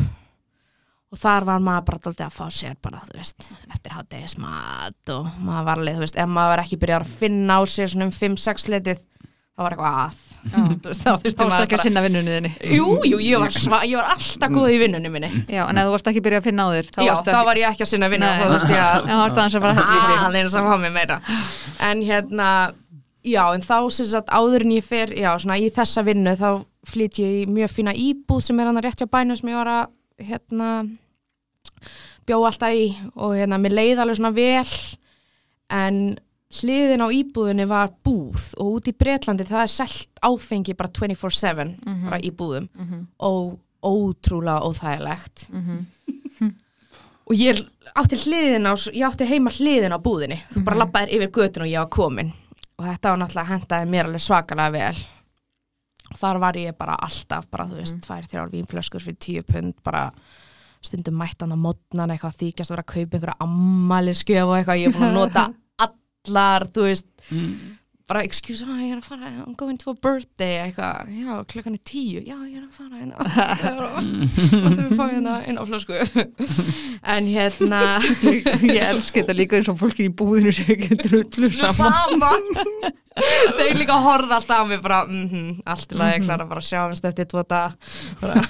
og 1.11 1.19
þar 1.19 1.45
var 1.45 1.61
maður 1.61 1.85
bara 1.89 1.99
dóltið 2.05 2.25
að 2.25 2.33
fá 2.33 2.55
sér 2.55 2.77
bara, 2.81 3.01
þú 3.05 3.17
veist, 3.19 3.47
eftir 3.67 3.93
hátegismat 3.93 5.11
og 5.13 5.27
maður 5.43 5.67
var 5.67 5.81
alveg, 5.81 5.97
þú 5.99 6.05
veist, 6.05 6.17
ef 6.17 6.31
maður 6.31 6.53
var 6.53 6.63
ekki 6.63 6.79
byrjað 6.81 7.05
að 7.05 7.15
finna 7.21 7.57
á 7.59 7.61
sér 7.67 7.91
svona 7.91 8.07
um 8.07 8.13
5-6 8.15 8.67
litið 8.73 9.03
þá 9.57 9.61
var 9.65 9.73
eitthvað 9.75 9.97
að. 10.01 10.19
Þá 11.01 11.09
varst 11.21 11.37
maður 11.41 11.63
ekki 11.67 11.75
að 11.77 11.83
sinna 11.83 12.01
vinnunni 12.01 12.31
þinni. 12.33 12.51
Jú, 12.73 12.85
jú, 13.05 13.17
ég 13.21 13.41
var, 13.43 13.51
sva, 13.53 13.81
ég 13.85 13.99
var 13.99 14.07
alltaf 14.15 14.53
góð 14.55 14.71
í 14.73 14.77
vinnunni 14.81 15.11
minni. 15.13 15.29
Já, 15.51 15.63
en 15.69 15.77
þú 15.77 15.91
varst 15.93 16.07
ekki 16.09 16.21
að 16.23 16.25
byrja 16.27 16.39
að 16.41 16.47
finna 16.47 16.65
á 16.65 16.69
þér 16.73 16.87
Já, 16.89 17.11
varstu 17.11 17.27
þá 17.29 17.35
ekki- 17.35 17.49
var 17.51 17.59
ég 17.61 17.67
ekki 17.69 17.85
að 17.85 17.91
sinna 17.91 18.09
vinnu 18.09 18.25
Nei. 18.25 18.39
þá 18.39 18.45
þurfti 18.55 18.73
ég 18.73 18.85
að 18.87 19.05
þá 19.05 19.13
varst 19.21 19.37
aðeins 19.41 19.57
að 19.59 19.65
fara 19.65 19.73
að 19.75 19.81
hætti 19.81 19.99
sig. 20.07 20.23
Aðeins 20.29 20.55
að 20.57 20.69
fá 20.71 20.77
mig 20.81 20.93
meira. 20.95 21.19
En 21.91 22.01
hérna 22.07 22.49
já, 23.21 23.43
en 23.53 23.61
þá 23.67 23.75
sem 23.99 24.09
sagt 24.15 24.33
áður 24.33 24.65
en 24.65 24.73
ég 24.79 24.87
fer 24.87 25.13
já, 25.13 25.29
svona 25.37 25.59
í 25.61 25.69
þessa 25.75 26.05
vinnu 26.09 26.33
þá 26.39 26.49
flyt 26.89 27.19
ég 27.21 27.37
í 27.43 27.45
mjög 27.51 27.75
fína 27.75 27.93
íbúð 27.93 28.41
sem 28.47 28.59
er 28.63 28.71
hann 28.71 28.81
rétt 28.81 28.97
hjá 29.03 29.11
bænum 29.13 29.37
sem 29.37 29.51
ég 29.53 29.59
var 29.61 29.69
að 29.69 30.25
hérna 30.25 30.71
bjó 32.25 32.41
alltaf 32.49 32.73
í. 32.73 32.89
Og 33.13 33.35
hérna 33.37 33.61
mér 33.61 33.77
leið 33.77 34.01
alveg 34.01 34.17
svona 34.17 34.33
vel 34.33 34.65
en 35.71 36.01
hliðin 36.51 37.03
á 37.03 37.07
íbúðinni 37.15 37.65
var 37.69 37.91
búð 38.03 38.49
og 38.59 38.77
út 38.77 38.89
í 38.91 38.93
Bretlandi 38.97 39.45
það 39.47 39.63
er 39.65 39.71
selt 39.71 40.21
áfengi 40.25 40.75
bara 40.77 40.91
24-7 40.91 41.75
bara 42.09 42.19
í 42.21 42.31
búðum. 42.35 42.67
Og 43.19 43.59
ótrúlega 43.81 44.67
óþægilegt. 44.67 45.47
Og 47.31 47.37
ég 47.39 47.61
átti 47.95 48.17
hliðin 48.25 48.67
á 48.67 48.73
ég 48.91 49.05
átti 49.07 49.25
heima 49.29 49.51
hliðin 49.55 49.95
á 49.95 49.99
búðinni. 50.03 50.41
Þú 50.51 50.63
bara 50.67 50.81
labbaðir 50.83 51.15
yfir 51.15 51.31
götun 51.31 51.63
og 51.63 51.71
ég 51.71 51.79
var 51.79 51.89
komin. 51.89 52.33
Og 52.75 52.85
þetta 52.89 53.13
var 53.13 53.19
náttúrulega 53.21 53.51
hendaði 53.53 53.91
mér 53.93 54.09
alveg 54.09 54.25
svakalega 54.25 54.73
vel. 54.75 55.01
Þar 56.19 56.39
var 56.43 56.57
ég 56.59 56.75
bara 56.75 56.97
alltaf 56.99 57.47
bara 57.47 57.69
þú 57.69 57.77
veist, 57.79 58.01
tvær, 58.03 58.27
þrjár 58.27 58.51
vínflöskur 58.51 59.03
fyrir 59.05 59.19
tíu 59.23 59.43
pund 59.47 59.77
bara 59.85 60.09
stundum 60.83 61.15
mættan 61.15 61.53
á 61.53 61.57
modnan 61.61 62.11
eitthvað 62.11 62.39
þykjast 62.41 62.71
að 62.71 62.75
vera 62.75 62.83
að 62.83 62.91
kaupa 62.91 63.15
einhverja 63.15 63.37
ammæliskjöf 63.45 64.49
og 64.49 64.55
eitthvað, 64.57 64.81
ég 64.81 64.89
er 64.89 64.95
búin 64.97 65.07
að 65.07 65.17
nota 65.19 65.43
allar, 66.27 66.67
þú 66.73 66.85
veist 66.85 67.07
bara 68.11 68.25
excuse 68.27 68.65
me, 68.67 68.75
ég 68.83 68.91
er 68.91 68.99
að 68.99 69.05
fara 69.07 69.29
I'm 69.31 69.53
going 69.55 69.77
to 69.79 69.93
a 69.93 69.95
birthday, 69.95 70.57
eitthvað. 70.65 71.11
Já, 71.15 71.35
klukkan 71.47 71.77
er 71.77 71.83
tíu, 71.87 72.19
já, 72.27 72.35
ég 72.43 72.57
er 72.59 72.65
að 72.65 72.73
fara 72.75 72.99
hérna. 72.99 73.15
Og 74.65 74.75
þú 74.75 74.87
fá 74.97 75.05
hérna 75.05 75.35
inn 75.47 75.59
á 75.61 75.63
flösku. 75.69 75.95
En 77.11 77.25
hérna 77.25 77.79
Ég 78.67 78.83
elski 78.85 79.21
þetta 79.23 79.33
líka 79.37 79.57
eins 79.57 79.69
og 79.71 79.79
fólki 79.79 80.09
í 80.09 80.11
búðinu 80.13 80.51
sem 80.53 80.73
ekki 80.75 80.99
drullu 80.99 81.49
saman. 81.55 82.21
Þau 83.55 83.71
líka 83.79 83.95
horfða 84.03 84.37
alltaf 84.41 84.61
á 84.61 84.65
mig 84.67 84.83
bara, 84.83 85.01
mm 85.07 85.63
allt 85.71 85.95
í 85.95 85.99
lagi, 85.99 86.21
klara 86.27 86.45
bara 86.51 86.61
að 86.61 86.67
sjáumst 86.67 87.07
eftir 87.07 87.31
tvo 87.31 87.45
dag 87.47 87.73
bara, 88.21 88.43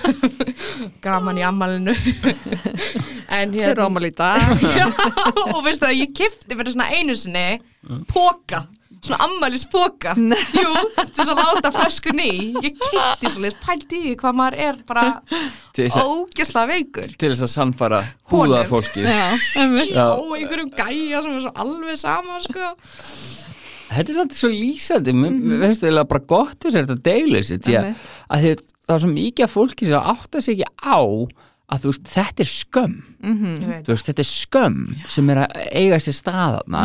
gaman 1.05 1.39
í 1.39 1.45
ammalinu 1.45 1.93
en 1.93 3.55
Þeir 3.55 3.71
hérna 3.71 3.87
ámali 3.87 4.11
í 4.11 4.17
dag. 4.17 4.43
Já, 4.65 4.89
og 5.53 5.63
veistu 5.65 5.85
það, 5.85 5.97
ég 6.01 6.13
kifti 6.17 6.57
fyrir 6.57 6.75
svona 6.75 6.91
einu 6.97 7.17
sinni 7.17 7.47
póka 8.11 8.65
svona 9.01 9.17
ammælis 9.25 9.65
póka 9.71 10.13
jú, 10.15 10.71
til 11.15 11.25
að 11.25 11.39
láta 11.39 11.71
flöskun 11.73 12.21
í. 12.21 12.31
Ég 12.61 12.77
kifti 12.77 13.31
svo 13.33 13.43
leys, 13.43 13.57
pældi 13.63 13.97
í 13.97 14.03
því 14.05 14.15
hvað 14.21 14.37
maður 14.39 14.57
er 14.67 14.79
bara 14.87 15.05
að, 15.19 15.99
ógesla 16.05 16.65
veikur. 16.69 17.09
til 17.17 17.31
þess 17.33 17.45
að 17.47 17.53
sannfara 17.55 18.01
húða 18.31 18.63
fólki 18.69 19.05
Já, 19.05 19.37
og 20.15 20.33
einhverjum 20.37 20.73
gæja 20.77 21.21
sem 21.25 21.37
er 21.37 21.45
svo 21.45 21.53
alveg 21.65 22.01
sama 22.01 22.41
sko. 22.45 22.73
Þetta 23.91 24.13
er 24.13 24.15
samt 24.15 24.35
svo 24.37 24.49
lýsandi, 24.51 25.11
mér 25.11 25.31
mm 25.31 25.39
-hmm. 25.41 25.63
veist 25.65 25.83
eða 25.83 26.07
bara 26.07 26.23
gott 26.23 26.59
þess 26.63 26.75
að 26.75 26.85
þetta 26.85 27.03
deilu 27.09 27.39
þessi 27.41 27.57
því 27.59 27.77
að, 27.79 27.87
að 28.29 28.45
það 28.45 28.95
er 28.95 29.01
svo 29.03 29.11
mikið 29.11 29.45
af 29.45 29.51
fólki 29.51 29.87
sem 29.87 30.11
átta 30.13 30.41
sig 30.41 30.59
ekki 30.59 30.69
á 30.79 30.99
að 31.71 31.85
þú 31.85 31.91
veist, 31.91 32.07
þetta 32.11 32.43
er 32.43 32.49
skömm. 32.51 32.95
Veit. 33.21 33.85
þú 33.85 33.91
veist, 33.93 34.07
þetta 34.09 34.23
er 34.23 34.27
skömm 34.27 34.77
sem 35.13 35.29
er 35.29 35.39
að 35.43 35.57
eiga 35.77 35.97
sér 36.01 36.15
staðarna 36.17 36.81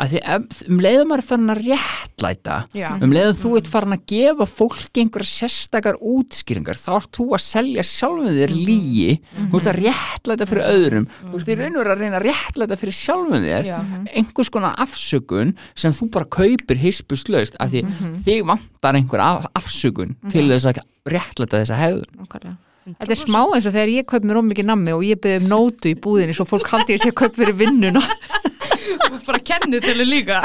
að 0.00 0.14
því 0.14 0.20
ef- 0.34 0.62
um 0.72 0.78
leiðum 0.80 1.10
maður 1.12 1.26
farin 1.28 1.52
að 1.52 1.60
réttlæta 1.68 2.56
Já. 2.74 2.88
um 3.04 3.12
leiðum 3.12 3.36
þú 3.42 3.52
ert 3.58 3.68
farin 3.68 3.92
að 3.98 4.06
gefa 4.14 4.46
fólki 4.48 5.02
einhverja 5.04 5.28
sérstakar 5.28 5.98
útskýringar 6.00 6.80
þá 6.80 6.88
ert 6.96 7.10
þú 7.18 7.26
að 7.36 7.44
selja 7.44 7.84
sjálfum 7.84 8.32
þér 8.40 8.54
lígi 8.56 9.20
þú 9.52 9.60
ert 9.60 9.70
að 9.74 9.80
réttlæta 9.84 10.48
fyrir 10.50 10.68
öðrum. 10.72 11.06
Þú 11.30 11.38
ert 11.42 11.52
í 11.52 11.58
raun 11.60 11.76
og 11.76 11.82
veru 11.84 11.94
að 11.94 12.02
reyna 12.04 12.18
að 12.22 12.26
réttlæta 12.30 12.80
fyrir 12.80 12.98
sjálfum 12.98 13.44
þér 13.44 13.68
Já. 13.70 13.78
einhvers 14.18 14.50
konar 14.56 14.74
afsökun 14.82 15.54
sem 15.76 15.92
þú 15.94 16.10
bara 16.16 16.30
kaupir 16.40 16.80
hispuslaust 16.80 17.60
af 17.60 17.70
því 17.74 17.84
þig 18.24 18.44
vantar 18.48 18.96
einhver 18.98 19.20
af, 19.20 19.46
afsökun 19.60 20.16
til 20.32 20.48
þess 20.48 20.72
að 20.72 20.80
réttlæta 21.04 21.60
þessa 21.60 21.76
hegðun. 21.76 22.08
Nákvæmlega. 22.24 22.56
Þetta 22.84 23.14
er 23.14 23.16
smá 23.16 23.38
eins 23.46 23.64
og 23.64 23.72
þegar 23.72 23.90
ég 23.94 24.06
kaup 24.10 24.24
mér 24.28 24.38
ómikið 24.42 24.66
nammi 24.68 24.92
og 24.92 25.04
ég 25.06 25.20
byrði 25.24 25.40
um 25.40 25.46
nótu 25.48 25.88
í 25.88 25.96
búðinni 25.96 26.34
svo 26.36 26.44
fólk 26.48 26.68
haldi 26.68 26.92
ég 26.92 27.00
sé 27.00 27.08
að 27.12 27.18
kaup 27.22 27.38
fyrir 27.38 27.56
vinnuna. 27.56 28.02
Þú 28.04 29.08
ert 29.08 29.24
bara 29.30 29.40
kennu 29.50 29.80
til 29.80 29.96
þau 29.96 30.08
líka. 30.10 30.42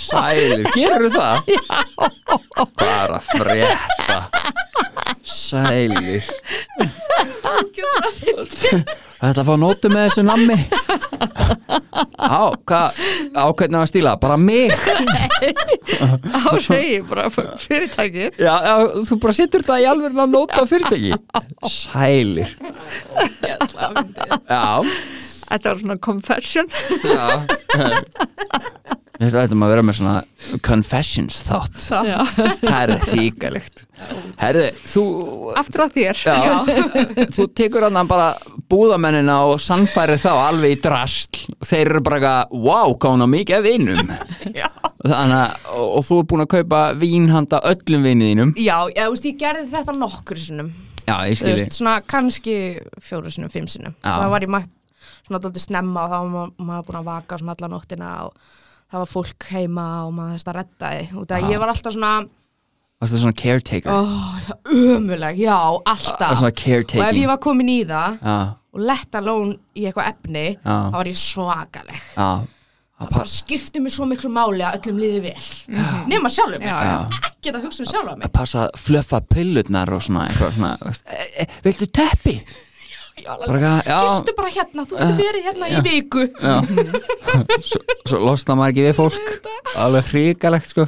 Sælir, 0.00 0.64
gerur 0.72 1.12
það? 1.12 1.36
Já. 1.52 1.62
Bara 2.80 3.20
frétta. 3.28 4.18
Sælir 5.22 6.24
Þetta 9.22 9.44
fá 9.46 9.52
nótu 9.60 9.90
með 9.92 10.08
þessu 10.08 10.22
nammi. 10.26 10.56
Á, 12.22 12.54
hvað 12.66 12.96
Á 13.38 13.44
hvernig 13.54 13.78
var 13.78 13.90
stíla? 13.90 14.14
Bara 14.20 14.36
mig? 14.40 14.72
Þá 16.32 16.52
segi 16.62 16.98
bara 17.06 17.28
fyrirtæki 17.30 18.28
Já, 18.40 18.54
já 18.66 18.74
þú 19.08 19.18
bara 19.22 19.34
setur 19.36 19.64
þetta 19.64 19.78
í 19.82 19.86
alveg 19.90 20.18
að 20.18 20.34
nóta 20.34 20.64
fyrirtæki. 20.68 21.12
Sælir. 21.70 22.50
Já. 24.50 24.66
Þetta 25.52 25.68
var 25.68 25.82
svona 25.84 25.98
confession. 26.02 26.70
Já 27.06 27.42
Þetta 29.22 29.42
ættum 29.46 29.62
að 29.64 29.70
vera 29.72 29.82
með 29.86 29.96
svona 30.00 30.14
confessions 30.66 31.36
þátt. 31.46 31.78
Það 31.86 32.76
er 32.82 32.92
hríkalegt 33.06 33.82
Herðu, 34.40 34.62
þú 34.82 35.02
Aftur 35.60 35.84
að 35.84 35.92
þér. 35.94 36.22
Já, 36.26 36.56
þú 37.36 37.44
tekur 37.54 37.84
hann 37.86 38.08
bara 38.10 38.32
búðamennina 38.72 39.36
og 39.46 39.60
sannfæri 39.62 40.16
þá 40.18 40.30
alveg 40.48 40.74
í 40.74 40.80
drasl. 40.82 41.42
Þeir 41.62 41.84
eru 41.92 42.00
bara 42.02 42.18
eitthvað, 42.18 42.56
wow, 42.66 42.96
gána 43.04 43.28
mikið 43.30 43.58
af 43.60 43.66
vinum. 43.68 44.10
Þannig 45.12 45.36
að, 45.38 45.68
og, 45.76 46.00
þú 46.06 46.18
er 46.22 46.26
búin 46.32 46.44
að 46.44 46.50
kaupa 46.56 46.80
vín 46.98 47.24
handa 47.32 47.58
öllum 47.66 48.04
vinniðinum 48.06 48.52
Já, 48.58 48.76
ég, 48.94 49.08
veist, 49.10 49.24
ég 49.26 49.38
gerði 49.40 49.64
þetta 49.72 49.94
nokkur 49.98 50.38
sinnum. 50.38 50.68
Já, 51.06 51.16
ég 51.26 51.34
Þú 51.34 51.40
skilji. 51.42 51.54
veist, 51.62 51.78
svona 51.78 51.94
kannski 52.06 52.56
fjóru 53.02 53.30
sinnum, 53.34 53.50
fimm 53.54 53.66
sinnum. 53.70 53.94
Já. 54.02 54.12
það 54.22 54.34
var 54.36 54.46
ég 54.46 54.52
mætt 54.54 54.70
svona 55.26 55.40
dóldi 55.42 55.62
snemma 55.62 56.04
og 56.06 56.10
þá 56.12 56.18
var 56.18 56.30
ma- 56.34 56.66
maður 56.72 56.86
búin 56.90 57.00
að 57.00 57.08
vaka 57.10 57.38
svona 57.40 57.54
alla 57.58 57.70
nóttina 57.74 58.12
og 58.26 58.58
það 58.92 59.02
var 59.02 59.10
fólk 59.10 59.48
heima 59.54 59.88
og 60.06 60.14
maður 60.16 60.38
þurfti 60.38 60.52
að 60.52 60.58
redda 60.60 60.92
því. 60.92 61.04
Út 61.22 61.34
að 61.34 61.44
Já. 61.44 61.50
ég 61.52 61.62
var 61.62 61.72
alltaf 61.72 61.96
svona 61.96 62.14
Varstu 63.02 63.18
svona 63.18 63.34
caretaker? 63.34 63.90
oh, 63.90 64.50
ömuleg, 64.70 65.38
já, 65.42 65.56
alltaf. 65.90 66.42
Og 66.42 67.02
ef 67.02 67.16
ég 67.18 67.26
var 67.26 67.40
komin 67.42 67.70
í 67.72 67.80
það 67.88 68.18
Já, 68.22 68.36
og 68.72 68.84
lett 68.88 69.16
alone 69.18 69.56
í 69.74 69.88
eitthvað 69.88 70.12
efni 70.12 70.44
Já. 70.54 70.76
þá 70.92 70.98
var 71.00 71.10
ég 71.10 71.18
svakaleg. 71.18 72.04
Já. 72.14 72.28
Það 73.02 73.14
bara 73.16 73.26
skipti 73.32 73.80
mig 73.82 73.90
svo 73.96 74.06
miklu 74.06 74.30
máli 74.30 74.62
að 74.62 74.76
öllum 74.78 75.00
liði 75.02 75.22
vel. 75.24 75.46
Nema 76.12 76.30
sjálfum 76.30 76.62
mig, 76.62 76.68
Já, 76.70 76.76
já. 76.86 77.22
ekki 77.32 77.50
að 77.50 77.64
hugsa 77.64 77.82
um 77.82 77.88
sjálfa 77.90 78.14
mig. 78.14 78.26
Að 78.28 78.34
passa 78.36 78.66
að 78.68 78.76
flöffa 78.84 79.20
pillurnar 79.32 79.90
og 79.96 80.04
svona 80.06 80.28
svona. 80.36 80.76
E, 81.18 81.26
e, 81.42 81.48
Viltu 81.64 81.88
teppi? 81.90 82.36
Já, 83.12 83.34
já, 83.86 83.96
gistu 84.06 84.34
bara 84.38 84.50
hérna, 84.54 84.84
þú 84.88 84.96
getur 84.96 85.18
verið 85.18 85.44
hérna 85.48 85.68
í 85.68 85.82
viku. 85.84 86.22
Já. 86.40 86.54
svo, 87.70 87.80
svo 88.08 88.20
losna 88.24 88.56
maður 88.58 88.72
ekki 88.72 88.86
við 88.86 88.96
fólk. 88.98 89.50
Alveg 89.82 90.08
hríkalegt 90.12 90.70
sko. 90.72 90.86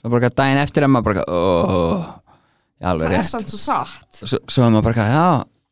Svo 0.00 0.12
bara 0.14 0.30
daginn 0.32 0.62
eftir 0.62 0.86
að 0.86 0.92
maður 0.94 1.08
bara 1.10 1.26
oh, 1.36 2.08
já, 2.80 2.88
alveg 2.92 3.12
það 3.12 3.20
er 3.20 3.30
samt 3.30 3.52
svo 3.52 3.60
satt. 3.60 4.08
Svo, 4.22 4.40
svo 4.48 4.70
maður 4.72 4.88
bara 4.90 5.08
já. 5.12 5.26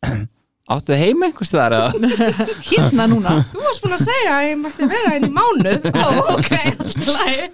Áttu 0.75 0.97
heim 0.97 1.21
einhvers 1.27 1.51
þar 1.53 1.75
Hérna 2.71 3.05
núna. 3.11 3.35
Þú 3.51 3.65
varst 3.67 3.83
búin 3.85 3.97
að 3.99 4.05
segja 4.07 4.37
að 4.39 4.47
ég 4.49 4.61
mætti 4.63 4.87
vera 4.89 5.11
einn 5.13 5.27
í 5.27 5.33
mánuð. 5.35 5.89
Ó, 5.93 6.09
ok, 6.39 6.53
alltaf 6.71 7.11
lagi. 7.11 7.49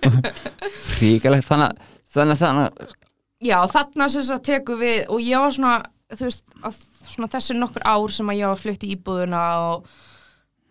Hríkalegt 1.01 1.49
þannig 1.49 1.73
að- 1.73 1.89
þannig 2.11 2.37
að 2.37 2.43
þannig 2.45 2.69
að 2.69 2.97
Já, 3.41 3.57
þarna 3.73 4.07
sem 4.13 4.21
þess 4.21 4.35
að 4.35 4.43
teku 4.51 4.75
við 4.77 4.97
og 5.09 5.21
ég 5.25 5.41
var 5.41 5.53
svona, 5.57 5.77
þú 6.13 6.27
veist, 6.27 6.43
að, 6.61 6.81
svona 7.15 7.31
þessi 7.33 7.57
nokkur 7.59 7.85
ár 7.89 8.15
sem 8.15 8.31
að 8.33 8.41
ég 8.41 8.53
var 8.53 8.61
flutt 8.61 8.87
í 8.87 8.93
íbúðuna 8.97 9.43
og 9.71 9.91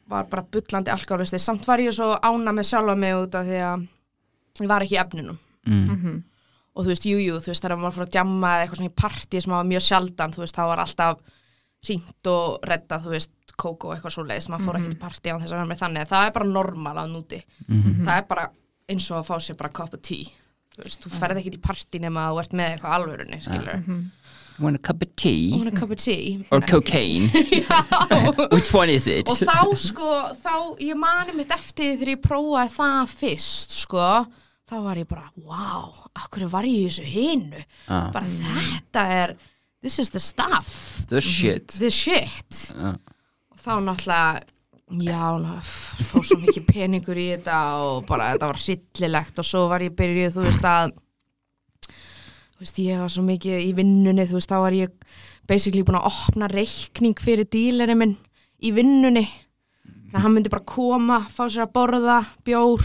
var 0.09 0.25
bara 0.31 0.41
bullandi 0.51 0.89
alkoholisti, 0.93 1.37
samt 1.39 1.67
var 1.69 1.79
ég 1.83 1.93
svo 1.93 2.15
ána 2.25 2.53
með 2.55 2.71
sjálfa 2.71 2.95
mig 2.97 3.13
út 3.19 3.35
af 3.37 3.45
því 3.45 3.59
að 3.61 3.87
ég 4.63 4.69
var 4.71 4.85
ekki 4.85 4.95
í 4.97 5.01
efninum 5.03 5.37
mm, 5.69 6.15
og 6.73 6.85
þú 6.85 6.89
veist, 6.93 7.05
jú, 7.05 7.17
jú, 7.21 7.35
þú 7.43 7.51
veist, 7.51 7.61
þegar 7.63 7.77
maður 7.77 7.95
fór 7.97 8.05
að 8.07 8.13
djamma 8.15 8.53
eða 8.55 8.63
eitthvað 8.63 8.79
svona 8.79 8.89
í 8.89 8.95
partí 9.03 9.41
sem 9.43 9.53
var 9.53 9.67
mjög 9.69 9.83
sjaldan, 9.85 10.33
þú 10.33 10.41
veist, 10.45 10.55
þá 10.57 10.63
var 10.71 10.81
alltaf 10.85 11.19
hringt 11.85 12.27
og 12.31 12.67
reddað, 12.67 13.05
þú 13.05 13.13
veist, 13.13 13.33
kókó 13.59 13.89
og 13.89 13.93
eitthvað 13.95 14.13
svo 14.15 14.23
leiðis, 14.25 14.49
maður 14.49 14.65
fór 14.69 14.77
ekki 14.79 14.89
til 14.93 14.99
partí 15.05 15.29
á 15.31 15.35
þess 15.39 15.51
að 15.51 15.57
vera 15.59 15.69
með 15.69 15.81
þannig, 15.83 16.09
það 16.09 16.25
er 16.29 16.33
bara 16.39 16.49
normal 16.49 16.97
að 17.03 17.09
núti, 17.13 17.39
það 18.07 18.15
er 18.17 18.25
bara 18.29 18.45
eins 18.89 19.09
og 19.11 19.17
að 19.19 19.27
fá 19.29 19.35
sér 19.45 19.57
bara 19.59 19.69
cup 19.79 19.93
of 19.93 20.01
tea, 20.01 20.25
þú 20.75 20.83
veist, 20.85 21.01
þú 21.03 21.11
ferð 21.19 21.41
ekki 21.43 21.51
til 21.55 21.61
partí 21.61 21.99
nema 22.01 22.25
að 22.29 22.33
þú 22.33 22.41
ert 22.43 22.53
með 22.59 22.71
eitthvað 22.73 22.95
alvörunni, 22.97 23.39
skilur, 23.45 23.83
want 24.61 24.75
a 24.75 24.79
cup 24.79 25.01
of 25.01 25.15
tea? 25.15 25.53
Og 25.59 25.67
a 25.67 25.71
cup 25.71 25.91
of 25.91 25.97
tea, 25.97 26.45
or 26.51 26.61
cocaine? 26.61 27.29
Which 28.53 28.73
one 28.73 28.89
is 28.89 29.07
it? 29.07 29.27
Og 29.29 29.37
þá 29.37 29.75
sko, 29.79 30.09
þá, 30.43 30.53
ég 30.83 30.95
mani 30.99 31.35
mitt 31.37 31.51
eftir 31.55 31.95
þegar 31.97 32.13
ég 32.15 32.21
prófaði 32.23 32.73
það 32.75 33.13
fyrst, 33.21 33.77
sko, 33.85 34.05
þá 34.69 34.75
var 34.85 34.99
ég 35.01 35.07
bara, 35.09 35.27
wow, 35.41 35.93
akkur 36.19 36.45
var 36.51 36.67
ég 36.69 36.83
í 36.83 36.89
þessu 36.89 37.07
hinu, 37.09 37.63
Ah. 37.89 38.09
bara 38.13 38.25
þetta 38.29 39.05
er, 39.23 39.35
this 39.81 39.99
is 39.99 40.09
the 40.13 40.19
stuff, 40.21 41.01
the 41.09 41.21
shit. 41.21 41.67
The 41.79 41.89
shit, 41.89 42.65
Já. 42.75 42.95
og 43.51 43.57
þá 43.63 43.71
náttúrulega, 43.87 44.43
já, 45.05 45.25
ná, 45.41 45.55
f- 45.61 46.01
fór 46.11 46.23
svo 46.25 46.37
mikið 46.41 46.65
peningur 46.69 47.17
í 47.21 47.27
þetta 47.35 47.57
og 47.85 48.05
bara 48.09 48.31
þetta 48.33 48.47
var 48.49 48.57
hryllilegt 48.61 49.39
og 49.41 49.45
svo 49.45 49.67
var 49.69 49.85
ég 49.85 49.93
byrjuð, 49.97 50.33
þú 50.37 50.45
veist 50.47 50.65
að, 50.65 50.93
þú 52.59 52.65
veist, 52.65 52.79
ég 52.83 52.99
var 52.99 53.11
svo 53.13 53.21
mikið 53.23 53.61
í 53.63 53.69
vinnunni, 53.77 54.25
þú 54.27 54.35
veist, 54.35 54.51
þá 54.51 54.57
var 54.59 54.75
ég 54.75 54.95
basically 55.47 55.85
búin 55.87 55.95
að 55.95 56.09
opna 56.09 56.49
reikning 56.51 57.15
fyrir 57.23 57.47
dílerinn 57.47 58.01
minn 58.01 58.17
í 58.59 58.73
vinnunni. 58.75 59.23
Þannig 60.09 60.17
að 60.17 60.25
hann 60.25 60.35
myndi 60.35 60.51
bara 60.51 60.67
koma, 60.67 61.21
fá 61.31 61.45
sér 61.45 61.63
að 61.63 61.71
borða 61.77 62.17
bjór, 62.43 62.83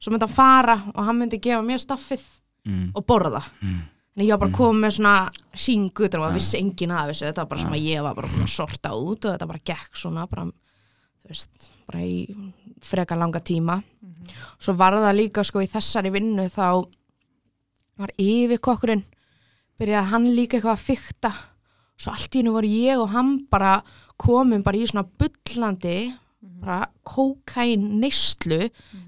svo 0.00 0.14
myndi 0.14 0.24
hann 0.24 0.32
fara 0.32 0.78
og 0.94 1.02
hann 1.04 1.20
myndi 1.20 1.42
gefa 1.42 1.60
mér 1.66 1.82
staffið 1.82 2.24
mm, 2.64 2.86
og 2.96 3.04
borða. 3.04 3.42
Mm, 3.60 3.82
Þannig 4.14 4.30
ég 4.30 4.32
var 4.32 4.42
bara 4.46 4.56
komið 4.56 4.80
með 4.80 4.96
svona 4.96 5.14
hringu 5.58 6.06
utan 6.06 6.20
og 6.22 6.28
það 6.28 6.36
vissi 6.38 6.58
enginn 6.62 6.96
af 6.96 7.08
þessu, 7.10 7.26
þetta 7.26 7.44
var 7.44 7.52
bara 7.52 7.64
sem 7.66 7.76
að 7.76 7.86
ég 7.90 8.04
var 8.06 8.16
bara 8.16 8.32
búin 8.32 8.46
að 8.46 8.52
sorta 8.54 8.94
út 8.96 9.26
og 9.26 9.34
þetta 9.34 9.50
bara 9.50 9.64
gekk 9.72 10.00
svona 10.00 10.26
bara, 10.30 10.44
þú 11.20 11.32
veist, 11.34 11.70
bara 11.90 12.04
í 12.06 12.18
freka 12.88 13.18
langa 13.20 13.44
tíma. 13.44 13.80
Svo 14.56 14.76
var 14.78 14.96
það 14.96 15.18
líka 15.18 15.44
sko 15.44 15.60
í 15.60 15.68
þessari 15.68 16.14
vinnu 16.14 16.46
þá 16.48 16.86
var 18.00 18.12
yfir 18.20 18.60
kokkurinn, 18.62 19.04
byrjaði 19.80 20.10
hann 20.12 20.28
líka 20.34 20.58
eitthvað 20.58 20.76
að 20.76 20.84
fykta, 20.88 21.30
svo 21.98 22.14
allt 22.14 22.34
í 22.34 22.42
hennu 22.42 22.54
voru 22.54 22.70
ég 22.70 23.00
og 23.00 23.12
hann 23.14 23.36
bara 23.50 23.78
komin 24.20 24.64
bara 24.66 24.78
í 24.78 24.86
svona 24.88 25.06
bullandi, 25.06 25.98
bara 26.64 26.84
kókain 27.06 27.84
neyslu 28.00 28.60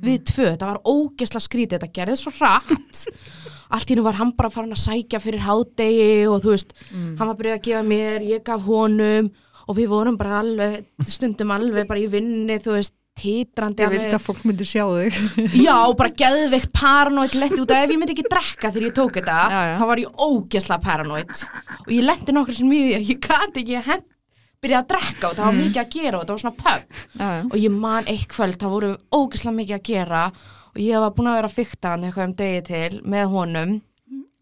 við 0.04 0.22
tvö, 0.30 0.50
þetta 0.52 0.70
var 0.70 0.80
ógesla 0.88 1.40
skrítið, 1.42 1.78
þetta 1.78 1.96
gerði 1.98 2.16
svo 2.20 2.32
hratt. 2.38 3.02
Allt 3.74 3.88
í 3.88 3.94
hennu 3.94 4.04
var 4.06 4.18
hann 4.20 4.32
bara 4.38 4.52
farin 4.52 4.72
að 4.76 4.84
sækja 4.84 5.20
fyrir 5.20 5.42
hádegi 5.44 6.26
og 6.30 6.38
þú 6.44 6.52
veist 6.54 6.76
hann 6.92 7.26
var 7.26 7.36
byrjað 7.38 7.58
að 7.58 7.64
gefa 7.66 7.82
mér, 7.88 8.26
ég 8.28 8.44
gaf 8.46 8.62
honum 8.66 9.32
og 9.66 9.76
við 9.76 9.90
vorum 9.90 10.16
bara 10.20 10.40
alveg 10.44 10.86
stundum 11.10 11.50
alveg 11.50 11.88
bara 11.88 12.00
í 12.00 12.06
vinni, 12.10 12.60
þú 12.62 12.76
veist 12.76 12.94
titrandi 13.16 13.84
Ég 13.84 13.92
vildi 13.94 14.16
að 14.16 14.24
fólk 14.24 14.42
myndi 14.46 14.66
sjá 14.68 14.84
þig. 14.90 15.20
Já, 15.66 15.76
bara 15.98 16.12
geðveikt 16.22 16.72
paranoid 16.76 17.38
letti 17.40 17.62
út 17.62 17.72
að 17.72 17.86
ef 17.86 17.94
ég 17.94 18.00
myndi 18.00 18.16
ekki 18.16 18.26
drekka 18.28 18.72
þegar 18.72 18.88
ég 18.88 18.96
tók 18.98 19.16
þetta 19.18 19.38
Já, 19.52 19.62
já. 19.70 19.72
þá 19.80 19.86
var 19.90 20.02
ég 20.02 20.20
ógesla 20.26 20.78
paranoid. 20.84 21.32
Og 21.86 21.94
ég 21.96 22.04
lendi 22.04 22.36
nokkur 22.36 22.58
sem 22.58 22.70
því 22.72 22.84
að 22.98 23.10
ég 23.14 23.24
gati 23.24 23.64
ekki 23.64 23.80
að 23.80 24.04
byrja 24.64 24.82
að 24.82 24.92
drekka 24.92 25.30
og 25.30 25.36
það 25.36 25.46
var 25.46 25.58
mikið 25.60 25.80
að 25.82 25.90
gera 25.94 26.18
og 26.18 26.22
þetta 26.22 26.36
var 26.36 26.44
svona 26.44 26.76
já. 27.16 27.28
og 27.44 27.56
ég 27.60 27.74
man 27.74 28.08
eitt 28.10 28.28
kvöld, 28.32 28.56
það 28.60 28.72
voru 28.72 28.92
ógesla 29.14 29.52
mikið 29.54 29.76
að 29.76 29.84
gera 29.90 30.22
og 30.76 30.80
ég 30.82 31.04
var 31.04 31.12
búin 31.16 31.30
að 31.30 31.38
vera 31.40 31.50
hann 31.90 32.06
eitthvað 32.06 32.26
um 32.26 32.34
degi 32.40 32.64
til 32.70 33.02
með 33.04 33.28
honum. 33.32 33.76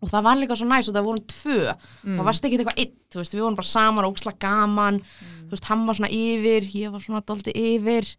Og 0.04 0.10
það 0.12 0.24
var 0.26 0.36
líka 0.36 0.56
svo 0.58 0.66
næs 0.68 0.88
og 0.90 0.96
það 0.96 1.06
vorum 1.06 1.28
tvö. 1.32 1.60
Það 2.04 2.26
varst 2.26 2.44
ekki 2.44 2.58
eitthvað 2.58 2.80
einn, 2.82 2.96
þú 3.08 3.20
veist, 3.22 3.34
við 3.34 3.44
vorum 3.44 3.56
bara 3.56 3.70
saman 3.70 4.08
ógesla 4.08 4.34
gaman, 4.42 4.98
þú 5.46 5.54
veist, 5.54 5.68
hann 5.70 5.86
var 5.88 5.96
svona 5.96 6.10
yfir 6.12 6.66
ég 6.76 6.92
var 6.92 7.04
svona 7.04 7.22
doldi 7.24 7.54
yfir 7.56 8.10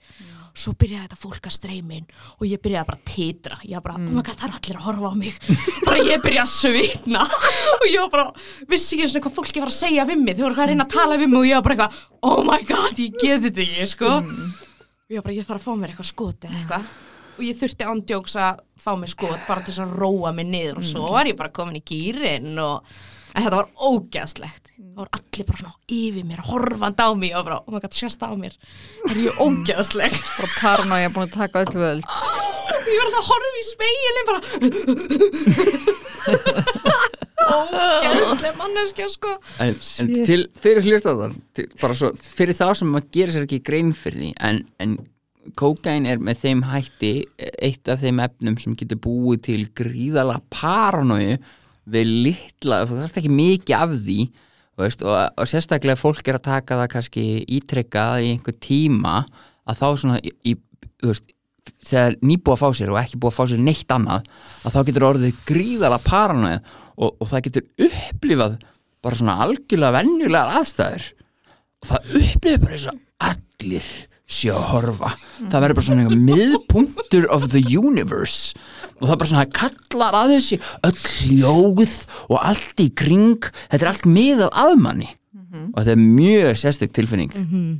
svo 0.55 0.71
byrjaði 0.79 1.03
þetta 1.05 1.19
fólk 1.19 1.47
að 1.49 1.55
streymin 1.55 2.05
og 2.39 2.45
ég 2.47 2.61
byrjaði 2.63 2.87
bara 2.89 2.99
að 2.99 3.09
titra. 3.11 3.57
Ég 3.67 3.83
bara, 3.85 3.97
oh 3.99 4.05
my 4.15 4.23
god, 4.23 4.37
það 4.39 4.47
er 4.47 4.57
allir 4.59 4.79
að 4.79 4.85
horfa 4.87 5.11
á 5.11 5.15
mig. 5.19 5.39
Bara 5.87 6.03
ég 6.07 6.21
byrjaði 6.23 6.43
að 6.45 6.51
svitna. 6.53 7.23
Og 7.75 7.87
ég 7.89 7.99
var 7.99 8.11
bara, 8.13 8.45
vissi 8.71 8.95
ekki 8.95 9.03
einu 9.03 9.11
sinni 9.11 9.23
hvað 9.25 9.35
fólki 9.35 9.61
var 9.63 9.71
að 9.71 9.77
segja 9.77 10.05
við 10.07 10.21
mig, 10.21 10.37
þau 10.37 10.45
voru 10.45 10.55
hvað 10.55 10.65
að 10.65 10.71
reyna 10.71 10.85
að 10.85 10.93
tala 10.95 11.17
við 11.19 11.31
mig 11.31 11.39
og 11.41 11.47
ég 11.49 11.57
var 11.59 11.65
bara 11.65 11.75
eitthvað, 11.75 11.97
oh 12.29 12.39
my 12.47 12.59
god, 12.69 13.01
ég 13.03 13.17
get 13.19 13.43
þetta 13.43 13.65
ekki 13.65 13.87
sko, 13.91 14.11
og 14.15 15.11
ég 15.11 15.19
var 15.19 15.25
bara, 15.27 15.35
ég 15.35 15.49
þarf 15.49 15.59
að 15.59 15.65
fá 15.65 15.81
mér 15.81 15.91
eitthvað 15.93 16.09
skot 16.09 16.47
eða 16.47 16.61
eitthvað. 16.61 16.87
Og 17.35 17.43
ég 17.43 17.59
þurfti 17.59 17.89
ándjóks 17.91 18.37
að 18.45 18.61
fá 18.85 18.91
mér 19.01 19.11
skot 19.11 19.43
bara 19.49 19.65
til 19.67 19.75
að 19.83 19.97
róa 19.99 20.31
mig 20.37 20.47
niður 20.49 20.79
og 20.79 20.87
svo 20.87 21.11
var 21.17 21.27
ég 21.29 21.37
bara 21.39 21.51
komin 21.53 21.81
í 21.81 21.83
gýrin 21.85 22.55
og 22.63 22.95
en 23.35 23.43
þetta 23.43 23.59
var 23.59 23.69
ógeðslegt. 23.75 24.71
Það 24.75 25.01
voru 25.01 25.11
allir 25.17 25.45
bara 25.49 25.59
svona 25.59 25.77
yfir 25.91 26.25
mér 26.27 26.41
horfand 26.47 26.99
á 27.03 27.07
mig 27.19 27.31
og 27.35 27.43
bara, 27.47 27.57
oh 27.61 27.71
my 27.75 27.79
god, 27.83 27.95
sérst 27.95 28.21
á 28.23 28.31
mér? 28.39 28.55
Það 29.03 29.11
er 29.11 29.19
ég 29.25 29.39
ógeðsleg 29.43 30.11
Bara 30.37 30.49
paranoia 30.55 31.09
búin 31.11 31.27
að 31.27 31.35
taka 31.35 31.63
öll 31.65 31.75
völd. 31.75 32.03
Ég 32.85 32.99
var 33.01 33.09
það 33.11 33.21
að 33.21 33.29
horfa 33.29 33.59
í 33.59 33.65
speilin 33.71 34.27
bara. 34.29 34.39
Ógeðsleg 37.45 38.53
manneskja 38.59 39.07
sko. 39.11 39.31
En, 39.61 39.75
en 40.01 40.13
til, 40.25 40.41
fyrir 40.61 40.87
hlustaðan 40.87 41.35
bara 41.81 41.97
svo, 41.97 42.13
fyrir 42.15 42.55
þá 42.57 42.67
sem 42.79 42.89
maður 42.91 43.11
gerir 43.17 43.35
sér 43.35 43.45
ekki 43.49 43.61
grein 43.67 43.91
fyrir 43.97 44.21
því 44.21 44.31
en, 44.47 44.63
en 44.81 44.95
kókain 45.59 46.07
er 46.09 46.21
með 46.23 46.41
þeim 46.41 46.63
hætti 46.71 47.11
eitt 47.37 47.91
af 47.91 48.01
þeim 48.01 48.23
efnum 48.23 48.57
sem 48.61 48.77
getur 48.79 49.01
búið 49.03 49.43
til 49.49 49.61
gríðala 49.77 50.39
paranói 50.53 51.37
við 51.85 52.11
litla, 52.25 52.83
þú 52.89 52.99
þarft 53.01 53.21
ekki 53.21 53.33
mikið 53.33 53.77
af 53.77 53.95
því 53.99 54.19
veist, 54.81 55.03
og, 55.05 55.15
og 55.37 55.49
sérstaklega 55.49 55.99
fólk 55.99 56.27
er 56.27 56.39
að 56.39 56.47
taka 56.49 56.79
það 56.81 56.91
kannski 56.95 57.25
ítrekkað 57.57 58.25
í 58.25 58.31
einhver 58.33 58.57
tíma 58.63 59.21
að 59.65 59.81
þá 59.81 59.87
svona 60.01 60.19
í, 60.21 60.33
í, 60.51 60.55
veist, 61.05 61.29
þegar 61.85 62.17
nýbúið 62.21 62.55
að 62.55 62.61
fá 62.61 62.79
sér 62.79 62.93
og 62.93 62.99
ekki 63.01 63.19
búið 63.21 63.33
að 63.33 63.37
fá 63.37 63.51
sér 63.51 63.61
neitt 63.65 63.93
annað 63.95 64.25
að 64.65 64.75
þá 64.75 64.79
getur 64.89 65.07
orðið 65.09 65.43
gríðala 65.47 66.01
paranói 66.03 66.55
og, 66.55 67.09
og 67.09 67.29
það 67.29 67.45
getur 67.47 67.87
upplifað 67.87 68.57
bara 69.05 69.19
svona 69.19 69.37
algjörlega 69.45 69.95
venjulegar 69.99 70.59
aðstæður. 70.59 71.07
Og 71.81 71.89
það 71.91 72.11
upplifir 72.21 72.61
bara 72.63 72.77
eins 72.77 72.87
og 72.89 73.01
allir 73.29 73.89
sé 74.27 74.49
að 74.49 74.63
horfa. 74.71 75.11
Það 75.51 75.61
verður 75.63 75.77
bara 75.79 75.85
svona 75.85 76.19
miðpunktur 76.29 77.27
of 77.33 77.49
the 77.53 77.61
universe. 77.77 78.53
Og 78.99 79.05
það 79.07 79.13
er 79.13 79.19
bara 79.21 79.29
svona 79.29 79.43
það 79.45 79.55
kallar 79.59 80.17
að 80.21 80.33
þessi 80.35 80.59
öll 80.89 80.97
hljóð 81.19 81.95
og 82.29 82.37
allt 82.41 82.81
í 82.81 82.89
kring. 82.97 83.49
Þetta 83.69 83.83
er 83.85 83.91
allt 83.91 84.07
miðað 84.09 84.49
að 84.65 84.75
manni. 84.81 85.09
Og 85.71 85.77
þetta 85.81 85.93
er 85.95 86.01
mjög 86.03 86.57
sérstök 86.59 86.91
tilfinning. 86.97 87.31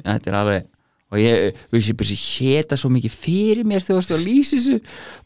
Þetta 0.06 0.32
er 0.32 0.40
alveg 0.42 0.72
og 1.16 1.20
ég 1.22 1.58
veist 1.72 1.92
ég 1.92 1.98
bara 2.00 2.16
séta 2.18 2.76
svo 2.80 2.90
mikið 2.92 3.14
fyrir 3.14 3.64
mér 3.68 3.84
þegar 3.86 4.02
þú 4.02 4.02
veist 4.02 4.14
að 4.16 4.24
lýsi 4.26 4.58
þessu. 4.58 4.78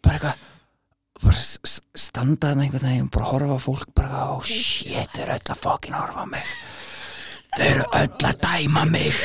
Bara 0.03 0.17
eitthvað 0.19 0.45
bara 1.23 1.35
s- 1.35 1.59
s- 1.67 1.81
standa 1.95 2.49
þarna 2.51 2.63
einhvern 2.65 2.85
veginn 2.89 3.09
bara 3.11 3.25
horfa 3.31 3.55
á 3.57 3.59
fólk 3.59 3.89
bara 3.95 4.19
oh 4.35 4.41
shit, 4.45 5.09
þau 5.15 5.23
eru 5.25 5.33
öll 5.35 5.49
að 5.51 5.59
fokkin 5.63 5.97
horfa 5.97 6.23
á 6.23 6.27
mig 6.31 6.45
þau 7.55 7.65
eru 7.69 7.87
öll 8.01 8.29
að 8.29 8.43
dæma 8.43 8.85
mig. 8.89 9.23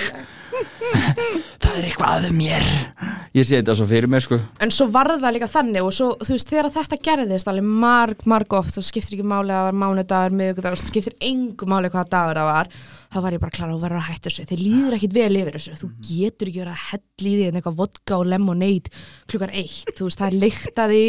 Það 0.54 1.76
er 1.78 1.86
eitthvað 1.88 2.26
að 2.28 2.34
mér. 2.36 2.66
Ég 3.34 3.46
sé 3.46 3.58
þetta 3.58 3.74
svo 3.74 3.86
fyrir 3.90 4.06
mér 4.10 4.22
sko. 4.22 4.36
En 4.62 4.70
svo 4.70 4.86
var 4.94 5.10
það 5.10 5.34
líka 5.34 5.48
þannig 5.50 5.82
og 5.82 5.94
svo, 5.96 6.10
þú 6.22 6.36
veist, 6.36 6.50
þegar 6.52 6.68
þetta 6.76 6.98
gerðist 7.08 7.48
alveg 7.50 7.66
marg, 7.82 8.22
marg 8.30 8.54
oft, 8.54 8.76
þú 8.76 8.84
skiptir 8.86 9.16
ekki 9.16 9.26
máli 9.26 9.50
að 9.50 9.58
það 9.58 9.66
var 9.66 9.78
mánudagur, 9.80 10.36
miðugudagur, 10.38 10.82
skiptir 10.82 11.16
engu 11.26 11.68
máli 11.70 11.90
hvaða 11.90 12.12
dagur 12.12 12.40
það 12.40 12.50
var, 12.52 12.70
þá 13.10 13.18
var 13.24 13.36
ég 13.36 13.42
bara 13.42 13.56
klar 13.58 13.72
að 13.74 13.82
vera 13.82 13.98
að 13.98 14.06
hætta 14.12 14.30
þessu, 14.30 14.46
þið 14.52 14.62
líður 14.62 14.96
ekkit 14.98 15.16
vel 15.18 15.40
yfir 15.40 15.58
þessu. 15.58 15.78
Þú 15.80 15.90
getur 16.10 16.52
ekki 16.52 16.62
verið 16.62 16.74
að 16.76 16.84
hella 16.92 17.32
í 17.32 17.34
því 17.34 17.48
en 17.48 17.58
eitthvað 17.58 17.80
vodka 17.80 18.20
og 18.20 18.30
lemonade 18.30 18.94
klukkan 19.32 19.56
eitt. 19.64 19.94
Þú 19.96 20.06
veist, 20.06 20.20
það 20.22 20.30
er 20.30 20.38
leikt 20.44 20.84
að 20.84 20.94
því 20.94 21.02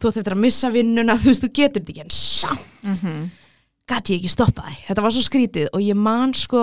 þú 0.00 0.10
ætti 0.10 0.24
eftir 0.24 0.36
að 0.36 0.42
missa 0.48 0.72
vinnuna, 0.74 1.18
þú 1.20 1.30
veist, 1.30 1.46
þú 1.46 1.52
getur 1.60 1.84
þetta 1.84 1.94
ekki 1.94 2.04
en 2.08 2.18
samt 2.18 3.38
gæti 3.90 4.14
ég 4.16 4.20
ekki 4.22 4.30
stoppa 4.32 4.62
því, 4.68 4.76
þetta 4.88 5.02
var 5.04 5.14
svo 5.16 5.22
skrítið 5.26 5.68
og 5.74 5.82
ég 5.84 5.98
man 5.98 6.32
sko 6.38 6.62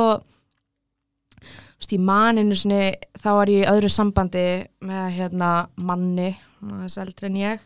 þú 1.37 1.79
veist, 1.81 1.93
ég 1.93 2.01
man 2.07 2.39
einu 2.41 2.55
sinni 2.57 2.81
þá 3.21 3.29
var 3.37 3.51
ég 3.51 3.63
í 3.65 3.69
öðru 3.71 3.89
sambandi 3.93 4.45
með 4.87 5.07
hérna 5.19 5.51
manni, 5.77 6.31
þess 6.61 6.97
eldri 7.03 7.29
en 7.29 7.39
ég 7.41 7.65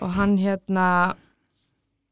og 0.00 0.14
hann 0.16 0.36
hérna 0.40 0.86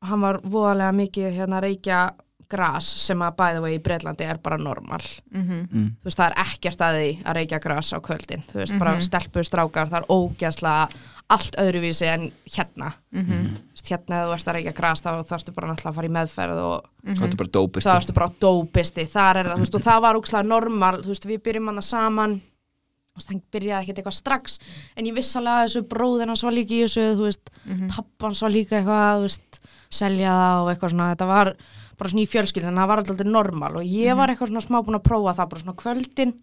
hann 0.07 0.23
var 0.23 0.39
voðalega 0.45 0.95
mikið 0.95 1.33
hérna 1.41 1.61
reykja 1.65 2.03
gras 2.49 2.87
sem 3.03 3.21
að 3.21 3.35
bæða 3.37 3.61
vegi 3.65 3.77
í 3.77 3.83
Breitlandi 3.85 4.25
er 4.25 4.39
bara 4.41 4.57
normal 4.57 5.03
Mhm. 5.35 5.59
mm. 5.73 5.89
þú 6.01 6.05
veist, 6.09 6.17
það 6.21 6.31
er 6.31 6.37
ekkert 6.45 6.81
að 6.87 6.99
því 7.01 7.09
að 7.25 7.37
reykja 7.41 7.59
gras 7.61 7.91
á 7.93 7.99
kvöldin 8.01 8.45
þú 8.49 8.61
veist, 8.63 8.79
bara 8.79 8.95
stelpur, 9.05 9.45
strákar, 9.45 9.89
það 9.91 9.99
er 9.99 10.07
ógæslega 10.09 10.89
allt 11.29 11.57
öðruvísi 11.61 12.07
en 12.09 12.31
hérna 12.47 12.93
Mhm. 13.13 13.27
Þú 13.29 13.51
veist, 13.51 13.68
hérna 13.87 14.25
þú 14.27 14.35
ert 14.35 14.49
að 14.51 14.57
reykja 14.59 14.75
gras 14.77 15.03
þá 15.05 15.09
þarfstu 15.29 15.55
bara 15.55 15.69
náttúrulega 15.71 15.93
að 15.93 15.99
fara 15.99 16.09
í 16.09 16.15
meðferð 16.17 16.61
og 16.65 16.89
þetta 17.05 17.29
er 17.29 17.39
bara 17.43 17.53
dópist 17.59 17.87
þá 17.89 17.95
ertu 18.01 18.15
bara 18.17 18.29
dópisti, 18.43 19.05
þar 19.09 19.41
er 19.41 19.49
það, 19.49 19.55
þú 19.59 19.65
veist, 19.65 19.79
og 19.79 19.85
það 19.87 20.01
var 20.05 20.19
úkslega 20.19 20.49
normal, 20.49 20.95
þú 21.05 21.13
veist, 21.15 21.29
við 21.29 21.43
byrjum 21.47 21.71
hana 21.73 21.85
saman. 21.85 22.39
Þú 22.39 23.21
veist, 23.23 23.31
hann 23.33 23.43
byrjaði 23.55 23.83
ekkert 23.83 23.99
eitthvað 23.99 24.17
strax. 24.19 24.59
En 24.95 25.07
ég 25.09 25.15
viss 25.17 25.37
alveg 25.39 25.55
að 25.55 25.65
þessu 25.67 25.83
bróðin 25.91 26.31
hans 26.31 26.45
var 26.47 26.55
líka 26.55 26.75
í 26.77 26.83
þessu, 26.85 27.07
þú 27.19 27.27
veist, 27.29 27.51
mm 27.65 27.95
hans 28.23 28.43
var 28.43 28.53
líka 28.55 28.79
eitthvað, 28.79 29.17
þú 29.17 29.27
veist, 29.27 29.61
selja 29.91 30.35
það 30.39 30.63
og 30.63 30.71
eitthvað 30.73 30.93
svona, 30.95 31.11
þetta 31.15 31.29
var 31.33 31.53
bara 31.99 32.11
svona 32.13 32.23
í 32.23 32.31
fjölskyldin, 32.31 32.79
það 32.79 32.91
var 32.93 33.03
alltaf 33.03 33.25
normal. 33.27 33.73
Og 33.81 33.85
ég 33.85 34.15
var 34.19 34.31
eitthvað 34.31 34.53
svona 34.53 34.63
smá 34.63 34.79
búin 34.87 34.99
að 35.01 35.07
prófa 35.09 35.35
það 35.35 35.49
bara 35.51 35.63
svona 35.65 35.79
kvöldin. 35.83 36.35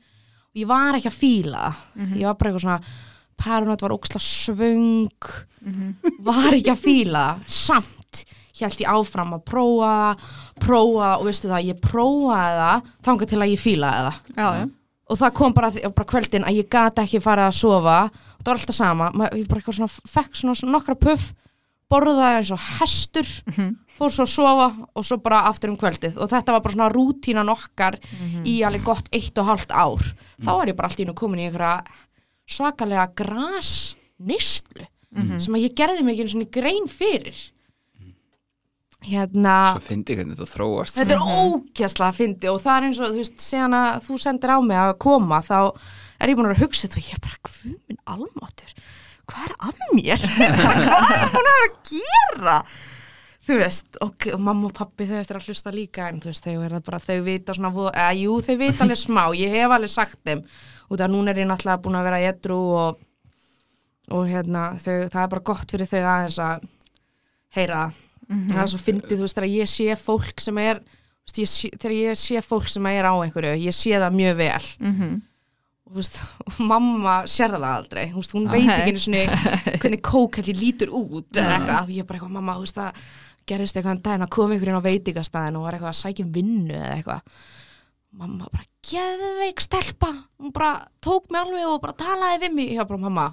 Og 0.52 0.60
ég 0.60 0.68
var 0.68 0.98
ekki 0.98 1.12
að 1.12 1.20
fíla 1.20 1.62
það, 1.70 1.84
ég 2.20 2.26
var 2.28 2.36
bara 2.40 2.52
eitthvað 2.52 2.66
svona 2.66 2.82
parunat 3.38 3.82
var 3.84 3.96
óksla 3.96 4.20
svöng 4.22 5.12
var 6.26 6.54
ekki 6.54 6.72
að 6.74 6.84
fíla 6.86 7.26
samt 7.48 8.26
held 8.56 8.80
ég 8.80 8.88
áfram 8.88 9.34
að 9.36 9.44
prófa 9.50 9.94
prófa 10.64 11.10
og 11.20 11.26
veistu 11.28 11.50
það, 11.52 11.66
ég 11.74 11.80
prófaði 11.84 12.60
það 12.62 12.92
þangað 13.04 13.32
til 13.32 13.40
að 13.42 13.52
ég 13.52 13.60
fílaði 13.60 14.04
það. 14.06 14.20
Já, 14.38 14.70
og 15.12 15.18
það 15.22 15.34
kom 15.38 15.54
bara, 15.54 15.72
bara 15.72 16.08
kvöldin 16.10 16.46
að 16.48 16.60
ég 16.62 16.70
gata 16.72 17.04
ekki 17.04 17.20
farið 17.22 17.50
að 17.50 17.58
sofa. 17.60 17.98
Og 18.10 18.46
það 18.46 18.52
var 18.54 18.62
alltaf 18.62 18.76
sama 18.78 19.10
Ma, 19.14 19.28
ég 19.36 19.50
bara 19.52 19.62
svona, 19.76 19.90
fekk 19.90 20.40
svona, 20.40 20.56
svona 20.56 20.78
nokkra 20.78 20.96
puff 20.96 21.34
borðaði 21.92 22.40
eins 22.40 22.50
og 22.56 22.64
hestur 22.80 23.28
fór 23.96 24.10
svo 24.12 24.24
að 24.26 24.32
sofa 24.32 24.68
og 24.96 25.06
svo 25.06 25.18
bara 25.22 25.44
aftur 25.52 25.70
um 25.70 25.78
kvöldið. 25.78 26.16
Og 26.18 26.32
þetta 26.32 26.56
var 26.56 26.64
bara 26.66 26.74
svona 26.74 26.90
rútínan 26.96 27.52
okkar 27.54 28.00
í 28.44 28.64
alveg 28.66 28.84
gott 28.88 29.12
eitt 29.14 29.38
og 29.38 29.46
hálft 29.52 29.72
ár. 29.72 30.02
Þá 30.42 30.52
var 30.56 30.68
ég 30.72 30.76
bara 30.76 30.90
allt 30.90 31.00
í 31.00 31.06
nú 31.06 31.14
komin 31.14 31.44
í 31.44 31.46
einhverja 31.50 31.84
svakalega 32.50 33.10
gras 33.18 33.96
nýstlu 34.22 34.88
sem 35.40 35.56
að 35.56 35.64
ég 35.64 35.76
gerði 35.78 36.04
mig 36.04 36.20
einu 36.20 36.32
svona 36.34 36.50
grein 36.52 36.90
fyrir. 36.92 37.38
Hérna 39.06 39.54
Svo 39.76 39.84
fyndi 39.86 40.16
hvernig 40.18 40.36
þetta 40.36 40.50
þróast. 40.50 40.98
Þetta 40.98 41.16
er 41.16 41.30
ókjæsla 41.46 42.10
að 42.10 42.18
fyndi 42.20 42.50
og 42.52 42.60
það 42.64 42.78
er 42.78 42.88
eins 42.90 43.00
og, 43.00 43.14
þú 43.14 43.22
veist, 43.22 43.38
síðan 43.46 43.78
að 43.78 44.02
þú 44.08 44.18
sendir 44.24 44.54
á 44.56 44.58
mig 44.66 44.82
að 44.82 44.94
koma 45.06 45.40
þá 45.46 45.58
er 46.20 46.32
ég 46.32 46.40
búin 46.40 46.50
að 46.50 46.64
hugsa 46.64 46.88
þetta 46.88 47.00
og 47.00 47.10
ég 47.10 47.18
er 47.18 47.24
bara, 47.24 47.42
hvað 47.46 47.66
minn 47.70 48.02
almáttur 48.16 48.76
hvað 49.30 49.48
er 49.48 49.56
að 49.68 49.82
mér? 49.96 50.26
Hvað 50.36 51.16
er 51.16 51.34
búin 51.34 51.50
að 51.50 51.58
vera 51.58 51.70
að 51.70 51.80
gera? 51.90 52.60
Þú 53.46 53.58
veist, 53.60 53.98
og, 54.02 54.28
og 54.34 54.42
mamma 54.42 54.70
og 54.72 54.74
pappi 54.78 55.06
þau 55.06 55.18
eftir 55.20 55.38
að 55.38 55.50
hlusta 55.50 55.74
líka 55.74 56.08
en 56.10 56.22
þú 56.22 56.32
veist, 56.32 56.46
þau 56.46 56.62
verða 56.64 56.80
bara, 56.88 57.02
þau 57.04 57.20
vita 57.28 57.54
svona, 57.54 57.72
eða 57.92 58.08
jú, 58.18 58.38
þau 58.46 58.56
vita 58.62 58.86
alveg 58.86 59.02
smá 59.02 59.22
ég 59.38 59.54
hef 59.54 59.76
alveg 59.76 59.94
sagt 59.94 60.22
þeim, 60.26 60.42
út 60.92 61.02
af 61.02 61.12
núna 61.12 61.32
er 61.34 61.42
ég 61.44 61.48
náttúrulega 61.50 61.82
búin 61.86 61.98
að 62.00 62.08
vera 62.10 62.22
í 62.24 62.30
edru 62.30 62.60
og 62.78 63.02
og 64.14 64.28
hérna, 64.30 64.76
þau, 64.78 65.08
það 65.10 65.22
er 65.24 65.30
bara 65.32 65.42
gott 65.50 65.72
fyrir 65.74 65.88
þau 65.90 66.02
aðeins 66.06 66.36
að 66.46 66.66
heyra 67.58 67.78
það. 67.80 68.02
Það 68.52 68.60
er 68.62 68.70
svo 68.70 68.80
fyndið, 68.82 69.16
þú 69.18 69.24
veist, 69.26 69.36
þegar 69.40 69.50
ég 69.50 69.70
sé 69.72 69.96
fólk 69.98 70.44
sem 70.46 70.60
er, 70.62 70.82
ég 71.38 71.50
sé, 71.50 71.70
þegar 71.74 71.96
ég 71.96 72.20
sé 72.22 72.42
fólk 72.46 72.68
sem 72.70 72.86
er 72.92 73.08
á 73.10 73.14
einhverju, 73.18 73.56
ég 73.66 73.74
sé 73.74 73.96
það 73.98 74.20
mjög 74.20 74.36
vel. 74.44 74.68
Mhm. 74.86 75.16
og 75.86 75.92
þú 75.94 76.00
veist, 76.02 76.16
og 76.46 76.60
mamma 76.72 77.16
sér 77.30 77.54
það 77.58 77.66
aldrei, 77.72 78.06
þú 78.14 78.22
veist, 78.22 78.34
hún 78.38 78.48
Ah, 78.48 78.54
veit 78.54 78.66
nei. 78.66 78.76
ekki 78.76 78.94
einu 78.94 79.02
svona 79.04 79.42
hvernig 79.82 80.02
kókalli 80.06 80.56
lítur 80.58 80.90
út 80.94 81.30
eða 81.38 81.58
eitthvað, 81.60 81.92
ég 81.94 82.00
er 82.02 82.08
bara 82.10 82.18
eitthvað, 82.20 82.34
mamma, 82.38 82.56
þú 82.58 82.66
veist, 82.66 82.80
það 82.80 83.04
gerist 83.46 83.78
eitthvað 83.78 83.92
en 83.98 84.02
daginn 84.06 84.26
að 84.26 84.34
koma 84.38 84.54
einhverjum 84.56 84.80
á 84.82 84.88
veitingastæðin 84.90 85.58
og 85.60 85.66
var 85.68 85.78
eitthvað 85.78 85.94
að 85.94 86.00
sækja 86.02 86.26
um 86.26 86.32
vinnu 86.38 86.74
eða 86.78 86.96
eitthvað 86.98 87.22
mamma 88.16 88.48
bara, 88.52 88.66
geðveik 88.86 89.64
stelpa. 89.64 90.12
Hún 90.40 90.54
bara 90.56 90.88
tók 91.04 91.28
mig 91.32 91.42
alveg 91.42 91.68
og 91.70 91.82
bara 91.84 91.98
talaði 92.00 92.46
við 92.46 92.56
mig, 92.58 92.72
ég 92.74 92.82
var 92.82 92.90
bara, 92.92 93.04
mamma. 93.08 93.26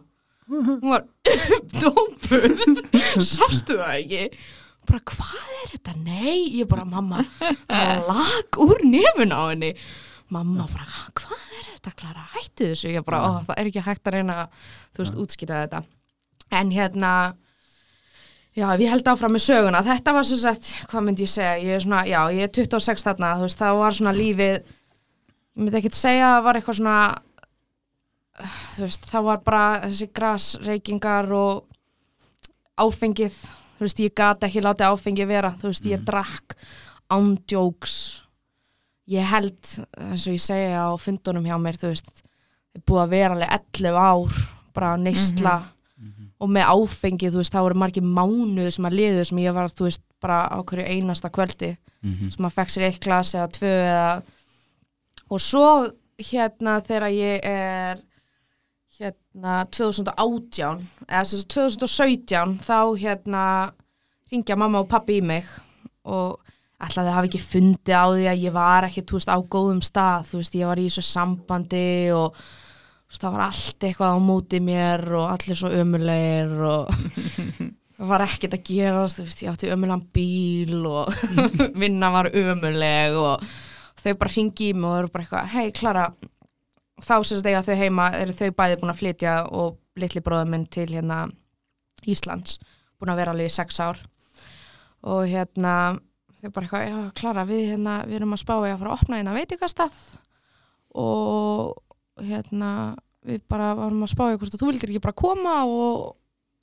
Hún 0.52 0.88
var 0.90 1.06
uppdópuð. 1.32 2.64
Sástu 3.32 3.78
það 3.78 3.94
ekki? 4.00 4.22
Bara, 4.88 5.02
hvað 5.12 5.52
er 5.62 5.74
þetta? 5.76 5.94
Nei, 6.02 6.38
ég 6.58 6.66
bara, 6.70 6.86
mamma 6.88 7.22
það 7.38 8.08
lag 8.08 8.58
úr 8.64 8.82
nefun 8.86 9.34
á 9.34 9.40
henni. 9.52 9.72
Mamma 10.32 10.66
bara, 10.72 10.88
hvað 11.18 11.46
er 11.60 11.68
þetta 11.74 11.94
Klara, 12.00 12.26
hættu 12.34 12.70
þessu. 12.72 12.90
Ég 12.96 13.06
bara, 13.06 13.22
ó, 13.22 13.30
það 13.46 13.58
er 13.60 13.70
ekki 13.70 13.86
hægt 13.86 14.08
að 14.08 14.16
reyna 14.18 14.36
þú 14.94 15.04
veist, 15.04 15.18
útskýra 15.24 15.62
þetta. 15.66 15.82
En 16.58 16.72
hérna 16.74 17.12
já, 18.56 18.66
ef 18.74 18.84
ég 18.84 18.92
held 18.92 19.08
áfram 19.08 19.32
með 19.36 19.44
söguna. 19.46 19.82
Þetta 19.86 20.14
var 20.16 20.28
sem 20.28 20.40
sagt, 20.42 20.70
hvað 20.90 21.06
myndi 21.06 21.26
ég 21.26 21.32
segja? 21.32 21.56
Ég 21.62 21.76
er 21.78 21.84
svona, 21.84 22.04
já, 22.08 22.20
ég 22.34 22.46
er 22.46 22.52
26 22.52 23.06
þarna 23.08 23.34
þú 23.40 23.48
veist, 23.48 23.60
það 23.60 23.82
var 23.82 23.98
svona 23.98 24.14
lífið 24.16 24.56
ég 25.52 25.60
myndi 25.60 25.80
ekki 25.80 25.92
segja 25.96 26.28
að 26.28 26.34
það 26.36 26.46
var 26.46 26.58
eitthvað 26.60 26.78
svona 26.80 26.98
þú 28.72 28.86
veist, 28.86 29.08
það 29.10 29.26
var 29.28 29.42
bara 29.44 29.64
þessi 29.84 30.08
grasreikingar 30.16 31.32
og 31.36 31.64
áfengið 32.80 33.36
þú 33.42 33.86
veist, 33.86 34.02
ég 34.02 34.16
gat 34.16 34.46
ekki 34.46 34.64
látið 34.64 34.88
áfengið 34.88 35.30
vera 35.32 35.52
þú 35.60 35.70
veist, 35.72 35.88
ég 35.90 36.04
drakk 36.08 36.56
ándjóks 37.12 37.96
ég 39.12 39.28
held 39.28 39.74
eins 40.00 40.26
og 40.28 40.36
ég 40.36 40.42
segja 40.42 40.86
á 40.88 40.90
fundunum 41.00 41.44
hjá 41.44 41.58
mér 41.60 41.78
þú 41.80 41.92
veist, 41.92 42.24
ég 42.72 42.84
búið 42.88 43.04
að 43.04 43.14
vera 43.16 43.36
alveg 43.36 43.54
11 43.82 44.00
ár 44.00 44.42
bara 44.72 44.94
að 44.94 45.04
neysla 45.04 45.56
og 46.42 46.50
með 46.50 46.66
áfengið, 46.74 47.32
þú 47.36 47.40
veist, 47.42 47.52
það 47.54 47.66
voru 47.68 47.78
margir 47.82 48.02
mánuð 48.06 48.70
sem 48.74 48.88
að 48.88 48.96
liðu 48.98 49.24
sem 49.28 49.38
ég 49.44 49.54
var, 49.54 49.68
þú 49.70 49.86
veist, 49.86 50.02
bara 50.22 50.40
á 50.50 50.58
hverju 50.62 50.86
einasta 50.90 51.30
kvöldi 51.30 51.76
Mhm. 52.02 52.32
sem 52.34 52.46
að 52.48 52.54
fekk 52.56 52.70
sér 52.74 52.84
eitt 52.88 53.00
glas 53.04 53.30
eða 53.34 53.48
tvö 53.54 53.72
eða 53.86 54.22
og 55.30 55.38
svo 55.40 55.92
hérna 56.18 56.80
þegar 56.82 57.12
ég 57.14 57.44
er 57.46 58.00
hérna 58.98 59.62
2018 59.70 60.82
eða 61.08 61.24
sem 61.26 61.38
sagt 61.42 61.54
2017 61.54 62.58
þá 62.66 62.78
hérna 63.00 63.44
ringja 64.32 64.56
mamma 64.58 64.82
og 64.82 64.88
pappi 64.90 65.20
í 65.20 65.24
mig 65.24 65.46
og 66.04 66.40
ætlaði 66.82 67.08
að 67.12 67.16
hafa 67.16 67.28
ekki 67.30 67.42
fundið 67.46 67.94
á 67.94 68.06
því 68.10 68.26
að 68.32 68.42
ég 68.42 68.52
var 68.56 68.86
ekki, 68.88 69.04
þú 69.06 69.18
veist, 69.18 69.30
á 69.30 69.38
góðum 69.54 69.82
stað 69.86 70.26
þú 70.32 70.40
veist, 70.42 70.56
ég 70.58 70.66
var 70.66 70.80
í 70.82 70.86
þessu 70.90 71.04
sambandi 71.06 71.84
og 72.16 72.34
það 73.20 73.34
var 73.36 73.44
allt 73.48 73.86
eitthvað 73.86 74.16
á 74.16 74.18
móti 74.22 74.60
mér 74.64 75.04
og 75.18 75.28
allir 75.28 75.58
svo 75.58 75.70
ömulegir 75.82 76.52
og 76.64 76.92
það 77.98 78.12
var 78.12 78.24
ekkert 78.26 78.56
að 78.56 78.64
gerast, 78.70 79.20
þú 79.20 79.26
veist, 79.26 79.42
ég 79.44 79.52
átti 79.52 79.72
ömulegan 79.74 80.06
bíl 80.16 80.78
og 80.88 81.12
vinna 81.82 82.12
var 82.14 82.30
ömuleg 82.32 83.18
og 83.20 83.44
þau 84.02 84.14
bara 84.18 84.34
ringi 84.34 84.70
í 84.70 84.76
mig 84.76 84.88
og 84.88 84.98
eru 85.02 85.12
bara 85.12 85.26
eitthvað, 85.26 85.52
hei 85.52 85.74
Klara 85.76 86.06
þá 87.02 87.14
sem 87.20 87.42
þess 87.42 87.60
að 87.60 87.68
þau 87.70 87.80
heima 87.82 88.08
eru 88.18 88.36
þau 88.36 88.48
bæði 88.58 88.78
búin 88.80 88.94
að 88.94 89.00
flytja 89.02 89.36
og 89.50 89.78
litli 90.00 90.22
bróður 90.24 90.50
minn 90.52 90.66
til 90.72 90.88
hérna 90.90 91.26
Íslands, 92.08 92.58
búin 92.98 93.12
að 93.12 93.22
vera 93.22 93.34
alveg 93.34 93.50
í 93.50 93.54
sex 93.54 93.78
ár. 93.82 94.00
Og 95.06 95.26
hérna 95.30 95.74
þau 96.40 96.50
bara 96.54 96.66
eitthvað, 96.66 96.86
já 96.88 97.14
Klara 97.18 97.46
við 97.46 97.64
hérna, 97.72 98.00
við 98.08 98.18
erum 98.18 98.34
að 98.34 98.42
spá 98.42 98.54
í 98.56 98.72
að 98.72 98.80
fara 98.80 98.90
að 98.90 98.96
opna 98.96 99.20
hérna 99.20 99.36
veitingastað. 99.36 100.00
Og 100.98 101.76
hérna 102.20 102.96
við 103.22 103.42
bara 103.48 103.74
varum 103.78 104.02
að 104.04 104.12
spá 104.12 104.24
í 104.32 104.36
hvort 104.36 104.54
að 104.54 104.60
þú 104.62 104.70
vildir 104.72 104.90
ekki 104.92 105.02
bara 105.04 105.16
koma 105.22 105.54
og, 105.64 106.16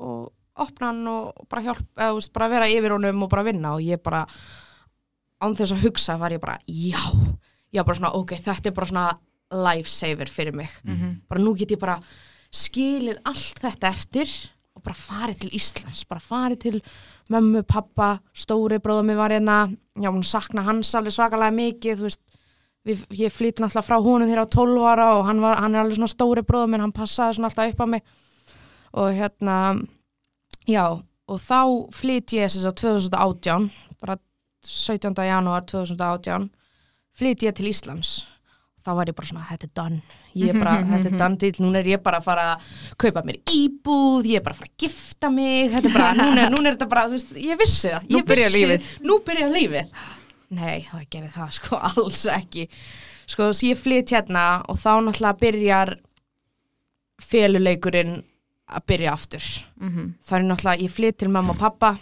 og 0.03 0.31
opna 0.59 0.89
hann 0.91 1.07
og 1.07 1.45
bara 1.49 1.63
hjálp 1.63 1.87
eða 1.95 2.15
veist, 2.17 2.33
bara 2.35 2.49
vera 2.51 2.67
yfir 2.67 2.91
honum 2.97 3.23
og 3.23 3.31
bara 3.31 3.45
vinna. 3.47 3.73
Og 3.77 3.85
ég 3.85 4.01
bara 4.03 4.25
án 5.39 5.55
þess 5.55 5.71
að 5.75 5.85
hugsa 5.87 6.17
var 6.19 6.35
ég 6.35 6.41
bara, 6.43 6.57
já. 6.67 6.99
Var 7.71 7.85
bara 7.87 7.95
svona, 7.99 8.13
ok, 8.17 8.35
þetta 8.43 8.69
er 8.71 8.75
bara 8.75 8.89
svona 8.89 9.07
lifesaver 9.49 10.29
fyrir 10.29 10.53
mig. 10.53 10.69
Mhm. 10.83 11.21
bara 11.29 11.41
nú 11.41 11.55
get 11.57 11.71
ég 11.71 11.79
bara 11.79 11.99
skilið 12.51 13.17
allt 13.25 13.59
þetta 13.61 13.89
eftir 13.89 14.29
og 14.75 14.83
bara 14.83 14.95
farið 14.95 15.39
til 15.39 15.49
Íslands, 15.57 16.03
bara 16.07 16.19
farið 16.19 16.59
til 16.59 16.81
mömmu, 17.29 17.63
pappa, 17.67 18.19
stóri 18.33 18.79
bróða 18.79 19.03
mig 19.05 19.17
var 19.17 19.29
hérna, 19.31 19.75
já, 19.95 20.09
hún 20.09 20.23
sakna 20.23 20.61
hans 20.63 20.93
alveg 20.95 21.13
svakalega 21.13 21.51
mikið, 21.55 21.97
þú 21.97 22.07
veist 22.07 22.21
við, 22.87 23.03
ég 23.19 23.33
flytt 23.33 23.59
náttúrulega 23.59 23.85
frá 23.85 23.97
honum 23.99 24.29
þegar 24.29 24.47
á 24.47 24.53
12 24.55 24.87
ára 24.91 25.09
og 25.17 25.27
hann, 25.27 25.43
var, 25.43 25.59
hann 25.63 25.75
er 25.75 25.83
alveg 25.83 25.99
svona 25.99 26.11
stóri 26.11 26.45
bróða 26.45 26.71
minn 26.71 26.85
hann 26.85 26.95
passaði 26.95 27.37
svona 27.37 27.51
alltaf 27.51 27.73
upp 27.73 27.83
á 27.83 27.87
mig. 27.95 28.15
Og 28.99 29.13
hérna 29.17 29.57
já, 30.69 30.85
og 31.29 31.43
þá 31.43 31.61
flytt 31.95 32.35
ég 32.37 32.49
þess 32.49 32.69
að 32.69 32.81
2018 32.81 33.69
bara 33.99 34.17
17. 34.65 35.13
janúar 35.27 35.67
2018 35.69 36.49
flytt 37.19 37.47
ég 37.47 37.55
til 37.57 37.71
Íslands. 37.71 38.19
Þá 38.79 38.93
var 38.95 39.09
ég 39.11 39.15
bara 39.17 39.27
svona, 39.27 39.45
þetta 39.49 39.67
er 39.67 39.71
done. 39.75 39.97
Ég 40.39 40.53
er 40.53 40.57
bara, 40.61 40.77
þetta 40.87 41.09
er 41.09 41.17
done 41.19 41.37
til, 41.41 41.49
núna 41.59 41.81
er 41.81 41.89
ég 41.91 42.01
bara 42.01 42.21
að 42.21 42.29
fara 42.29 42.45
að 42.53 42.69
kaupa 43.01 43.25
mér 43.27 43.41
íbúð, 43.51 44.29
ég 44.29 44.39
er 44.39 44.45
bara 44.45 44.55
að 44.55 44.61
fara 44.61 44.69
að 44.69 44.85
gifta 44.85 45.31
mig, 45.33 45.73
þetta 45.73 45.89
er 45.89 45.97
bara, 45.97 46.13
núna, 46.15 46.45
núna 46.53 46.71
er 46.71 46.77
þetta 46.77 46.87
bara, 46.93 47.03
þú 47.09 47.17
veist, 47.17 47.33
ég 47.43 47.59
vissi 47.59 47.91
það, 47.91 48.07
ég 48.15 48.29
vissi, 48.29 48.53
lífið. 48.55 48.87
nú 49.09 49.19
byrjar 49.27 49.51
lífið 49.51 49.99
nei, 50.55 50.85
það 50.89 51.05
gerir 51.09 51.33
það 51.35 51.51
sko 51.59 51.79
alls 51.91 52.25
ekki. 52.33 52.67
Sko, 53.29 53.49
þess 53.51 53.65
ég 53.67 53.79
flytt 53.79 54.13
hérna 54.15 54.45
og 54.69 54.79
þá 54.81 54.91
náttúrulega 55.05 55.41
byrjar 55.43 55.95
feluleikurinn 57.19 58.21
að 58.69 58.85
byrja 58.89 59.13
aftur. 59.13 59.45
Mhm. 59.81 60.13
það 60.25 60.37
er 60.39 60.47
náttúrulega, 60.47 60.83
ég 60.83 60.93
flytt 60.93 61.17
til 61.19 61.29
mamma 61.33 61.53
og 61.55 61.59
pappa 61.59 61.97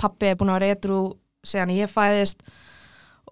pappi 0.00 0.30
er 0.30 0.38
búin 0.38 0.52
að 0.52 0.60
vera 0.60 0.74
edru 0.74 0.98
segjan 1.44 1.72
ég 1.74 1.90
fæðist 1.92 2.42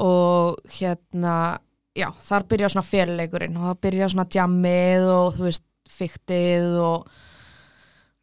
og 0.02 0.60
hérna 0.78 1.58
já, 1.96 2.08
þar 2.24 2.46
byrja 2.48 2.70
svona 2.72 2.88
fyrirleikurinn 2.88 3.58
og 3.58 3.68
það 3.70 3.82
byrja 3.86 4.08
svona 4.12 4.28
djammið 4.32 5.08
og 5.12 5.36
þú 5.36 5.46
veist, 5.48 5.66
fiktið 5.92 6.68
og 6.80 7.10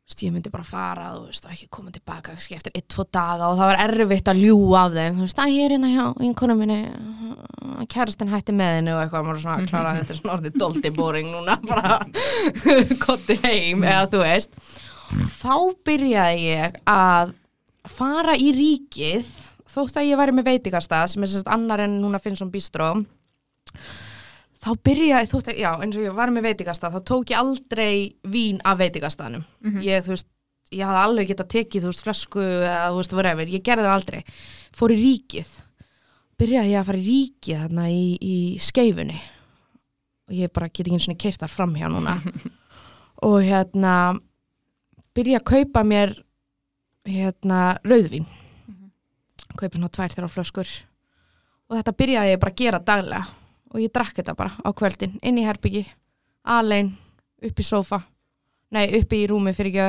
veist, 0.10 0.24
ég 0.24 0.34
myndi 0.34 0.50
bara 0.52 0.66
fara 0.66 1.10
þú 1.16 1.26
veist, 1.28 1.46
og 1.46 1.54
ekki 1.54 1.68
koma 1.70 1.92
tilbaka 1.94 2.34
kannski 2.34 2.56
eftir 2.58 2.74
eitt, 2.76 2.88
tvo 2.90 3.06
daga 3.14 3.50
og 3.50 3.58
það 3.60 3.70
var 3.70 3.82
erfitt 3.86 4.32
að 4.32 4.42
ljúga 4.44 4.82
af 4.82 4.94
þeim. 4.96 5.16
Þú 5.16 5.26
veist, 5.28 5.40
að 5.40 5.54
ég 5.54 5.66
er 5.66 5.76
hérna 5.76 5.92
hjá 5.94 6.06
einhvern 6.20 6.60
minni 6.60 6.80
kærastinn 7.90 8.32
hætti 8.34 8.56
með 8.56 8.76
henni 8.78 8.94
og 8.94 9.02
eitthvað. 9.04 9.28
Maður 9.28 9.44
svona 9.44 9.68
klára 9.70 9.96
þetta 10.00 10.16
er 10.16 10.22
svona 10.22 10.36
orðið 10.38 10.58
doldi 10.64 10.94
boring 10.96 11.30
núna 11.34 11.60
bara 11.68 12.00
kotti 13.06 13.40
heim 13.44 13.86
eða 13.86 14.10
þú 14.10 14.24
veist. 14.24 14.58
Þá 15.40 15.54
byrjaði 15.88 16.44
ég 16.50 16.82
að 16.90 17.34
fara 17.90 18.36
í 18.38 18.52
ríkið 18.54 19.30
þótt 19.70 20.02
að 20.02 20.10
ég 20.10 20.20
væri 20.20 20.36
með 20.36 20.50
veitingastað 20.50 21.10
sem 21.14 21.24
er 21.26 21.32
sagt 21.32 21.50
annar 21.54 21.86
en 21.86 22.00
núna 22.02 22.22
finnst 22.22 22.42
som 22.42 22.52
bístró 22.54 22.96
þá 24.60 24.70
byrjaði 24.84 25.30
þótt 25.32 25.54
að, 25.54 25.62
já, 25.62 25.70
eins 25.80 25.96
og 25.96 26.04
ég 26.04 26.18
var 26.18 26.34
með 26.36 26.50
veitingastað 26.50 26.98
þá 26.98 27.08
tók 27.08 27.32
ég 27.32 27.40
aldrei 27.40 27.94
vín 28.28 28.60
af 28.68 28.80
veitingastaðnum. 28.82 29.46
Ég, 29.86 30.04
þú 30.04 30.14
veist, 30.16 30.28
ég 30.76 30.86
hafði 30.86 31.04
alveg 31.06 31.32
getað 31.32 31.52
tekið, 31.56 31.86
þú 31.86 31.94
veist, 31.94 32.04
flösku 32.06 32.44
eða, 32.44 32.92
þú 32.92 33.00
veist, 33.00 33.16
whatever, 33.18 33.52
ég 33.56 33.66
gerði 33.66 33.88
það 33.88 33.96
aldrei. 33.96 34.22
Fór 34.76 34.94
í 34.94 35.00
ríkið 35.00 35.54
byrjaði 36.40 36.72
ég 36.72 36.80
að 36.80 36.88
fara 36.88 37.00
í 37.00 37.06
ríkið 37.08 37.62
þarna 37.64 37.86
í, 37.92 38.04
í 38.20 38.36
skeifunni. 38.64 39.20
Og 40.30 40.36
ég 40.38 40.52
bara 40.54 40.70
get 40.70 40.86
ekki 40.86 40.96
eins 40.96 41.08
og 41.10 41.20
keirt 41.20 41.42
þar 41.42 41.52
fram 41.52 41.74
hjá 41.76 41.88
núna. 41.92 42.20
Og 43.28 43.42
hérna 43.44 43.94
byrja 45.18 45.42
að 45.42 45.48
kaupa 45.50 45.84
mér 45.84 46.14
hérna 47.10 47.80
rauðvín. 47.84 48.28
Kaupa 49.58 49.74
svona 49.76 49.92
tvær 49.92 50.14
þeirra 50.14 50.32
flöskur. 50.32 50.70
Og 51.70 51.76
þetta 51.80 51.98
byrjaði 52.00 52.32
ég 52.32 52.40
bara 52.40 52.54
að 52.54 52.62
gera 52.62 52.80
daglega 52.80 53.39
og 53.70 53.82
ég 53.84 53.94
drakk 53.94 54.20
þetta 54.20 54.36
bara 54.38 54.56
á 54.66 54.70
kvöldin 54.74 55.18
inn 55.22 55.40
í 55.40 55.46
herbyggi, 55.46 55.86
alein 56.44 56.94
upp 57.46 57.60
í 57.60 57.66
sófa, 57.66 58.02
nei 58.74 58.88
upp 59.00 59.14
í 59.16 59.26
rúmi 59.30 59.54
fyrir 59.56 59.72
ekki 59.72 59.88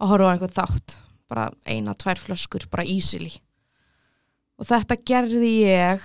að 0.00 0.10
horfa 0.12 0.28
á 0.28 0.32
einhvern 0.34 0.56
þátt. 0.56 0.96
Bara 1.26 1.48
eina, 1.66 1.94
tvær 1.98 2.20
flöskur, 2.22 2.68
bara 2.70 2.86
easily. 2.86 3.32
Og 4.56 4.68
þetta 4.68 4.96
gerði 5.02 5.50
ég 5.66 6.04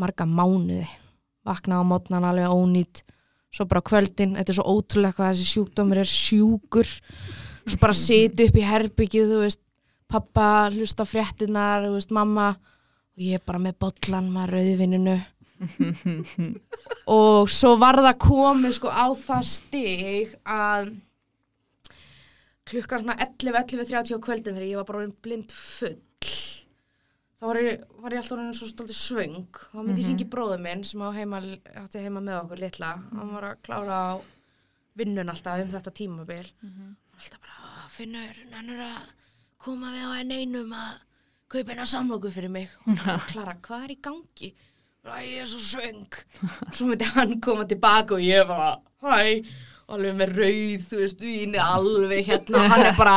marga 0.00 0.24
mánuði. 0.24 0.86
Vaknaði 1.44 1.84
á 1.84 1.90
mótnan 1.90 2.26
alveg 2.28 2.54
ónýtt. 2.54 3.02
Svo 3.50 3.66
bara 3.68 3.82
kvöldin, 3.84 4.36
þetta 4.38 4.52
er 4.52 4.58
svo 4.60 4.76
ótrúlega 4.78 5.16
hvað 5.18 5.32
þessi 5.34 5.48
sjúkdómur 5.50 6.00
er 6.00 6.08
sjúkur. 6.08 6.88
Svo 7.66 7.80
bara 7.82 7.96
siti 7.98 8.46
upp 8.46 8.56
í 8.56 8.64
herbyggið 8.64 9.32
þú 9.34 9.40
veist, 9.44 9.62
pappa 10.10 10.70
hlusta 10.72 11.06
fréttinar, 11.06 11.84
þú 11.84 11.96
veist, 11.98 12.14
mamma 12.14 12.52
og 13.20 13.26
ég 13.28 13.36
er 13.36 13.42
bara 13.44 13.60
með 13.60 13.74
bollan 13.84 14.28
með 14.32 14.52
rauðvininu. 14.54 15.14
Og 17.12 17.50
svo 17.52 17.74
var 17.76 17.98
það 18.00 18.14
komið 18.24 18.76
sko 18.78 18.88
á 18.88 19.12
það 19.12 19.42
stig 19.50 20.30
að 20.48 20.94
klukkan 22.70 23.02
svona 23.02 23.18
11-11.30 23.26 24.16
á 24.16 24.24
kvöldin 24.24 24.56
þegar 24.56 24.70
ég 24.70 24.80
var 24.80 24.88
bara 24.88 25.10
blind 25.20 25.52
full. 25.52 25.98
Þá 27.40 27.44
var 27.44 27.60
ég, 27.60 27.84
var 28.00 28.16
ég 28.16 28.22
alltaf 28.22 28.38
orðin 28.38 28.56
svo 28.56 28.70
stoltið 28.70 28.98
svöng. 29.00 29.44
Þá 29.52 29.76
myndi 29.82 30.00
ég 30.00 30.08
hringi 30.08 30.28
bróður 30.32 30.64
minn 30.64 30.86
sem 30.88 31.04
heima, 31.18 31.42
átti 31.82 32.00
heima 32.00 32.24
með 32.24 32.38
okkur 32.40 32.64
litla. 32.64 32.94
Hann 33.12 33.36
var 33.36 33.50
að 33.50 33.60
klára 33.68 34.00
á 34.00 34.12
vinnun 34.96 35.32
alltaf 35.32 35.60
um 35.60 35.72
þetta 35.76 35.92
tímabil. 35.92 36.48
Og 36.64 37.20
alltaf 37.20 37.40
bara, 37.44 37.60
"Ó, 37.68 37.88
finnur, 37.92 38.42
nennur 38.48 38.80
að 38.80 39.12
koma 39.60 39.92
við 39.92 40.08
á 40.08 40.10
enn 40.24 40.32
einum 40.40 40.72
að 40.72 41.00
kaupa 41.50 41.74
eina 41.74 41.86
samloku 41.88 42.30
fyrir 42.32 42.52
mig 42.52 42.68
og 42.86 43.00
Klara, 43.30 43.56
hvað 43.64 43.86
er 43.86 43.94
í 43.94 43.98
gangi? 44.04 44.50
Ég 45.24 45.42
er 45.42 45.48
svo 45.48 45.60
svöng 45.64 46.18
svo 46.76 46.86
myndi 46.90 47.06
hann 47.14 47.38
koma 47.42 47.64
tilbaka 47.68 48.18
og 48.18 48.24
ég 48.24 48.44
bara, 48.48 48.74
hæ 49.02 49.40
alveg 49.90 50.18
með 50.20 50.34
rauð, 50.38 50.82
þú 50.90 50.98
veist, 51.00 51.22
víni 51.24 51.58
alveg 51.58 52.28
hérna, 52.28 52.66
hann 52.70 52.84
er 52.90 52.98
bara 52.98 53.16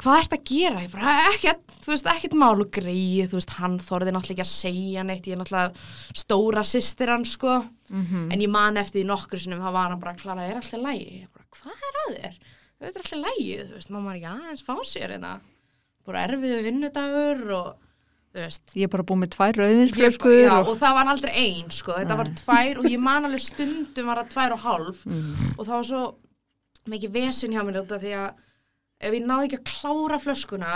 hvað 0.00 0.20
ert 0.22 0.36
að 0.36 0.44
gera? 0.48 0.84
Ég 0.84 0.92
bara, 0.94 1.14
ekkert 1.32 1.74
þú 1.82 1.90
veist, 1.92 2.08
ekkert 2.12 2.36
mál 2.38 2.62
og 2.62 2.70
greið, 2.72 3.26
þú 3.32 3.38
veist 3.40 3.52
hann 3.58 3.74
þorði 3.82 4.14
náttúrulega 4.14 4.36
ekki 4.38 4.46
að 4.46 4.52
segja 4.52 5.04
neitt 5.08 5.26
ég 5.26 5.36
er 5.36 5.40
náttúrulega 5.42 6.20
stóra 6.22 6.62
systir 6.64 7.12
hann 7.12 7.26
sko 7.28 7.58
en 7.90 8.38
ég 8.40 8.48
man 8.52 8.78
eftir 8.80 9.02
því 9.02 9.08
nokkur 9.10 9.42
sinnum 9.42 9.60
þá 9.66 9.68
var 9.74 9.90
hann 9.92 10.00
bara, 10.00 10.14
Klara, 10.22 10.46
er 10.46 10.60
alltaf 10.62 10.80
lægi? 10.86 11.20
Ég 11.26 11.34
bara, 11.34 11.50
hvað 11.58 11.84
er 11.90 12.00
að 12.04 12.16
þér? 12.16 12.40
Þetta 12.76 12.94
er 12.94 13.04
alltaf 13.04 13.20
lægi, 13.26 13.58
þú 13.66 13.76
veist, 13.80 13.92
mamma 13.92 14.14
er 14.14 14.20
ekki 14.22 14.32
aðeins 14.32 14.64
fá 14.70 14.74
sér 14.86 15.16
hérna, 15.16 15.34
bara 16.06 16.24
erfiðu 16.28 16.60
vinnudagur 16.66 17.42
og 17.56 17.72
þú 18.36 18.44
veist. 18.44 18.62
Ég 18.76 18.86
er 18.88 18.92
bara 18.92 19.06
búið 19.08 19.22
með 19.22 19.32
tvær 19.36 19.60
rauðinsflöskur 19.62 20.38
og... 20.52 20.70
og 20.72 20.78
það 20.82 20.96
var 21.00 21.10
aldrei 21.14 21.32
ein 21.42 21.74
sko. 21.74 21.96
þetta 21.96 22.20
var 22.20 22.32
tvær 22.42 22.80
og 22.82 22.88
ég 22.92 23.02
man 23.02 23.28
alveg 23.28 23.44
stundum 23.46 24.12
var 24.12 24.22
það 24.22 24.32
tvær 24.36 24.56
og 24.56 24.64
hálf. 24.66 25.02
Og 25.56 25.62
það 25.64 25.74
var 25.76 25.90
svo 25.90 26.04
mikið 26.86 27.14
vesinn 27.16 27.56
hjá 27.56 27.64
mér 27.66 27.82
af 27.82 28.00
því 28.00 28.16
að 28.22 28.32
ef 29.06 29.12
ég 29.18 29.26
náði 29.28 29.50
ekki 29.50 29.60
að 29.60 29.68
klára 29.72 30.18
flöskuna 30.22 30.72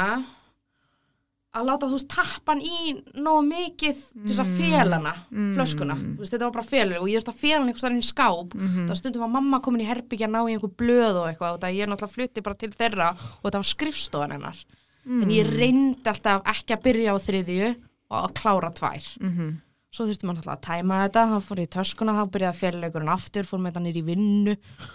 að 1.50 1.66
láta 1.66 1.88
þú 1.90 1.96
veist 1.96 2.10
tappan 2.12 2.60
í 2.62 2.92
nógu 3.18 3.40
mikið 3.48 4.02
til 4.14 4.28
þess 4.28 4.42
að 4.44 4.50
félana 4.60 5.12
flöskuna, 5.56 5.96
þú 5.98 6.20
veist, 6.22 6.30
þetta 6.34 6.44
var 6.46 6.52
bara 6.54 6.68
félur 6.68 7.00
og 7.00 7.08
ég 7.10 7.18
veist 7.18 7.30
að 7.32 7.40
félan 7.40 7.64
einhvers 7.66 7.82
staðar 7.82 7.96
inn 7.96 8.04
í 8.04 8.06
skáp. 8.06 8.52
Þá 8.86 8.92
stundum 9.00 9.24
var 9.24 9.32
mamma 9.34 9.58
komin 9.64 9.82
í 9.82 9.88
herbyggja 9.88 10.28
að 10.28 10.34
ná 10.36 10.40
í 10.44 10.54
einhver 10.54 10.74
blöð 10.78 11.18
og 11.18 11.26
eitthvað 11.26 11.56
og 11.56 11.64
það 11.64 11.78
ég 11.80 11.90
náttúrulega 11.90 12.14
flutti 12.14 12.44
bara 12.46 12.60
til 12.60 12.70
þeirra 12.70 13.08
og 13.18 13.48
þetta 13.48 13.62
var 13.64 13.70
skrifstofan 13.72 14.36
hennar 14.36 14.62
en 15.07 15.30
ég 15.32 15.48
reyndi 15.48 16.11
alltaf 16.11 16.42
ekki 16.53 16.74
að 16.76 16.82
byrja 16.84 17.14
á 17.14 17.16
þriðju 17.24 17.68
og 18.11 18.18
að 18.24 18.34
klára 18.40 18.70
tvær. 18.74 19.07
Mhm. 19.20 19.51
svo 19.90 20.05
þurfti 20.07 20.22
maður 20.28 20.44
alltaf 20.44 20.55
að 20.55 20.66
tæma 20.68 20.98
þetta 21.03 21.22
þá 21.26 21.38
fór 21.42 21.59
ég 21.59 21.66
í 21.66 21.70
töskuna, 21.74 22.12
þá 22.14 22.30
byrjaði 22.30 22.59
féluleikurinn 22.61 23.09
aftur 23.11 23.42
fór 23.48 23.59
með 23.59 23.72
þetta 23.72 23.80
nýr 23.82 23.96
í 23.98 24.03
vinnu 24.07 24.53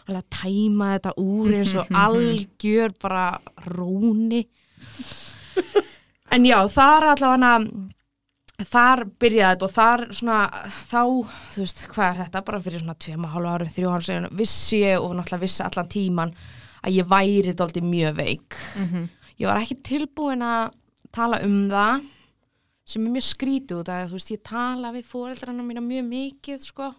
að 0.07 0.21
tæma 0.31 0.91
þetta 0.93 1.11
úr 1.19 1.49
eins 1.57 1.73
og 1.75 1.89
algjör 2.05 2.93
bara 3.01 3.25
róni. 3.65 4.45
En 6.31 6.45
já, 6.47 6.57
þar 6.71 7.09
allavega 7.11 7.51
þar 8.71 9.03
byrjaði 9.19 9.51
þetta 9.51 9.67
og 9.67 9.73
þar 9.75 10.03
svona 10.15 10.37
þá, 10.87 11.01
þú 11.51 11.59
veist, 11.65 11.81
hvað 11.91 12.07
er 12.13 12.19
þetta? 12.23 12.43
Bara 12.47 12.61
fyrir 12.63 12.79
svona 12.79 12.95
tveim 13.03 13.25
og 13.27 13.33
hálfu 13.35 13.51
árum, 13.51 13.73
þrjú 13.75 13.91
árum 13.91 14.05
segjum 14.07 14.39
vissi 14.39 14.79
ég 14.85 15.03
og 15.03 15.11
náttúrulega 15.17 15.43
vissi 15.43 15.63
allan 15.65 15.91
tíman 15.91 16.31
að 16.85 16.95
ég 17.01 17.09
væri 17.11 17.51
dálítið 17.57 17.87
mjög 17.91 18.15
veik. 18.21 18.57
Mhm. 18.79 19.05
Ég 19.39 19.47
var 19.49 19.61
ekki 19.61 19.77
tilbúin 19.85 20.43
að 20.45 20.75
tala 21.15 21.41
um 21.45 21.65
það 21.71 22.05
sem 22.85 23.05
er 23.07 23.15
mjög 23.15 23.25
skrítið 23.25 23.79
út 23.81 23.89
að 23.89 24.11
þú 24.11 24.19
veist 24.19 24.33
ég 24.35 24.43
tala 24.45 24.91
við 24.93 25.07
fóreldrarna 25.09 25.65
mína 25.65 25.81
mjög 25.81 26.05
mikið 26.11 26.59
sko. 26.67 26.91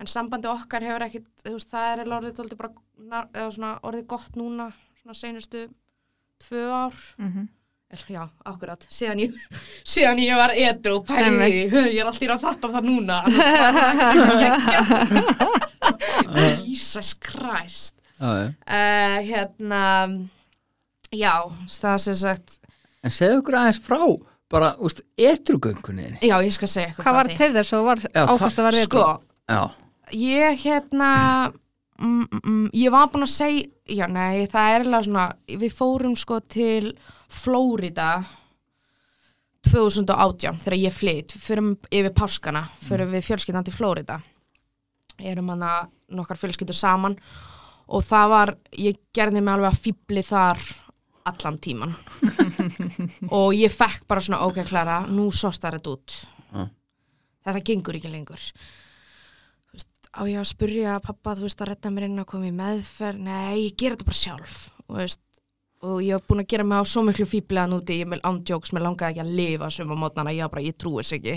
En 0.00 0.08
sambandi 0.08 0.48
okkar 0.48 0.84
hefur 0.84 1.04
ekkit 1.06 1.28
þú 1.44 1.56
veist 1.56 1.72
það 1.72 1.90
er 1.92 2.14
orðið 2.16 2.56
bara 2.56 3.50
svona 3.52 3.74
orðið 3.86 4.08
gott 4.12 4.38
núna 4.40 4.70
svona 5.02 5.16
seinustu 5.16 5.66
tvö 6.42 6.64
ár. 6.72 6.96
Mhm. 7.18 7.52
Eller, 7.86 8.08
já, 8.10 8.24
akkurat, 8.44 8.82
síðan 8.90 9.20
ég 9.22 9.34
síðan 9.92 10.18
ég 10.18 10.34
var 10.34 10.50
edru 10.50 10.96
og 10.98 11.04
pæli 11.06 11.46
í 11.46 11.60
ég 11.70 12.00
er 12.00 12.08
alltaf 12.08 12.32
að 12.34 12.42
fatta 12.42 12.72
það 12.74 12.88
núna. 12.88 13.20
Jesus 16.66 17.14
Christ. 17.14 17.94
Uh, 18.18 18.50
hérna 19.22 19.84
já, 21.16 21.34
það 21.72 22.00
sem 22.06 22.18
sagt 22.22 22.58
En 23.04 23.14
segðu 23.14 23.42
okkur 23.42 23.58
aðeins 23.60 23.82
frá 23.82 24.00
bara, 24.50 24.72
úst, 24.82 25.02
etrugöngunni 25.18 26.16
já, 26.20 26.36
ég 26.44 26.54
skal 26.54 26.70
segja 26.70 26.90
eitthvað 26.90 27.06
Hvað 27.06 27.18
var 27.18 27.32
var 27.86 28.02
Já, 28.06 28.22
ákvæmst 28.24 28.60
að 28.60 28.68
var 28.68 28.80
sko, 28.80 29.06
Já, 29.50 29.62
ég 30.14 30.64
hérna 30.64 31.10
mm, 31.98 32.22
mm, 32.22 32.40
mm, 32.44 32.64
ég 32.76 32.94
var 32.94 33.10
búin 33.12 33.26
að 33.26 33.34
segja 33.34 33.68
já, 33.86 34.06
nei, 34.10 34.46
það 34.50 34.72
er 34.72 34.86
alveg 34.86 35.06
svona 35.06 35.26
við 35.46 35.74
fórum 35.74 36.16
sko 36.18 36.40
til 36.50 36.94
Flórida 37.32 38.10
2018 39.66 40.62
þegar 40.62 40.78
ég 40.78 40.94
flytt, 40.94 41.34
förum 41.42 41.74
yfir 41.90 42.14
páskana 42.14 42.66
förum 42.86 43.10
við 43.10 43.26
fjölskyldan 43.30 43.66
til 43.66 43.74
Flórida 43.74 44.20
erum 45.18 45.50
hana 45.54 45.86
nokkar 46.12 46.38
fjölskyldur 46.38 46.76
saman 46.76 47.16
og 47.86 48.04
það 48.06 48.32
var 48.32 48.54
ég 48.78 48.98
gerði 49.14 49.42
mig 49.42 49.54
alveg 49.54 49.72
að 49.72 49.82
fýbli 49.86 50.22
þar 50.26 50.62
allan 51.26 51.58
tíman. 51.62 51.92
Og 53.36 53.52
ég 53.56 53.72
fekk 53.72 54.06
bara 54.08 54.22
svona 54.24 54.44
ok 54.46 54.62
Klara, 54.68 55.02
nú 55.10 55.28
sortar 55.34 55.78
þetta 55.78 55.94
út. 55.96 56.16
Já. 56.52 56.66
þetta 57.46 57.62
gengur 57.66 57.98
ekki 57.98 58.10
lengur. 58.12 58.48
Veist, 59.74 60.10
á 60.14 60.22
ég 60.26 60.40
að 60.40 60.48
spurja 60.50 60.96
pappa, 61.04 61.36
þú 61.36 61.46
veist, 61.46 61.62
að 61.62 61.72
redda 61.72 61.92
mér 61.94 62.08
inn 62.08 62.22
að 62.22 62.30
koma 62.32 62.48
í 62.48 62.54
meðferð, 62.56 63.22
nei, 63.26 63.66
ég 63.66 63.76
ger 63.78 63.94
þetta 63.94 64.08
bara 64.08 64.20
sjálf 64.22 64.56
og, 64.86 64.96
veist, 65.00 65.22
og 65.86 66.00
ég 66.02 66.16
hef 66.16 66.26
búin 66.30 66.42
að 66.42 66.50
gera 66.54 66.66
mig 66.66 66.80
á 66.80 66.84
svo 66.88 67.04
miklu 67.06 67.28
fýblega 67.28 67.68
núti, 67.70 68.00
ég 68.00 68.10
með 68.10 68.24
ándjóks, 68.30 68.72
mér 68.74 68.86
langaði 68.86 69.14
ekki 69.14 69.24
að 69.26 69.36
lifa 69.42 69.70
sem 69.76 69.92
á 69.92 69.96
mótnana, 69.98 70.34
ég 70.34 70.50
bara, 70.52 70.64
ég 70.64 70.78
trúi 70.78 71.02
þess 71.02 71.18
ekki. 71.18 71.36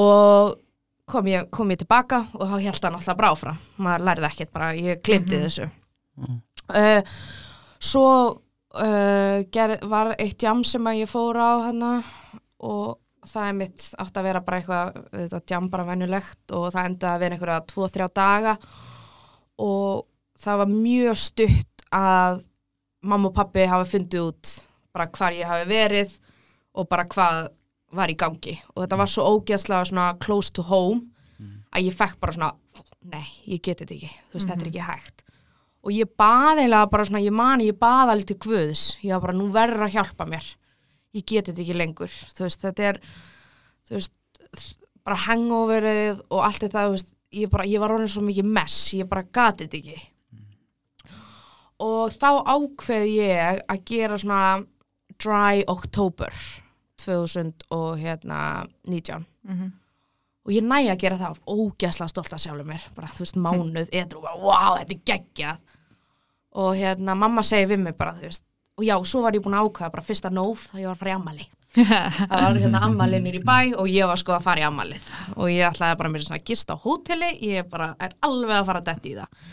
Og 0.00 0.56
kom 1.12 1.28
ég, 1.28 1.48
kom 1.52 1.72
ég 1.72 1.82
tilbaka 1.82 2.24
og 2.38 2.46
þá 2.48 2.56
held 2.56 2.86
hann 2.86 2.96
alltaf 2.98 3.18
bara 3.18 3.32
áfram, 3.34 3.60
maður 3.84 4.06
lærði 4.08 4.28
ekkert 4.28 4.52
bara, 4.54 4.72
ég 4.76 5.02
glimti 5.04 5.40
þessu. 5.44 5.68
Mhm. 6.20 6.40
uh, 6.68 7.20
svo 7.82 8.06
uh, 8.78 9.42
gerð, 9.52 9.84
var 9.90 10.14
eitt 10.18 10.42
jam 10.42 10.62
sem 10.66 10.86
að 10.88 11.02
ég 11.02 11.10
fór 11.10 11.38
á 11.38 11.52
hana 11.68 11.92
og 12.62 12.98
það 13.28 13.48
er 13.48 13.58
mitt 13.58 13.84
átt 14.02 14.18
að 14.18 14.26
vera 14.26 14.42
bara 14.42 14.58
eitthvað 14.60 15.02
þetta 15.12 15.54
jam 15.54 15.68
bara 15.70 15.86
venjulegt 15.86 16.54
og 16.56 16.66
það 16.74 16.88
endaði 16.88 17.12
að 17.12 17.22
vera 17.22 17.36
einhverja 17.36 17.60
tvo, 17.70 17.88
þrjá 17.94 18.08
daga 18.18 18.56
og 19.62 20.02
það 20.42 20.60
var 20.62 20.72
mjög 20.72 21.20
stutt 21.22 21.86
að 21.92 22.42
mamma 23.02 23.30
og 23.30 23.36
pappi 23.36 23.66
hafa 23.70 23.88
fundið 23.88 24.28
út 24.30 24.52
bara 24.92 25.08
hvar 25.14 25.36
ég 25.36 25.48
hafi 25.48 25.68
verið 25.70 26.16
og 26.78 26.88
bara 26.90 27.06
hvað 27.08 27.50
var 27.92 28.08
í 28.08 28.16
gangi. 28.16 28.54
Og 28.72 28.82
þetta 28.82 28.96
var 28.96 29.10
svo 29.12 29.24
ógeðslega 29.36 29.88
svona 29.90 30.06
close 30.22 30.52
to 30.56 30.64
home 30.64 31.12
að 31.72 31.88
ég 31.88 31.96
fekk 31.96 32.18
bara 32.22 32.34
svona 32.36 32.52
nei, 33.12 33.26
ég 33.48 33.62
geti 33.62 33.84
þetta 33.84 33.96
ekki, 33.96 34.10
þú 34.30 34.38
veist, 34.38 34.48
þetta 34.48 34.64
er 34.64 34.70
ekki 34.70 34.86
hægt 34.86 35.21
og 35.82 35.90
ég 35.92 36.10
baði 36.18 36.62
eiginlega 36.64 36.90
bara 36.92 37.04
svona, 37.08 37.22
ég 37.24 37.34
mani, 37.34 37.66
ég 37.72 37.78
baði 37.80 38.12
alveg 38.14 38.26
til 38.30 38.38
Guðs. 38.44 38.82
Ég 39.02 39.12
var 39.16 39.20
bara, 39.26 39.36
nú 39.38 39.48
verður 39.54 39.86
að 39.88 39.94
hjálpa 39.96 40.26
mér. 40.30 40.46
Ég 41.12 41.24
geti 41.26 41.50
þetta 41.52 41.62
ekki 41.64 41.74
lengur. 41.76 42.08
Þú 42.36 42.44
veist, 42.46 42.62
þetta 42.62 42.86
er 42.92 43.00
þú 43.88 43.96
veist, 43.98 44.14
bara 45.04 45.16
hangoverið 45.26 46.22
og 46.30 46.40
allt 46.46 46.62
þetta, 46.62 46.86
þú 46.86 46.94
veist, 46.96 47.12
ég 47.32 47.50
bara 47.50 47.66
ég 47.66 47.80
var 47.82 47.90
orðin 47.96 48.08
svo 48.14 48.22
mikið 48.22 48.44
mess, 48.54 48.78
ég 48.94 49.08
bara 49.10 49.22
gati 49.24 49.66
þetta 49.66 49.80
ekki. 49.82 50.08
Og 51.82 52.12
þá 52.14 52.28
ákveð 52.46 53.06
ég 53.10 53.62
að 53.72 53.84
gera 53.90 54.18
svona 54.20 54.42
dry 55.22 55.62
october 55.70 56.30
2000 57.02 57.64
og 57.74 57.96
hérna 57.98 58.66
19 58.86 59.26
Mhm. 59.44 59.72
og 60.46 60.52
ég 60.52 60.62
næ 60.62 60.90
að 60.92 60.98
gera 60.98 61.18
það 61.18 61.38
ógæsla 61.46 62.08
stolt 62.08 62.30
að 62.32 62.38
sjálfur 62.46 62.64
mér. 62.66 62.82
Bara 62.94 63.08
þú 63.08 63.18
veist 63.24 63.36
mánuð, 63.36 63.88
edru, 63.92 64.20
wow, 64.22 64.76
þetta 64.78 64.94
er 64.94 65.02
geggjað 65.10 65.58
og 66.58 66.76
hérna 66.76 67.16
mamma 67.18 67.44
segi 67.46 67.70
við 67.72 67.86
mig 67.86 67.96
bara 67.98 68.16
þú 68.18 68.28
veist 68.28 68.46
og 68.78 68.86
já, 68.86 68.96
svo 69.04 69.22
var 69.24 69.36
ég 69.36 69.44
búin 69.44 69.56
að 69.56 69.68
ákveða 69.68 69.92
bara 69.96 70.06
fyrsta 70.06 70.30
nóf 70.32 70.68
þegar 70.70 70.82
ég 70.82 70.88
var 70.90 70.96
að 70.96 71.02
fara 71.02 71.12
í 71.12 71.18
ammali 71.18 71.48
það 71.72 72.42
var 72.44 72.58
hérna 72.60 72.80
ammalinn 72.84 73.28
í 73.30 73.40
bæ 73.40 73.58
og 73.80 73.86
ég 73.88 74.08
var 74.08 74.20
sko 74.20 74.34
að 74.36 74.44
fara 74.44 74.60
í 74.60 74.64
ammalið 74.66 75.10
og 75.38 75.48
ég 75.48 75.64
ætlaði 75.64 75.98
bara 76.02 76.10
mér 76.12 76.24
svona 76.26 76.40
að 76.40 76.48
gista 76.50 76.76
á 76.76 76.82
hóteli 76.82 77.30
ég 77.48 77.68
bara 77.70 77.94
er 77.96 78.16
alveg 78.28 78.58
að 78.58 78.66
fara 78.68 78.82
detti 78.84 79.12
í 79.14 79.16
það. 79.16 79.46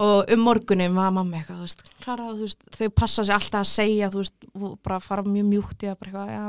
Og 0.00 0.30
um 0.32 0.44
morgunin 0.46 0.94
var 0.96 1.10
mamma 1.12 1.40
eitthvað, 1.40 1.58
þú 1.58 1.66
veist, 1.66 1.82
klara, 2.00 2.28
þú 2.32 2.46
veist, 2.46 2.62
þau 2.72 2.92
passa 2.96 3.24
sér 3.26 3.36
alltaf 3.36 3.58
að 3.60 3.68
segja, 3.68 4.08
þú 4.12 4.22
veist, 4.22 4.46
bara 4.86 5.00
fara 5.04 5.24
mjög 5.26 5.48
mjúkt 5.50 5.82
í 5.84 5.90
það, 5.90 5.96
bara 6.00 6.12
eitthvað, 6.12 6.30
já, 6.32 6.46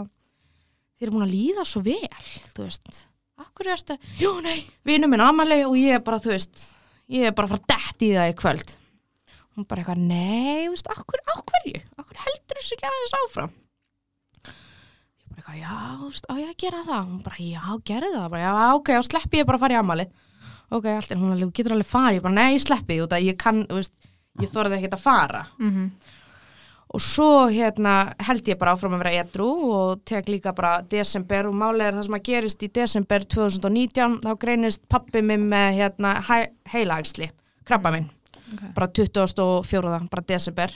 þið 0.95 1.07
eru 1.07 1.15
búin 1.15 1.25
að 1.25 1.33
líða 1.33 1.65
svo 1.67 1.81
vel, 1.83 2.21
þú 2.53 2.67
veist, 2.67 3.01
akkur 3.43 3.71
er 3.73 3.81
þetta, 3.81 4.13
jú, 4.21 4.31
nei, 4.45 4.61
vinur 4.87 5.11
minn 5.11 5.25
amali 5.25 5.57
og 5.67 5.75
ég 5.81 6.05
bara, 6.05 6.21
þú 6.23 6.31
veist, 6.31 6.63
ég 7.11 7.27
er 7.27 7.35
bara 7.35 7.49
að 7.49 7.57
fara 7.57 7.67
dætt 7.73 8.07
í 8.07 8.13
það 8.13 8.31
í 8.31 8.37
kvöld. 8.39 8.73
Hún 9.61 9.67
bara 9.69 9.83
eitthvað, 9.83 10.01
nei, 10.09 10.65
þú 10.65 10.73
veist, 10.73 10.87
akkur, 10.95 11.21
ákverju, 11.35 11.81
akkur 12.01 12.21
heldur 12.25 12.57
þessu 12.61 12.77
ekki 12.79 12.87
aðeins 12.89 13.15
áfram? 13.21 13.51
Ég 14.41 15.29
bara 15.29 15.41
eitthvað, 15.41 15.59
já, 15.61 15.75
þú 16.01 16.07
veist, 16.09 16.25
á 16.27 16.33
ég 16.41 16.49
að 16.51 16.59
gera 16.63 16.79
það? 16.87 17.03
Hún 17.11 17.21
bara, 17.25 17.37
já, 17.45 17.63
gerði 17.91 18.11
það, 18.15 18.29
bara, 18.33 18.41
já, 18.47 18.53
ok, 18.79 18.91
þá 18.97 19.07
sleppi 19.11 19.41
ég 19.41 19.47
bara 19.51 19.59
að 19.59 19.65
fara 19.67 19.77
í 19.77 19.81
amalið 19.81 20.15
ok, 20.71 20.85
allt, 20.95 21.11
en 21.11 21.19
hún 21.21 21.33
alveg, 21.35 21.49
þú 21.51 21.55
getur 21.59 21.73
alveg 21.75 21.87
farið, 21.91 22.17
ég 22.17 22.23
bara, 22.25 22.37
nei, 22.39 22.53
ég 22.55 22.63
sleppi 22.63 22.97
út 23.03 23.13
að 23.17 23.25
ég 23.27 23.37
kann, 23.43 23.61
þú 23.67 23.77
veist, 23.81 24.09
ég 24.41 24.51
þorði 24.53 24.77
ekkert 24.79 24.93
að 24.97 25.03
fara 25.03 25.41
Mhm. 25.59 25.85
og 26.95 26.99
svo 27.03 27.27
hérna 27.51 27.95
held 28.19 28.47
ég 28.47 28.57
bara 28.59 28.73
áfram 28.75 28.95
að 28.95 29.03
vera 29.03 29.23
edru 29.23 29.49
og 29.71 30.01
tek 30.05 30.25
líka 30.27 30.53
bara 30.55 30.81
desember 30.81 31.47
og 31.47 31.53
málega 31.55 31.87
er 31.91 31.93
það 31.99 32.03
sem 32.07 32.15
að 32.17 32.23
gerist 32.29 32.63
í 32.63 32.71
desember 32.71 33.19
2019, 33.23 34.17
þá 34.23 34.31
greinist 34.39 34.87
pappi 34.89 35.21
minn 35.21 35.45
með 35.51 35.75
hérna 35.77 36.15
hæ, 36.23 36.47
heilaægsli, 36.71 37.29
krabba 37.67 37.91
minn 37.91 38.09
Ok. 38.51 38.73
bara 38.75 38.87
24. 38.87 40.07
bara 40.11 40.23
desember. 40.27 40.71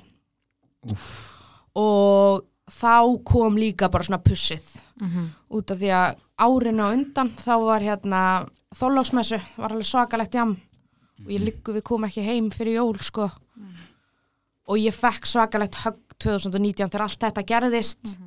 Og 1.76 2.45
þá 2.71 3.23
kom 3.26 3.57
líka 3.57 3.89
bara 3.91 4.03
svona 4.03 4.23
pussið. 4.23 4.82
Mhm. 4.95 5.26
út 5.51 5.71
af 5.71 5.78
því 5.78 5.89
að 5.91 6.19
árinu 6.39 6.84
á 6.88 6.95
undan 6.95 7.30
þá 7.36 7.65
var 7.65 7.82
hérna 7.82 8.49
þólagsmessu, 8.76 9.41
var 9.57 9.71
alveg 9.71 9.86
svakalegt 9.86 10.34
jam. 10.34 10.55
Og 11.19 11.28
ég 11.28 11.43
liggu 11.43 11.73
við 11.73 11.84
kom 11.84 12.03
ekki 12.03 12.23
heim 12.23 12.49
fyrir 12.49 12.76
jól 12.76 12.97
sko. 12.97 13.30
Og 14.67 14.78
ég 14.78 14.93
fekk 14.93 15.26
svakalegt 15.26 15.76
högg 15.76 16.15
2019 16.17 16.89
þegar 16.89 17.01
allt 17.01 17.19
þetta 17.19 17.45
gerðist. 17.45 18.17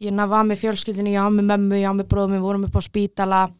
Ég 0.00 0.28
var 0.28 0.44
með 0.44 0.58
fjölskyldinu, 0.58 1.12
ég 1.12 1.22
var 1.22 1.30
með 1.30 1.44
mömmu 1.44 1.76
ég 1.76 1.86
var 1.86 1.94
með 1.94 2.08
bróðum, 2.08 2.32
við 2.34 2.40
vorum 2.40 2.64
upp 2.64 2.76
á 2.76 2.82
spítala. 2.82 3.50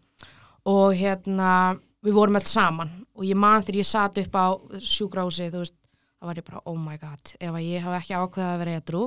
Og 0.67 0.95
hérna 0.95 1.79
við 2.03 2.13
vorum 2.13 2.37
allt 2.37 2.49
saman 2.49 3.04
og 3.15 3.25
ég 3.25 3.37
man 3.39 3.63
þegar 3.63 3.81
ég 3.81 3.87
satt 3.89 4.19
upp 4.19 4.35
á 4.35 4.47
sjúgrási 4.83 5.51
þú 5.53 5.63
veist, 5.63 5.77
þá 6.19 6.27
var 6.27 6.41
ég 6.41 6.45
bara 6.49 6.63
oh 6.67 6.77
my 6.79 6.97
god 6.99 7.35
ef 7.41 7.51
að 7.55 7.67
ég 7.69 7.83
hafi 7.85 8.01
ekki 8.01 8.19
ákveðað 8.19 8.55
að 8.55 8.59
vera 8.65 8.77
edru 8.81 9.05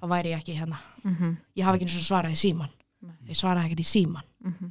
þá 0.00 0.04
væri 0.08 0.30
ég 0.32 0.38
ekki 0.40 0.54
hérna. 0.58 0.78
Mhm. 1.04 1.36
ég 1.56 1.64
hafi 1.64 1.76
ekki 1.78 1.86
eins 1.88 1.96
og 2.00 2.06
svaraði 2.08 2.36
í 2.38 2.42
síman 2.42 2.70
ég 3.28 3.36
svaraði 3.36 3.66
ekkert 3.68 3.84
í 3.84 3.88
síman 3.94 4.24
Mhm. 4.44 4.70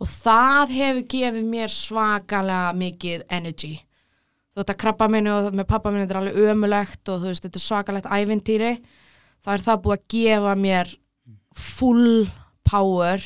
og 0.00 0.06
það 0.06 0.68
hefur 0.76 1.02
gefið 1.14 1.44
mér 1.50 1.68
svakalega 1.72 2.74
mikið 2.76 3.22
energy. 3.30 3.74
Þú 4.52 4.60
veist 4.60 4.70
að 4.72 4.78
krabba 4.82 5.08
minni 5.10 5.30
og 5.30 5.52
með 5.52 5.66
pappa 5.68 5.90
minni 5.90 6.06
þetta 6.06 6.16
er 6.16 6.20
alveg 6.22 6.50
ömulegt 6.52 7.08
og 7.12 7.20
þú 7.20 7.26
veist 7.30 7.44
þetta 7.44 7.60
er 7.60 7.66
svakalegt 7.68 8.06
ævintýri 8.08 8.72
þá 9.44 9.48
er 9.54 9.64
það 9.66 9.82
búið 9.84 9.96
að 9.96 10.06
gefa 10.08 10.54
mér 10.56 10.96
full 11.54 12.26
power 12.66 13.20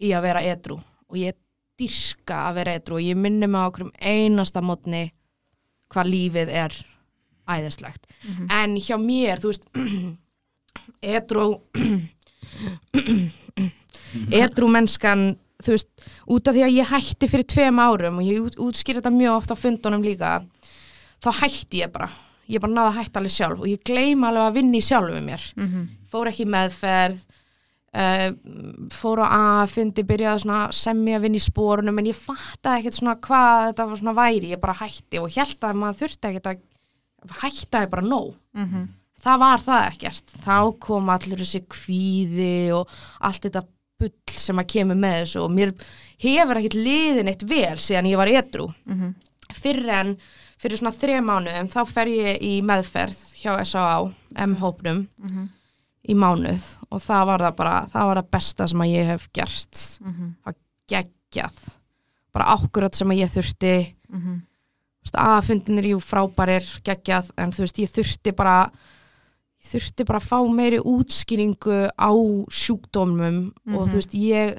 í 0.00 0.12
að 0.16 0.22
vera 0.22 0.42
edru 0.46 0.76
og 1.10 1.16
ég 1.18 1.34
dyrka 1.80 2.44
að 2.50 2.60
vera 2.60 2.76
edru 2.78 2.98
og 3.00 3.06
ég 3.08 3.18
minni 3.18 3.48
mig 3.48 3.60
á 3.60 3.68
okkur 3.70 3.86
um 3.88 3.92
einasta 3.98 4.62
mótni 4.62 5.06
hvað 5.90 6.12
lífið 6.12 6.52
er 6.62 6.76
æðislegt. 7.50 8.06
En 8.52 8.76
hjá 8.78 8.96
mér, 9.00 9.40
þú 9.42 9.50
veist 9.50 9.66
edru 11.02 11.46
edru 14.42 14.68
mennskan 14.70 15.32
þú 15.60 15.74
veist, 15.74 15.90
út 16.32 16.48
af 16.48 16.56
því 16.56 16.62
að 16.64 16.76
ég 16.78 16.90
hætti 16.90 17.28
fyrir 17.28 17.46
tveim 17.52 17.80
árum 17.82 18.20
og 18.20 18.26
ég 18.26 18.40
út, 18.46 18.56
útskýr 18.64 19.00
þetta 19.00 19.12
mjög 19.12 19.36
oft 19.36 19.52
á 19.52 19.56
fundunum 19.60 20.04
líka 20.04 20.30
þá 21.20 21.30
hætti 21.42 21.82
ég 21.82 21.92
bara, 21.92 22.08
ég 22.48 22.62
bara 22.62 22.72
náða 22.72 22.92
að 22.94 22.98
hætta 23.00 23.20
alveg 23.20 23.34
sjálf 23.34 23.60
og 23.60 23.68
ég 23.68 23.82
gleyma 23.84 24.30
alveg 24.30 24.46
að 24.46 24.56
vinna 24.56 24.78
í 24.80 24.86
sjálfu 24.86 25.20
mér. 25.24 25.42
Mhm. 25.56 25.88
fór 26.10 26.30
ekki 26.30 26.46
meðferð 26.48 27.20
uh, 27.94 28.30
fór 28.94 29.18
á 29.24 29.28
að 29.62 29.72
fundi 29.74 30.04
byrjaði 30.06 30.42
svona 30.44 30.60
semja 30.72 31.18
að 31.18 31.22
vinna 31.26 31.40
í 31.40 31.44
spórunum 31.44 31.98
en 31.98 32.06
ég 32.10 32.18
fattaði 32.18 32.78
ekkert 32.84 32.98
svona 33.00 33.16
hvað 33.26 33.66
þetta 33.70 33.86
var 33.90 33.96
svona 34.02 34.14
væri, 34.20 34.50
ég 34.54 34.60
bara 34.62 34.78
hætti 34.80 35.18
og 35.22 35.30
held 35.34 35.60
að 35.66 35.80
maður 35.82 36.00
þurfti 36.04 36.30
ekkert 36.30 36.46
að 36.52 37.36
hættaði 37.42 37.90
bara 37.90 38.02
nóg 38.06 38.34
Mhm. 38.54 38.88
það 39.22 39.38
var 39.38 39.58
það 39.60 39.88
ekkert 39.90 40.26
þá 40.46 40.78
kom 40.80 41.08
allur 41.12 41.38
þessi 41.44 41.60
kvíði 41.68 42.72
og 42.72 42.88
allt 43.20 43.42
þetta 43.44 43.64
bull 44.00 44.12
sem 44.32 44.56
að 44.56 44.66
kemur 44.72 44.96
með 44.96 45.16
þessu 45.24 45.42
og 45.44 45.50
mér 45.52 45.74
hefur 46.22 46.56
ekkert 46.56 46.78
liðin 46.80 47.28
eitt 47.28 47.42
vel 47.44 47.76
síðan 47.76 48.08
ég 48.08 48.16
var 48.16 48.26
edru 48.32 48.70
Mhm. 48.86 49.14
fyrir 49.52 49.88
en 49.90 50.16
fyrir 50.60 50.78
svona 50.78 50.92
þrejum 50.96 51.24
mánuðum 51.28 51.68
þá 51.72 51.84
fer 51.88 52.06
ég 52.06 52.40
í 52.40 52.62
meðferð 52.62 53.18
hjá 53.42 53.58
S.A.A. 53.60 54.10
M-hópnum 54.46 55.06
Mhm. 55.22 55.48
Í 56.08 56.14
mánuð 56.16 56.64
og 56.90 57.02
það 57.04 57.26
var 57.26 57.40
það 57.44 57.56
bara 57.56 57.74
það 57.92 58.06
var 58.10 58.16
það 58.22 58.30
besta 58.30 58.66
sem 58.68 58.80
að 58.80 58.92
ég 58.94 59.06
hef 59.06 59.28
gert. 59.32 59.82
Mhm. 60.00 60.30
geggjað. 60.90 61.58
Bara 62.32 62.56
ákkurat 62.56 62.94
sem 62.94 63.08
að 63.08 63.20
ég 63.20 63.30
þurfti 63.30 63.94
Mhm. 64.10 64.40
aðfundinir 65.14 65.86
jú 65.90 65.98
frábærir 66.00 66.66
geggjað. 66.84 67.30
En 67.38 67.50
þú 67.52 67.58
veist 67.64 67.78
ég 67.78 67.90
þurfti 67.90 68.34
bara 68.36 68.70
ég 69.62 69.70
þurfti 69.70 70.06
bara 70.06 70.18
að 70.18 70.28
fá 70.28 70.38
meiri 70.54 70.78
útskýringu 70.78 71.90
á 71.98 72.10
sjúkdómum 72.50 73.52
og 73.74 73.88
þú 73.88 73.94
veist 74.00 74.14
ég 74.14 74.58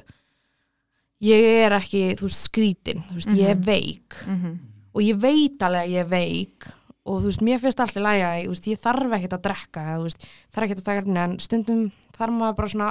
ég 1.22 1.66
er 1.66 1.70
ekki 1.78 2.16
þú 2.18 2.22
veist 2.28 2.48
skrítin, 2.50 3.02
þú 3.10 3.14
veist 3.14 3.34
ég 3.36 3.48
er 3.50 3.54
veik. 3.56 4.14
Mhm. 4.26 4.58
og 4.94 5.00
ég 5.02 5.16
veit 5.16 5.58
alveg 5.58 5.86
að 5.86 5.90
ég 5.90 6.00
er 6.00 6.08
veik 6.10 6.66
og 7.02 7.18
þú 7.18 7.30
veist 7.30 7.44
mér 7.44 7.62
finnst 7.62 7.82
allt 7.82 7.98
í 7.98 8.04
læga 8.04 8.30
ég, 8.40 8.52
ég 8.70 8.82
þarf 8.82 9.16
ekkert 9.16 9.36
að 9.38 9.44
drekka 9.48 9.86
eða, 9.88 10.04
veist, 10.04 10.28
þarf 10.54 10.68
ekkert 10.68 10.82
að 10.82 10.88
taka 10.88 11.02
efni 11.02 11.22
en 11.22 11.36
stundum 11.42 11.82
þarf 12.14 12.36
maður 12.36 12.58
bara 12.60 12.72
svona 12.74 12.90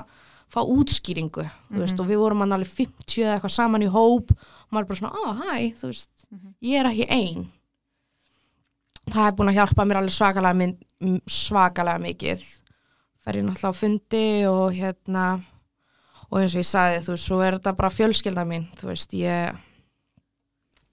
fá 0.51 0.59
útskýringu 0.68 1.45
þú 1.47 1.80
veist, 1.80 2.01
og 2.03 2.09
við 2.09 2.20
vorum 2.20 2.43
alveg 2.43 2.74
50 2.76 3.24
eða 3.24 3.38
eitthvað 3.38 3.55
saman 3.55 3.86
í 3.86 3.91
hóp 3.91 4.34
og 4.36 4.74
maður 4.76 4.89
bara 4.89 4.99
svona, 4.99 5.16
á 5.16 5.28
hæ, 5.39 5.53
þú 5.80 5.91
veist 5.93 6.12
ég 6.64 6.80
er 6.80 6.89
ekki 6.91 7.07
ein. 7.12 7.47
Það 9.12 9.26
er 9.28 9.38
búin 9.38 9.51
að 9.51 9.57
hjálpa 9.59 9.86
mér 9.88 9.99
alveg 9.99 10.16
svakalega, 10.16 10.68
svakalega 11.28 12.03
mikið. 12.03 12.43
Fer 13.22 13.39
ég 13.39 13.45
náttúrulega 13.45 13.74
á 13.76 13.80
fundi 13.82 14.28
og 14.49 14.78
hérna 14.78 15.26
og 16.30 16.38
eins 16.39 16.55
og 16.55 16.62
ég 16.62 16.70
sagði, 16.70 17.01
þú 17.05 17.16
veist, 17.16 17.28
svo 17.28 17.41
er 17.43 17.57
þetta 17.57 17.76
bara 17.80 17.91
fjölskylda 17.91 18.45
mín, 18.47 18.70
þú 18.80 18.91
veist, 18.91 19.16
ég 19.18 19.59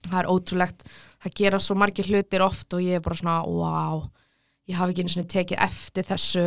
það 0.09 0.19
er 0.21 0.29
ótrúlegt 0.31 0.83
það 1.23 1.33
gera 1.35 1.59
svo 1.59 1.75
margir 1.75 2.07
hlutir 2.07 2.41
oft 2.45 2.73
og 2.73 2.81
ég 2.81 2.95
er 2.99 3.03
bara 3.05 3.15
svona, 3.15 3.41
wow 3.45 4.05
ég 4.69 4.75
hafi 4.77 4.91
ekki 4.93 5.01
einu 5.05 5.09
svona 5.15 5.27
tekið 5.33 5.63
eftir 5.65 6.03
þessu 6.03 6.45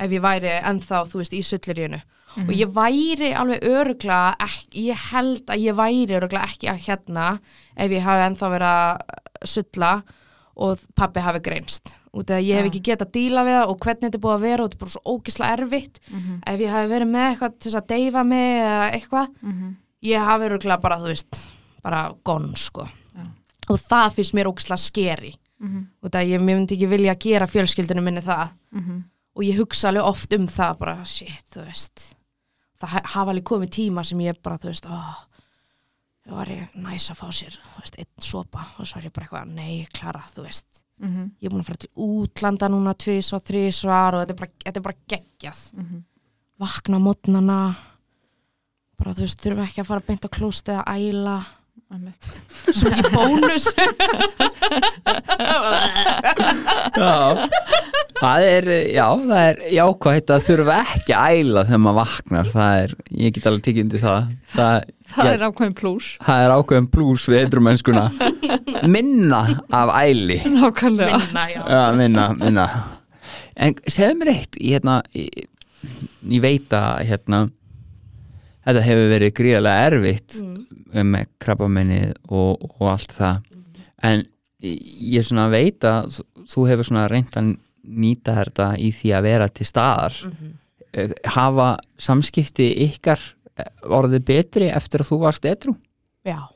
ef 0.00 0.10
ég 0.14 0.22
væri 0.24 0.48
ennþá, 0.64 1.02
þú 1.10 1.20
veist, 1.20 1.34
í 1.36 1.42
sulliríunu 1.44 2.00
og 2.46 2.52
ég 2.54 2.70
væri 2.72 3.32
alveg 3.34 3.64
örugla 3.66 4.20
ekki, 4.40 4.86
ég 4.92 5.00
held 5.10 5.50
að 5.50 5.64
ég 5.66 5.74
væri 5.76 6.14
örugla 6.16 6.44
ekki 6.46 6.68
að 6.70 6.84
hérna 6.86 7.26
ef 7.76 7.90
ég 7.90 8.04
hafi 8.06 8.26
ennþá 8.28 8.50
verið 8.54 8.70
að 8.70 9.48
sulla 9.50 9.92
og 10.60 10.78
pappi 10.94 11.20
hafi 11.24 11.40
greinst 11.42 11.94
út 12.12 12.30
af 12.30 12.38
að 12.40 12.46
ég 12.46 12.56
hef 12.58 12.66
Já. 12.66 12.70
ekki 12.70 12.82
getað 12.90 13.06
að 13.08 13.12
díla 13.16 13.44
við 13.46 13.54
það 13.58 13.70
og 13.72 13.78
hvernig 13.84 14.06
þetta 14.06 14.18
er 14.18 14.24
búið 14.24 14.36
að 14.36 14.44
vera 14.46 14.62
og 14.62 14.68
þetta 14.70 14.76
er 14.76 14.82
bara 14.84 14.94
svo 14.94 15.02
ógislega 15.14 15.56
erfitt 15.58 16.00
Mhm. 16.10 16.40
ef 16.46 16.60
ég 16.60 16.70
hafi 16.74 16.88
verið 16.94 17.10
með 17.10 17.26
eitthvað 17.30 17.58
til 17.58 17.70
þess 17.70 17.80
að 17.80 17.86
deyfa 17.94 18.24
mig 18.26 18.48
eða 18.62 18.88
eitthvað 18.94 19.28
Mhm. 19.42 19.76
ég 20.02 20.24
hafi 20.26 20.44
örugla 20.50 20.80
bara, 20.80 20.96
þú 20.98 21.06
veist 21.12 21.46
bara 21.82 22.14
gonn, 22.24 22.54
sko. 22.56 22.88
Og 23.70 23.78
það 23.78 24.14
finnst 24.18 24.34
mér 24.36 24.50
ógislega 24.50 24.82
skeri 24.82 25.32
Mhm. 25.60 25.80
út 26.02 26.14
af 26.14 26.22
að 26.24 26.30
ég 26.34 26.40
myndi 26.40 26.76
ekki 26.76 26.88
vilja 26.88 27.14
gera 27.20 27.46
fjölskyldinu 27.46 28.02
minni 28.02 28.20
það 28.24 28.50
Mhm. 28.72 29.02
og 29.36 29.42
ég 29.44 29.56
hugsa 29.58 29.88
alveg 29.90 30.04
oft 30.04 30.32
um 30.34 30.46
það 30.46 30.78
bara, 30.78 31.04
shit, 31.04 31.44
þú 31.52 31.64
veist 31.66 32.14
það 32.80 32.88
ha- 32.88 33.02
hafa 33.04 33.30
alveg 33.30 33.44
komið 33.44 33.70
tíma 33.70 34.04
sem 34.06 34.18
ég 34.18 34.42
bara, 34.42 34.56
þú 34.58 34.70
veist, 34.72 34.86
ó 34.86 35.14
það 36.26 36.36
var 36.36 36.46
ég 36.46 36.68
næs 36.76 37.10
að 37.10 37.16
fá 37.16 37.28
sér, 37.32 37.58
veist, 37.78 37.96
einn 37.98 38.06
sopa 38.20 38.66
og 38.78 38.86
svo 38.86 38.98
er 38.98 39.08
ég 39.08 39.12
bara 39.12 39.26
eitthvað, 39.26 39.48
nei, 39.54 39.86
klara, 39.92 40.22
þú 40.34 40.44
veist 40.46 40.82
Mhm. 41.00 41.30
ég 41.42 41.44
er 41.46 41.50
búin 41.50 41.60
að 41.60 41.64
fara 41.66 41.76
til 41.78 41.90
útlanda 41.96 42.68
núna 42.68 42.94
tvís 42.94 43.32
og 43.32 43.44
þrísvar 43.44 44.14
og 44.14 44.26
þetta 44.26 44.30
er 44.30 44.34
bara, 44.34 44.50
þetta 44.64 44.76
er 44.76 44.80
bara 44.80 44.96
geggjað 45.08 45.72
Mhm. 45.74 46.04
vakna 46.60 46.98
mótnana 46.98 47.76
bara, 48.98 49.12
þú 49.14 49.20
veist, 49.24 49.40
þurfa 49.40 49.66
ekki 49.66 49.80
að 49.82 49.86
fara 49.86 50.00
beint 50.00 50.24
á 50.24 50.28
klóst 50.28 50.68
eða 50.68 50.84
æla. 50.86 51.46
svo 52.76 52.90
ekki 52.90 53.10
bónus. 53.10 53.64
Já, 56.94 57.48
það 58.20 58.46
er, 58.46 58.68
já, 58.94 59.06
það 59.24 59.40
er 59.40 59.60
jákvægt 59.74 60.32
að 60.34 60.44
þurfa 60.46 60.76
ekki 60.84 61.16
að 61.16 61.40
æla 61.40 61.64
þegar 61.66 61.82
maður 61.82 61.98
vaknar, 61.98 62.50
það 62.52 62.84
er, 62.84 62.94
ég 63.24 63.34
get 63.36 63.50
alveg 63.50 63.66
tekið 63.66 63.84
undir 63.86 64.04
það, 64.04 64.32
það, 64.54 64.88
Það 65.10 65.26
ég, 65.26 65.32
er 65.34 65.44
ákveðin 65.48 65.76
plús. 65.80 66.08
Það 66.22 66.44
er 66.44 66.54
ákveðin 66.54 66.90
blús 66.94 67.26
við 67.30 67.40
eitthrumennskuna, 67.40 68.04
minna 68.86 69.40
af 69.80 69.94
æli, 69.98 70.40
Nákvæmlega. 70.46 71.22
Minna, 71.24 71.46
já. 71.50 71.62
Já, 71.66 71.82
minna, 71.98 72.26
minna, 72.38 72.68
en 73.58 73.80
segðu 73.90 74.20
mér 74.20 74.34
eitt, 74.36 74.60
ég, 74.60 74.76
hérna, 74.76 75.00
ég, 75.18 75.48
ég 76.36 76.44
veit 76.44 76.76
að, 76.78 77.02
hérna, 77.10 77.48
þetta 78.66 78.84
hefur 78.86 79.10
verið 79.14 79.34
gríðarlega 79.40 79.88
erfitt 79.90 80.38
mm. 80.42 81.08
með 81.14 81.28
krabbamennið 81.42 82.14
og, 82.28 82.68
og 82.70 82.86
allt 82.92 83.16
það, 83.16 83.42
en 84.10 84.24
ég 84.60 85.24
svona 85.24 85.48
veit 85.52 85.84
að 85.88 86.20
þú- 86.50 86.66
hefur 86.68 86.90
svona 86.90 87.08
reynt 87.08 87.36
að 87.40 87.54
nýta 87.80 88.36
þetta 88.36 88.72
í 88.76 88.90
því 88.92 89.12
að 89.16 89.26
vera 89.30 89.48
til 89.48 89.66
staðar. 89.68 90.16
Mhm. 90.28 90.56
Eh, 90.90 91.12
hafa 91.36 91.76
samskipti 92.02 92.72
ykkar 92.88 93.20
eh, 93.54 93.68
orðið 93.86 94.24
betri 94.26 94.70
eftir 94.74 95.04
að 95.04 95.12
þú 95.12 95.18
varst 95.22 95.44
edru 95.46 95.76
Já, 96.26 96.50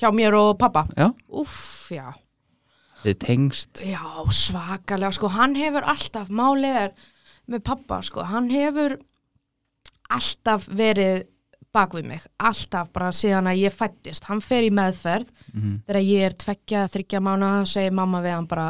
hjá 0.00 0.08
mér 0.16 0.32
og 0.38 0.54
pappa 0.56 0.86
Já. 0.96 1.10
Úff, 1.28 1.90
já. 1.92 2.14
Þið 3.02 3.18
tengst? 3.20 3.82
Já, 3.84 4.00
svakalega, 4.32 5.12
sko, 5.12 5.28
hann 5.28 5.58
hefur 5.60 5.84
alltaf, 5.84 6.32
málið 6.32 6.78
er 6.86 6.94
með 7.52 7.66
pappa, 7.68 8.00
sko, 8.00 8.24
hann 8.24 8.48
hefur 8.48 8.96
alltaf 10.08 10.64
verið 10.72 11.26
bak 11.76 11.94
við 11.98 12.08
mig, 12.08 12.24
alltaf 12.40 12.88
bara 12.96 13.12
síðan 13.12 13.50
að 13.52 13.60
ég 13.66 13.74
fættist, 13.76 14.24
hann 14.30 14.40
fer 14.44 14.64
í 14.66 14.72
meðferð 14.72 15.28
Mhm. 15.54 15.78
þegar 15.86 16.02
ég 16.08 16.26
er 16.30 16.36
tveggja, 16.44 16.86
þryggja 16.92 17.20
mánu 17.20 17.52
segir 17.68 17.92
mamma 17.92 18.22
við 18.24 18.34
hann 18.38 18.46
bara 18.50 18.68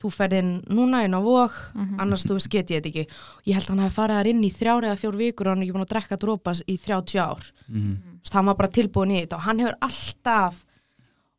þú 0.00 0.08
ferð 0.16 0.32
inn 0.38 0.52
núna 0.72 1.02
inn 1.04 1.12
á 1.12 1.20
vok 1.20 1.52
annars 2.00 2.24
þú 2.24 2.32
veist 2.38 2.48
get 2.50 2.70
ég 2.72 2.80
þetta 2.82 2.88
ekki. 2.88 3.06
Ég 3.46 3.54
held 3.54 3.66
að 3.66 3.68
hann 3.74 3.82
hafi 3.84 3.94
farið 3.98 4.16
þar 4.16 4.28
inn 4.30 4.42
í 4.44 4.50
þrjár 4.50 4.86
eða 4.88 4.96
fjór 5.02 5.16
vikur 5.20 5.46
og 5.46 5.50
hann 5.52 5.60
er 5.60 5.66
ekki 5.66 5.74
búin 5.76 5.84
að 5.84 5.92
drekka 5.92 6.16
dropas 6.22 6.62
í 6.66 6.76
30 6.80 7.18
ár. 7.20 7.42
Mhm. 7.68 7.96
Þú 8.00 8.22
veist, 8.24 8.32
hann 8.32 8.46
var 8.46 8.54
bara 8.54 8.68
tilbúin 8.68 9.12
í 9.12 9.20
þetta 9.26 9.36
og 9.36 9.42
hann 9.44 9.58
hefur 9.60 9.76
alltaf 9.82 10.64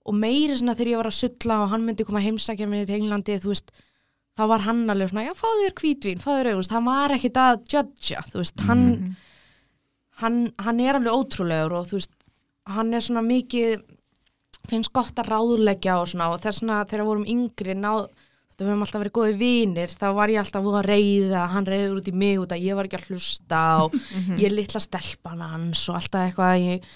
og 0.06 0.14
meiri 0.14 0.56
svona 0.58 0.76
þegar 0.78 0.92
ég 0.94 0.98
var 1.02 1.10
að 1.10 1.18
sulla 1.22 1.58
og 1.64 1.70
hann 1.74 1.86
myndi 1.86 2.06
koma 2.06 2.22
heimsækja 2.22 2.68
minni 2.70 2.86
til 2.86 3.00
Englandi 3.02 3.40
þú 3.42 3.50
veist, 3.54 3.72
þá 4.38 4.48
var 4.48 4.60
hann 4.66 4.86
alveg 4.90 5.10
svona 5.10 5.26
já, 5.26 5.34
fáðu 5.34 5.66
þér 5.66 5.76
hvítvín, 5.82 6.22
fáðu 6.22 6.38
þér 6.42 6.50
auðvist 6.54 6.72
hann 6.78 6.86
var 6.86 7.10
ekkit 7.18 7.34
að 7.42 7.66
judgea, 7.74 8.22
þú 8.30 8.38
veist 8.42 8.60
hann, 8.70 8.86
hann, 10.22 10.42
hann 10.62 10.82
er 10.84 10.98
alveg 10.98 11.14
ótrúlegur 11.18 11.80
og 11.80 11.90
þú 11.90 12.00
veist, 12.00 12.14
hann 12.72 12.94
er 12.94 13.04
svona 13.06 13.24
mikið 13.26 13.82
finnst 14.70 14.94
gott 14.94 15.18
að 15.20 15.32
ráðleggja 15.34 16.00
og 16.02 16.12
svona 16.12 16.30
og 16.32 16.42
þess 16.44 16.62
vegna 16.62 16.84
þegar 16.86 17.04
við 17.04 17.10
vorum 17.12 17.32
yngri 17.34 17.78
náð 17.78 18.04
við 18.62 18.70
höfum 18.70 18.84
alltaf 18.86 19.02
verið 19.02 19.16
góði 19.16 19.38
vinir 19.40 19.94
þá 19.96 20.06
var 20.18 20.32
ég 20.32 20.42
alltaf 20.42 20.68
að 20.70 20.86
reyða, 20.86 21.48
hann 21.50 21.68
reyður 21.68 21.98
út 22.02 22.12
í 22.12 22.14
mig 22.14 22.38
út 22.42 22.54
að 22.54 22.68
ég 22.68 22.78
var 22.78 22.88
ekki 22.88 23.00
að 23.00 23.08
hlusta 23.10 23.62
og 23.86 23.96
ég 24.42 24.46
er 24.50 24.56
litla 24.56 24.82
stelpan 24.84 25.42
hans 25.42 25.88
og 25.90 25.98
alltaf 25.98 26.28
eitthvað 26.28 26.52
að 26.52 26.66
ég 26.68 26.92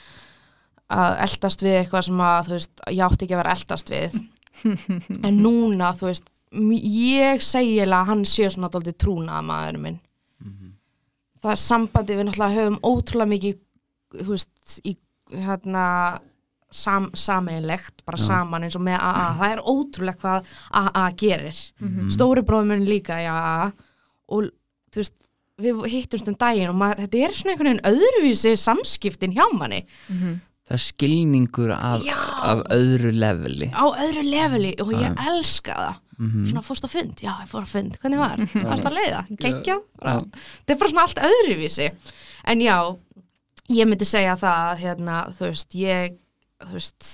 að 0.95 1.17
eldast 1.25 1.65
við 1.65 1.79
eitthvað 1.79 2.07
sem 2.07 2.23
að 2.27 2.47
þú 2.47 2.55
veist, 2.55 2.83
ég 2.93 3.03
átti 3.07 3.25
ekki 3.25 3.35
að 3.35 3.41
vera 3.41 3.55
eldast 3.57 3.93
við. 3.93 4.17
En 5.27 5.41
núna, 5.41 5.89
þú 5.97 6.07
veist 6.11 6.29
ég 6.55 7.41
eiginlega 7.41 7.97
að 7.97 8.09
hann 8.11 8.21
sé 8.29 8.45
svona 8.53 8.69
dálítið 8.71 8.99
trúnað 9.01 9.47
maðurinn 9.49 9.83
minn 9.83 9.97
það 11.43 11.51
er 11.55 11.61
sambandi 11.61 12.15
við 12.17 12.27
náttúrulega 12.29 12.59
höfum 12.59 12.79
ótrúlega 12.91 13.31
mikið 13.33 13.59
þú 14.21 14.29
veist, 14.31 14.79
í 14.85 14.95
hérna 15.35 15.85
sam, 16.75 17.09
sameinlegt, 17.15 18.03
bara 18.05 18.19
Já. 18.19 18.25
saman 18.29 18.65
eins 18.67 18.75
og 18.77 18.83
með 18.85 18.99
AA, 18.99 19.27
það 19.39 19.53
er 19.55 19.61
ótrúlega 19.73 20.21
hvað 20.23 20.49
AA 20.81 21.05
gerir. 21.19 21.61
Mhm. 21.81 22.09
stóri 22.15 22.43
bróður 22.45 22.71
minn 22.73 22.87
líka 22.89 23.19
í 23.23 23.29
AA 23.31 23.69
og 24.35 24.49
þú 24.91 25.01
veist, 25.03 25.15
við 25.61 25.85
hittumst 25.87 26.27
um 26.27 26.35
daginn 26.39 26.71
og 26.73 26.75
maður, 26.79 27.05
þetta 27.05 27.21
er 27.23 27.35
svona 27.37 27.53
einhvern 27.53 27.69
veginn 27.71 27.87
öðruvísi 27.93 28.55
samskiptin 28.59 29.35
hjá 29.37 29.45
manni. 29.55 29.85
Það 30.65 30.75
er 30.75 30.81
skilningur 30.81 31.71
af, 31.75 32.03
af 32.41 32.63
öðru 32.73 33.11
leveli. 33.13 33.69
Á 33.69 33.85
öðru 33.85 34.23
leveli 34.25 34.73
og 34.81 34.91
ég 34.97 35.21
elska 35.29 35.75
það 35.77 35.99
Mhm. 36.17 36.45
svona 36.47 36.63
fórst 36.63 36.85
á 36.85 36.89
fund, 36.89 37.15
já 37.19 37.33
ég 37.41 37.47
fór 37.51 37.65
á 37.65 37.67
fund. 37.67 37.97
Hvernig 37.99 38.19
var, 38.21 38.37
fannst 38.47 38.83
það 38.85 38.97
leiða, 38.99 39.21
geggjað? 39.41 39.81
Já. 40.01 40.19
þetta 40.19 40.73
er 40.73 40.77
bara 40.79 40.89
svona 40.91 41.05
allt 41.07 41.23
öðruvísi. 41.29 41.87
En 42.45 42.59
já, 42.61 42.77
ég 43.69 43.87
myndi 43.89 44.05
segja 44.07 44.35
það 44.39 44.61
að 44.71 44.79
hérna, 44.83 45.17
þú 45.35 45.49
veist, 45.49 45.75
ég 45.75 46.17
þú 46.65 46.71
veist 46.77 47.09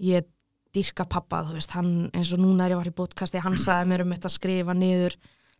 ég 0.00 0.24
dyrka 0.72 1.04
pappa, 1.08 1.42
þú 1.48 1.56
veist, 1.58 1.70
hann 1.74 2.10
eins 2.14 2.32
og 2.32 2.38
núna 2.38 2.64
er 2.68 2.76
ég 2.76 2.80
var 2.80 2.86
í 2.86 2.94
podcasti, 2.94 3.40
hann 3.42 3.58
sagði 3.66 3.88
mér 3.90 4.04
um 4.04 4.12
þetta 4.14 4.30
að 4.30 4.36
skrifa 4.38 4.74
niður, 4.78 5.16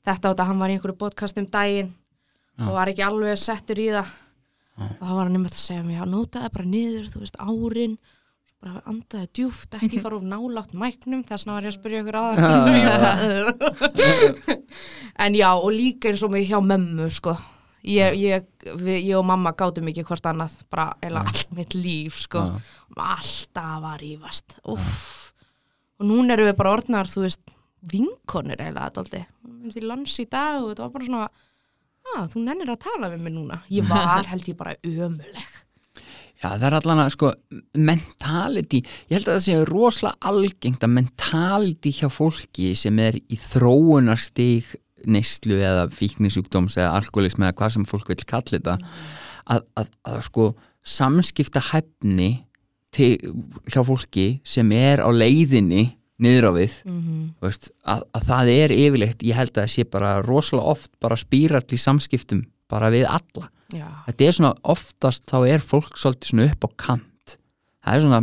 þetta 0.07 0.23
á 0.23 0.31
þetta. 0.31 0.47
Hann 0.47 0.59
var 0.63 0.71
í 0.71 0.77
einhverju 0.79 0.97
podcasti 1.01 1.43
um 1.43 1.51
daginn 1.51 1.91
Já. 2.59 2.69
og 2.69 2.75
var 2.77 2.89
ekki 2.93 3.03
alveg 3.07 3.39
settur 3.41 3.79
í 3.83 3.91
það. 3.91 4.07
Og 4.81 5.03
þá 5.03 5.11
var 5.13 5.27
hann 5.27 5.35
einmitt 5.37 5.57
að 5.59 5.65
segja 5.67 5.83
mér, 5.85 5.99
já, 5.99 6.05
nótaði 6.09 6.53
bara 6.55 6.65
niður, 6.65 7.11
þú 7.13 7.21
veist, 7.21 7.37
árin 7.43 7.99
bara 8.61 8.83
andaði 8.91 9.29
djúft, 9.39 9.73
ekki 9.79 10.03
fara 10.03 10.19
of 10.19 10.25
nálátt 10.29 10.75
mæknum, 10.77 11.23
þess 11.25 11.47
vegna 11.47 11.55
var 11.57 11.65
ég 11.65 11.73
að 11.73 11.77
spyrja 11.79 12.03
ykkur 12.03 12.19
aðeins 12.21 13.47
en 15.25 15.39
já, 15.39 15.49
og 15.55 15.71
líka 15.73 16.11
eins 16.11 16.25
og 16.27 16.35
mig 16.35 16.45
hjá 16.51 16.59
mömmu, 16.65 17.07
sko. 17.13 17.37
Ég, 17.89 18.19
ég, 18.21 18.45
við, 18.77 18.99
ég 18.99 19.17
og 19.17 19.25
mamma 19.25 19.55
gátum 19.57 19.89
ekki 19.89 20.05
hvort 20.05 20.29
annað, 20.29 20.59
bara 20.73 20.91
eða 21.01 21.23
allt 21.31 21.55
mitt 21.57 21.73
líf, 21.79 22.19
sko. 22.27 22.43
Já. 22.51 22.59
alltaf 23.01 23.87
að 23.95 23.97
rífast. 24.03 24.59
Úff. 24.69 25.07
og 26.01 26.09
núna 26.09 26.37
erum 26.37 26.51
við 26.51 26.59
bara 26.61 26.75
orðnar, 26.77 27.09
þú 27.09 27.25
veist 27.25 27.57
vinkonur 27.91 28.61
eiginlega 28.61 28.91
þetta 28.91 29.05
aldrei. 29.05 29.25
Því 29.73 29.87
lands 29.87 30.19
í 30.21 30.27
dag 30.29 30.61
og 30.61 30.69
þetta 30.71 30.85
var 30.85 30.93
bara 30.99 31.09
svona 31.09 31.31
að 32.21 32.29
þú 32.35 32.45
nennir 32.45 32.73
að 32.73 32.83
tala 32.85 33.11
við 33.13 33.25
mig 33.25 33.35
núna. 33.37 33.61
Ég 33.73 33.89
var 33.93 34.29
held 34.29 34.53
ég 34.53 34.61
bara 34.61 34.77
ömuleg 34.85 35.60
Já, 36.41 36.55
það 36.55 36.67
er 36.67 36.77
allan 36.79 37.03
að 37.03 37.11
sko 37.15 37.31
mentality, 37.77 38.79
ég 39.11 39.19
held 39.19 39.27
að 39.29 39.35
það 39.35 39.43
sé 39.45 39.57
rosalega 39.69 40.31
algengt 40.31 40.87
að 40.87 40.95
mentality 40.97 41.93
hjá 41.99 42.09
fólki 42.09 42.71
sem 42.81 43.03
er 43.05 43.19
í 43.21 43.37
þróunarstig 43.37 44.71
neyslu 45.11 45.61
eða 45.61 45.87
fíknisjúkdóms 45.93 46.79
eða 46.81 46.95
alkoholism 46.97 47.45
eða 47.45 47.57
hvað 47.61 47.75
sem 47.77 47.87
fólk 47.89 48.09
vil 48.13 48.25
kalla 48.25 48.57
þetta 48.57 48.77
að, 49.53 49.67
að, 49.81 49.93
að 50.09 50.19
sko 50.29 50.49
samskipta 50.81 51.63
hæfni 51.71 52.31
til, 52.97 53.13
hjá 53.69 53.83
fólki 53.85 54.29
sem 54.45 54.73
er 54.77 55.05
á 55.05 55.09
leiðinni 55.13 55.91
niður 56.21 56.51
á 56.51 56.53
við 56.57 56.81
mm 56.85 56.99
-hmm. 57.01 57.23
veist, 57.45 57.71
að, 57.85 58.05
að 58.17 58.27
það 58.33 58.53
er 58.57 58.77
yfirleitt, 58.77 59.23
ég 59.25 59.37
held 59.37 59.53
að 59.55 59.63
það 59.63 59.73
sé 59.75 59.85
bara 59.85 60.19
rosalega 60.25 60.73
oft 60.73 60.93
bara 61.01 61.21
spýrall 61.21 61.69
í 61.69 61.81
samskiptum 61.81 62.45
bara 62.69 62.91
við 62.93 63.09
alla 63.09 63.51
já, 63.73 63.89
þetta 64.07 64.27
er 64.29 64.37
svona 64.37 64.53
oftast 64.75 65.27
þá 65.31 65.37
er 65.55 65.65
fólk 65.65 65.99
svolítið 66.01 66.33
svona 66.33 66.47
upp 66.51 66.67
á 66.67 66.71
kant. 66.87 67.37
Það 67.85 67.95
er 67.97 68.05
svona 68.07 68.21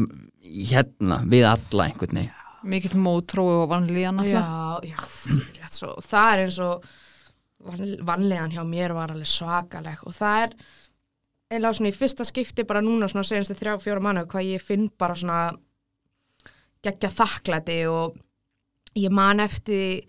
hérna 0.47 1.19
við 1.31 1.45
alla 1.49 1.87
einhvern 1.89 2.19
veginn. 2.21 2.33
Mikill 2.67 2.97
mótrói 2.99 3.53
og 3.63 3.69
vanlíðan 3.71 4.23
já, 4.27 4.41
já 4.83 4.97
rétt 4.97 5.75
svo. 5.77 5.93
það 6.03 6.31
er 6.33 6.41
eins 6.47 6.57
og 6.65 6.87
van- 7.63 7.97
vanlegan 8.09 8.51
hjá 8.51 8.63
mér 8.67 8.93
var 8.97 9.13
alveg 9.13 9.29
svakaleg 9.29 10.01
og 10.03 10.13
það 10.17 10.41
er 10.47 10.55
eiginlega 11.51 11.77
svona 11.77 11.91
í 11.93 11.95
fyrsta 11.95 12.25
skipti 12.27 12.65
bara 12.67 12.81
núna 12.83 13.07
svona 13.07 13.23
segjumstu 13.23 13.55
þrjá, 13.55 13.77
fjóra 13.85 14.03
mannu 14.03 14.25
hvað 14.27 14.49
ég 14.49 14.61
finn 14.65 14.89
bara 14.99 15.15
svona 15.15 15.39
geggja 16.83 17.09
þakklæti 17.13 17.77
og 17.89 18.17
ég 18.97 19.13
man 19.13 19.39
eftir 19.43 20.03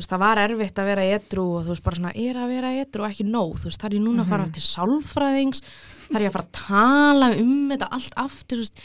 veist, 0.00 0.12
það 0.12 0.22
var 0.22 0.40
erfitt 0.42 0.78
að 0.82 0.88
vera 0.90 1.06
edru 1.16 1.46
og 1.56 1.64
þú 1.64 1.72
veist, 1.72 1.84
bara 1.86 1.98
svona, 2.00 2.12
er 2.20 2.38
að 2.42 2.52
vera 2.52 2.74
edru 2.82 3.04
og 3.04 3.08
ekki 3.10 3.26
nóg, 3.28 3.56
þú 3.60 3.70
veist, 3.70 3.80
það 3.80 3.88
er 3.88 3.96
ég 3.96 4.04
núna 4.04 4.24
að 4.26 4.32
fara 4.34 4.46
til 4.52 4.64
sálfræðings, 4.66 5.64
það 6.06 6.18
er 6.18 6.26
ég 6.26 6.30
að 6.30 6.36
fara 6.36 6.46
að 6.46 6.56
tala 6.60 7.32
um 7.40 7.56
þetta 7.72 7.90
allt 7.98 8.16
aftur, 8.26 8.62
þú 8.62 8.66
veist 8.66 8.80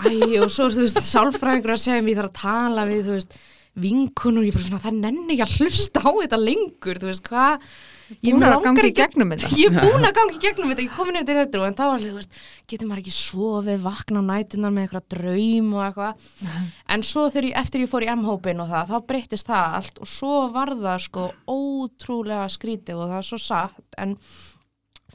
æ, 0.00 0.40
og 0.40 0.52
svo 0.54 0.68
þú 0.70 0.84
veist, 0.86 1.00
sálfræðingur 1.10 1.74
að 1.76 1.82
segja 1.84 2.04
mér, 2.04 2.14
ég 2.14 2.20
þarf 2.22 2.32
að 2.32 2.40
tala 2.40 2.86
við, 2.88 3.02
þú 3.08 3.16
veist 3.18 3.38
vinkunur, 3.78 4.42
ég 4.42 4.54
bara 4.54 4.64
svona, 4.66 4.82
það 4.82 4.96
nenni 5.04 5.36
ekki 5.36 5.44
að 5.44 5.52
hlusta 5.60 6.02
á 6.02 6.10
þetta 6.10 6.38
lengur, 6.42 6.98
þú 6.98 7.08
veist, 7.10 7.22
hvað? 7.28 7.66
Ég 8.10 8.34
Búin 8.34 8.40
mig 8.42 8.50
að 8.50 8.64
gangi 8.64 8.86
í 8.88 8.94
gegnum 8.98 9.30
þetta. 9.30 9.50
Ég 9.60 9.70
er 9.70 9.84
búin 9.86 10.06
að 10.08 10.14
gangi 10.16 10.34
í 10.34 10.40
gegnum 10.42 10.72
þetta, 10.72 10.82
ég 10.82 10.90
er 10.90 10.96
komin 10.96 11.18
til 11.20 11.36
þetta 11.38 11.60
en 11.68 11.76
þá 11.78 11.82
var 11.84 11.92
alveg, 11.94 12.10
þú 12.10 12.18
veist, 12.18 12.40
getur 12.72 12.90
maður 12.90 13.02
ekki 13.04 13.14
sofið 13.14 13.84
vakna 13.84 14.22
á 14.26 14.28
nætunar 14.30 14.74
með 14.74 14.86
eitthvað 14.88 15.06
draum 15.14 15.68
og 15.76 15.84
eitthvað, 15.86 16.24
en 16.96 17.04
svo 17.06 17.26
þegar 17.30 17.48
ég, 17.50 17.58
eftir 17.62 17.84
ég 17.84 17.92
fór 17.92 18.06
í 18.06 18.10
M-hópin 18.16 18.64
og 18.64 18.72
það, 18.72 18.90
þá 18.90 19.08
breyttist 19.12 19.52
það 19.52 19.76
allt 19.78 20.02
og 20.02 20.10
svo 20.10 20.40
var 20.56 20.74
það 20.74 21.04
sko 21.06 21.28
ótrúlega 21.54 22.48
skrítið 22.50 22.98
og 22.98 23.12
það 23.12 23.20
er 23.20 23.28
svo 23.30 23.40
satt 23.44 24.00
en 24.02 24.16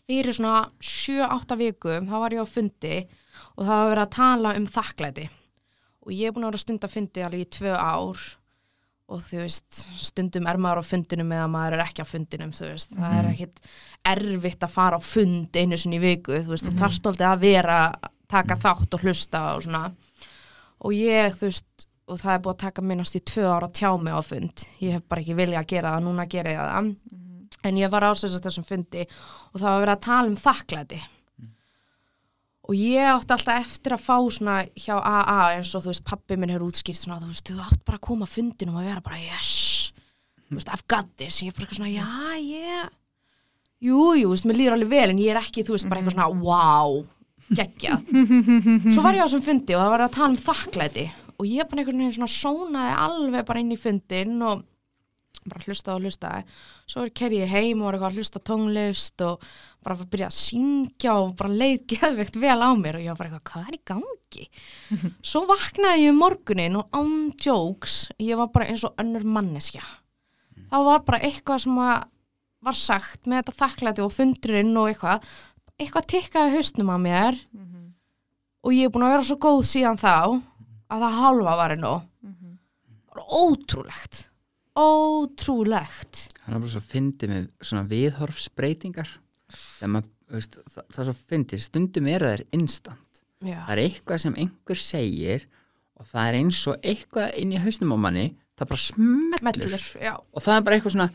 fyrir 0.05 0.37
svona 0.37 0.63
7-8 0.79 1.59
vikum, 1.59 2.07
þá 2.07 2.15
var 2.23 2.37
ég 2.37 2.47
á 2.47 2.47
fundi 2.47 2.95
og 3.55 3.65
það 3.65 3.75
var 3.75 3.91
verið 3.91 4.05
að 4.05 4.15
tala 4.15 4.55
um 4.55 4.71
þakklæti. 4.71 5.27
Og 6.05 6.13
ég 6.13 6.29
er 6.29 6.35
búin 6.35 6.45
að 6.45 6.51
vera 6.53 6.59
að 6.61 6.65
stunda 6.65 6.89
fundi 6.91 7.23
alveg 7.25 7.45
í 7.45 7.51
tvö 7.57 7.73
ár 7.73 8.25
og 9.05 9.21
þú 9.21 9.41
veist, 9.43 9.83
stundum 10.01 10.47
er 10.49 10.57
maður 10.61 10.81
á 10.81 10.89
fundinum 10.89 11.33
eða 11.35 11.47
maður 11.51 11.77
er 11.77 11.83
ekki 11.85 12.05
á 12.05 12.07
fundinum, 12.09 12.53
veist. 12.57 12.95
Það 12.95 13.17
er 13.19 13.27
ekkit 13.31 13.59
erfitt 14.11 14.65
að 14.65 14.73
fara 14.73 14.97
á 14.97 15.01
fund 15.05 15.59
einu 15.59 15.77
sinni 15.77 15.99
í 15.99 16.03
viku, 16.03 16.39
þú 16.39 16.55
veist, 16.55 16.69
þú 16.69 16.77
þarft 16.79 17.09
aldrei 17.11 17.27
að 17.29 17.43
vera 17.45 17.79
taka 18.31 18.57
þátt 18.57 18.97
og 18.97 19.05
hlusta 19.05 19.43
og 19.53 19.65
svona. 19.67 19.83
Og 20.85 20.95
ég, 20.97 21.37
þú 21.37 21.51
veist 21.51 21.87
og 22.05 22.21
það 22.21 22.35
er 22.35 22.41
búið 22.45 22.53
að 22.53 22.63
taka 22.65 22.85
minnast 22.85 23.17
í 23.17 23.21
tvö 23.25 23.45
ára 23.49 23.69
tjá 23.73 23.89
mig 23.97 24.13
á 24.13 24.21
fund, 24.25 24.65
ég 24.81 24.97
hef 24.97 25.05
bara 25.09 25.23
ekki 25.23 25.37
vilja 25.37 25.61
að 25.61 25.71
gera 25.71 25.95
það 25.95 26.05
núna 26.05 26.27
ger 26.29 26.49
ég 26.51 26.59
það. 26.61 26.91
En 27.65 27.79
ég 27.81 27.89
var 27.89 28.05
ásess 28.05 28.35
að 28.37 28.45
þessum 28.45 28.67
fundi 28.67 29.05
og 29.05 29.57
það 29.57 29.69
var 29.71 29.79
verið 29.81 29.95
að 29.95 30.03
tala 30.05 30.29
um 30.29 30.37
þakklæti 30.37 30.99
og 32.65 32.73
ég 32.77 33.05
átti 33.05 33.35
alltaf 33.35 33.59
eftir 33.61 33.93
að 33.93 34.05
fá 34.05 34.15
svona 34.33 34.57
hjá 34.73 34.95
AA 34.97 35.39
eins 35.55 35.73
og 35.77 35.85
þú 35.85 35.91
veist 35.91 36.05
pappi 36.07 36.37
minn 36.39 36.53
hefur 36.53 36.67
útskýrt 36.71 36.97
svona 36.97 37.19
þú 37.21 37.29
veist 37.29 37.49
þú 37.51 37.57
átt 37.61 37.83
bara 37.85 37.99
að 37.99 38.05
koma 38.07 38.25
að 38.25 38.35
fundinum 38.39 38.79
og 38.79 38.87
vera 38.87 39.03
bara 39.05 39.21
yes. 39.21 39.91
Þú 40.45 40.57
veist 40.57 40.71
I've 40.73 40.85
got 40.89 41.09
this. 41.17 41.41
Ég 41.43 41.53
er 41.53 41.59
bara 41.59 41.77
svona 41.77 41.91
já 41.93 42.05
ég 42.41 42.93
jú 43.85 43.99
jú 44.17 44.25
þú 44.25 44.31
veist 44.33 44.47
mér 44.49 44.59
líður 44.61 44.77
alveg 44.77 44.93
vel 44.95 45.09
en 45.13 45.21
ég 45.21 45.33
er 45.33 45.41
ekki 45.41 45.65
þú 45.65 45.75
veist 45.75 45.89
bara 45.91 46.01
eitthvað 46.01 46.17
svona 46.17 46.31
wow 46.41 47.03
geggjað. 47.53 48.13
Svo 48.89 49.05
var 49.05 49.13
ég 49.13 49.21
á 49.21 49.27
þessum 49.27 49.45
fundi 49.45 49.75
og 49.77 49.83
það 49.83 49.91
var 49.93 50.05
að 50.07 50.15
tala 50.15 50.31
um 50.31 50.39
þakklæti. 50.47 51.05
Og 51.35 51.49
ég 51.49 51.67
bara 51.69 51.83
einhvern 51.83 52.01
veginn 52.01 52.15
svona 52.15 52.31
sónaði 52.31 52.95
alveg 53.05 53.45
bara 53.45 53.61
inn 53.61 53.75
í 53.75 53.77
fundin 53.77 54.39
og 54.41 54.63
bara 55.43 55.63
hlustaði 55.65 55.95
og 55.95 56.05
hlustaði 56.05 56.55
svo 56.91 57.05
kerði 57.19 57.41
ég 57.41 57.51
heim 57.51 57.81
og 57.81 57.87
var 57.87 57.97
eitthvað 57.97 58.11
að 58.11 58.19
hlusta 58.19 58.41
tónlist 58.49 59.25
og 59.25 59.45
bara 59.85 59.97
að 59.99 60.09
byrja 60.13 60.29
að 60.31 60.37
syngja 60.39 61.15
og 61.21 61.35
bara 61.39 61.59
leið 61.61 61.85
geðveikt 61.93 62.39
vel 62.41 62.57
á 62.61 62.69
mér 62.79 62.99
og 62.99 63.05
ég 63.05 63.11
var 63.13 63.19
bara 63.19 63.29
eitthvað, 63.29 63.45
hvað 63.51 63.69
er 63.69 63.77
í 63.77 63.81
gangi? 63.91 64.47
svo 65.29 65.43
vaknaði 65.49 66.07
ég 66.07 66.15
um 66.15 66.21
morgunin 66.23 66.79
og 66.79 66.97
án 66.97 67.13
jokes, 67.41 67.99
ég 68.21 68.39
var 68.39 68.49
bara 68.55 68.69
eins 68.71 68.85
og 68.87 68.95
önnur 69.01 69.25
manneskja. 69.27 69.83
Þá 70.71 70.77
var 70.89 71.03
bara 71.05 71.21
eitthvað 71.21 71.65
sem 71.65 71.77
að 71.85 72.09
var 72.65 72.77
sagt 72.79 73.27
með 73.29 73.43
þetta 73.43 73.59
þakklæti 73.59 74.01
og 74.01 74.13
fundurinn 74.15 74.73
og 74.81 74.89
eitthvað. 74.89 75.27
Eitthvað 75.77 76.07
tikkaði 76.15 76.55
haustnum 76.55 76.89
á 76.89 76.97
mér 76.97 77.37
og 78.65 78.73
ég 78.73 78.87
er 78.87 78.93
búin 78.93 79.05
að 79.05 79.11
vera 79.13 79.25
svo 79.27 79.37
góð 79.37 79.59
síðan 79.69 79.99
þá 80.01 80.41
að 80.89 81.03
það 81.03 81.19
halva 81.21 81.55
var 81.59 81.73
enn 81.75 81.85
og 81.85 82.01
það 83.05 83.19
var 83.19 83.43
ótrúlegt 83.45 84.21
ótrúlegt. 84.75 86.25
Hann 86.45 86.57
er 86.57 86.63
bara 86.63 86.73
svo 86.73 86.83
fyndið 86.83 87.31
með 87.31 87.49
svona 87.61 87.85
viðhorfsbreytingar. 87.89 89.11
Þegar 89.55 89.91
maður, 89.93 90.11
veist, 90.35 90.57
það, 90.71 90.87
það 90.91 91.01
er 91.03 91.09
svo 91.09 91.17
fyndið. 91.33 91.65
Stundum 91.65 92.09
er 92.11 92.25
það 92.25 92.37
er 92.37 92.45
instant. 92.57 93.21
Já, 93.45 93.59
það 93.67 93.75
er 93.75 93.83
eitthvað 93.83 94.23
sem 94.23 94.39
einhver 94.41 94.81
segir 94.81 95.45
og 95.95 96.07
það 96.09 96.29
er 96.29 96.37
eins 96.39 96.61
og 96.71 96.87
eitthvað 96.91 97.37
inn 97.39 97.53
í 97.55 97.61
hausnum 97.61 97.93
á 97.95 97.97
manni 98.07 98.25
það 98.55 98.71
bara 98.71 99.79
já, 100.01 100.13
og 100.15 100.43
það 100.43 100.57
er 100.57 100.65
bara 100.65 100.77
eitthvað 100.77 100.95
svona 100.95 101.07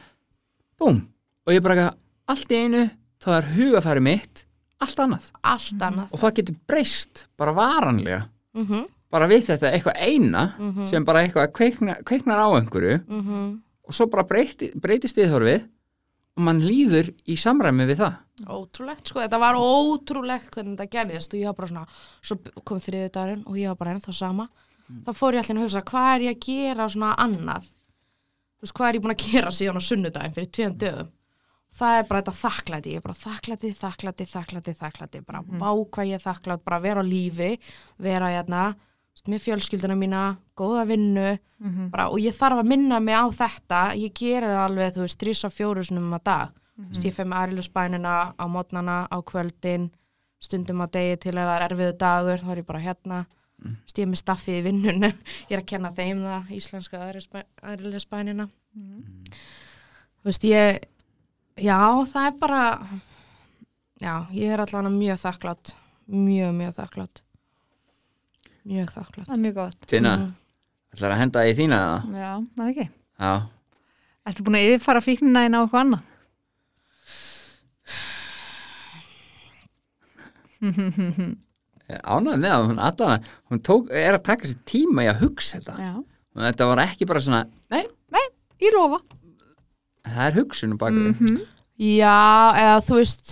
búm, 0.80 1.00
og 1.46 1.54
ég 1.54 1.64
bara 1.64 1.88
allt 2.30 2.52
í 2.52 2.61
einu 2.61 2.84
það 3.20 3.36
er 3.38 3.50
hugafæri 3.56 4.04
mitt, 4.04 4.44
allt 4.80 5.02
annað. 5.04 5.28
Allt 5.44 5.84
annað. 5.84 6.12
Og 6.12 6.22
það 6.22 6.36
getur 6.40 6.58
breyst 6.70 7.26
bara 7.40 7.56
varanlega. 7.56 8.22
Mm 8.56 8.66
bara 9.11 9.28
við 9.30 9.48
þetta 9.48 9.72
eitthvað 9.74 10.00
eina 10.06 10.44
sem 10.90 11.04
bara 11.06 11.24
eitthvað 11.24 11.50
kveikna, 11.56 11.98
kveiknar 12.06 12.42
á 12.42 12.48
einhverju 12.61 12.96
mhm. 13.02 13.52
og 13.86 13.96
svo 13.96 14.06
bara 14.12 14.26
breyti, 14.28 14.70
breytist 14.78 15.18
viðhorfið 15.18 15.66
og 16.38 16.46
mann 16.46 16.62
líður 16.62 17.11
í 17.28 17.36
samræmi 17.38 17.84
við 17.90 18.04
það. 18.04 18.18
Ótrúlegt 18.46 19.11
sko, 19.11 19.20
þetta 19.20 19.40
var 19.42 19.58
ótrúlegt 19.58 20.50
hvernig 20.54 20.78
þetta 20.78 20.92
gerðist 20.94 21.34
og 21.34 21.40
ég 21.40 21.50
var 21.50 21.58
bara 21.58 21.70
svona 21.72 21.86
svo 22.22 22.64
kom 22.64 22.80
þriði 22.80 23.12
dagurinn 23.12 23.46
og 23.46 23.58
ég 23.61 23.72
var 23.72 23.80
bara 23.80 23.96
ennþá 23.96 24.16
sama. 24.16 24.48
Þá 25.06 25.11
fór 25.14 25.36
ég 25.36 25.44
allir 25.44 25.61
að 25.61 25.66
hugsa, 25.66 25.84
hvað 25.86 26.08
er 26.12 26.24
ég 26.24 26.36
að 26.36 26.46
gera 26.46 26.86
svona 26.90 27.11
annað? 27.22 27.66
Þú 28.61 28.66
veist, 28.66 28.76
hvað 28.76 28.88
er 28.88 28.96
ég 28.96 29.04
búin 29.04 29.14
að 29.14 29.24
gera 29.24 29.50
síðan 29.54 29.78
á 29.80 29.82
sunnudaginn 29.86 30.36
fyrir 30.36 30.50
tveim 30.56 30.76
dögum? 30.80 31.11
Það 31.80 31.96
er 31.96 32.06
bara 32.08 32.20
þetta 32.20 32.34
þakklæti, 32.40 32.92
ég 32.92 32.98
er 32.98 33.04
bara 33.04 33.18
þakklæti, 33.20 33.70
þakklæti, 33.78 34.26
þakklæti, 34.32 34.74
þakklæti, 34.80 35.20
bara 35.28 35.42
mm. 35.44 35.61
vá 35.62 35.70
hvað 35.94 36.11
ég 36.11 36.24
þakklæti, 36.24 36.64
bara 36.66 36.80
vera 36.82 37.04
á 37.04 37.06
lífi, 37.06 37.50
vera 38.02 38.32
hérna, 38.34 38.64
með 39.28 39.42
fjölskylduna 39.44 39.96
mína, 39.98 40.22
góða 40.56 40.86
vinnu, 40.88 41.28
bara, 41.92 42.08
og 42.08 42.20
ég 42.22 42.36
þarf 42.36 42.62
að 42.62 42.70
minna 42.72 43.00
mig 43.04 43.18
á 43.18 43.26
þetta, 43.34 43.80
ég 44.00 44.14
geri 44.16 44.48
það 44.48 44.62
alveg, 44.64 44.94
þú 44.94 45.04
veist, 45.04 45.18
þrís 45.20 45.42
á 45.44 45.50
fjóru 45.52 45.84
sinum 45.84 46.14
að 46.16 46.24
dag, 46.30 46.54
þú 46.76 46.86
veist, 46.92 47.08
ég 47.08 47.16
feg 47.16 47.28
með 47.28 47.42
arilusbænina 47.42 48.14
á 48.38 48.44
mótnana, 48.48 48.96
á 49.12 49.18
kvöldin, 49.20 49.90
stundum 50.40 50.80
á 50.80 50.86
degi 50.88 51.18
til 51.26 51.34
að 51.36 51.50
það 51.50 51.56
er 51.56 51.66
erfiðu 51.68 51.98
dagur, 52.00 52.40
þá 52.40 52.54
er 52.54 52.62
ég 52.62 52.70
bara 52.70 52.84
hérna, 52.86 53.18
mm. 53.60 53.76
ég 53.92 54.04
er 54.04 54.08
með 54.12 54.22
staffið 54.22 54.60
í 54.60 54.64
vinnunum, 54.70 55.26
ég 55.50 55.58
er 55.58 55.64
að 55.64 55.68
kenna 55.74 55.92
þeim 55.98 56.24
það, 56.24 56.54
íslenska 56.56 57.02
arilusbænina, 57.74 58.48
þú 58.72 60.30
veist, 60.30 60.48
ég, 60.48 60.80
Já, 61.60 61.76
það 62.08 62.26
er 62.26 62.36
bara 62.40 62.60
já, 64.00 64.14
ég 64.32 64.52
er 64.54 64.62
allavega 64.62 64.92
mjög 64.94 65.18
þakklátt 65.20 65.72
mjög, 66.08 66.54
mjög 66.56 66.76
þakklátt 66.78 67.20
mjög 68.66 68.88
þakklátt 68.94 69.26
Það 69.28 69.36
er 69.36 69.42
mjög 69.44 69.54
gott. 69.54 69.86
Tina, 69.86 70.16
Mhm. 70.16 70.32
ætlar 70.94 71.11
að 71.14 71.20
henda 71.22 71.40
í 71.46 71.54
þína 71.54 71.78
það? 71.80 72.14
Já, 72.20 72.32
það 72.56 72.66
er 72.66 72.70
ekki. 72.74 72.88
Já, 73.20 73.32
Ertu 74.26 74.42
búin 74.44 74.58
að 74.61 74.66
yfirfara 74.68 75.00
fíknina 75.00 75.44
inn 75.46 75.54
á 75.56 75.61
eitthvað 75.64 75.80
annað? 75.84 76.02
ánægð 81.90 82.36
með 82.38 82.52
það, 82.52 82.66
hún, 82.68 82.80
allan, 82.86 83.24
hún 83.50 83.62
tók, 83.66 83.88
er 83.90 84.14
að 84.16 84.24
taka 84.28 84.48
sér 84.50 84.61
tíma 84.68 85.04
í 85.06 85.08
að 85.11 85.22
hugsa 85.24 85.58
þetta 85.58 85.74
Já. 85.82 85.92
og 85.98 86.44
þetta 86.46 86.68
var 86.70 86.82
ekki 86.84 87.08
bara 87.11 87.22
svona, 87.24 87.40
nei, 87.72 87.84
Ég 88.61 88.74
lofa. 88.76 88.98
það 90.04 90.26
er 90.26 90.34
hugsun 90.36 90.72
og 90.74 90.78
baka 90.82 90.92
Mhm. 90.92 91.38
Já, 91.80 92.52
eða 92.61 92.84
þú 92.84 92.94
veist 93.00 93.30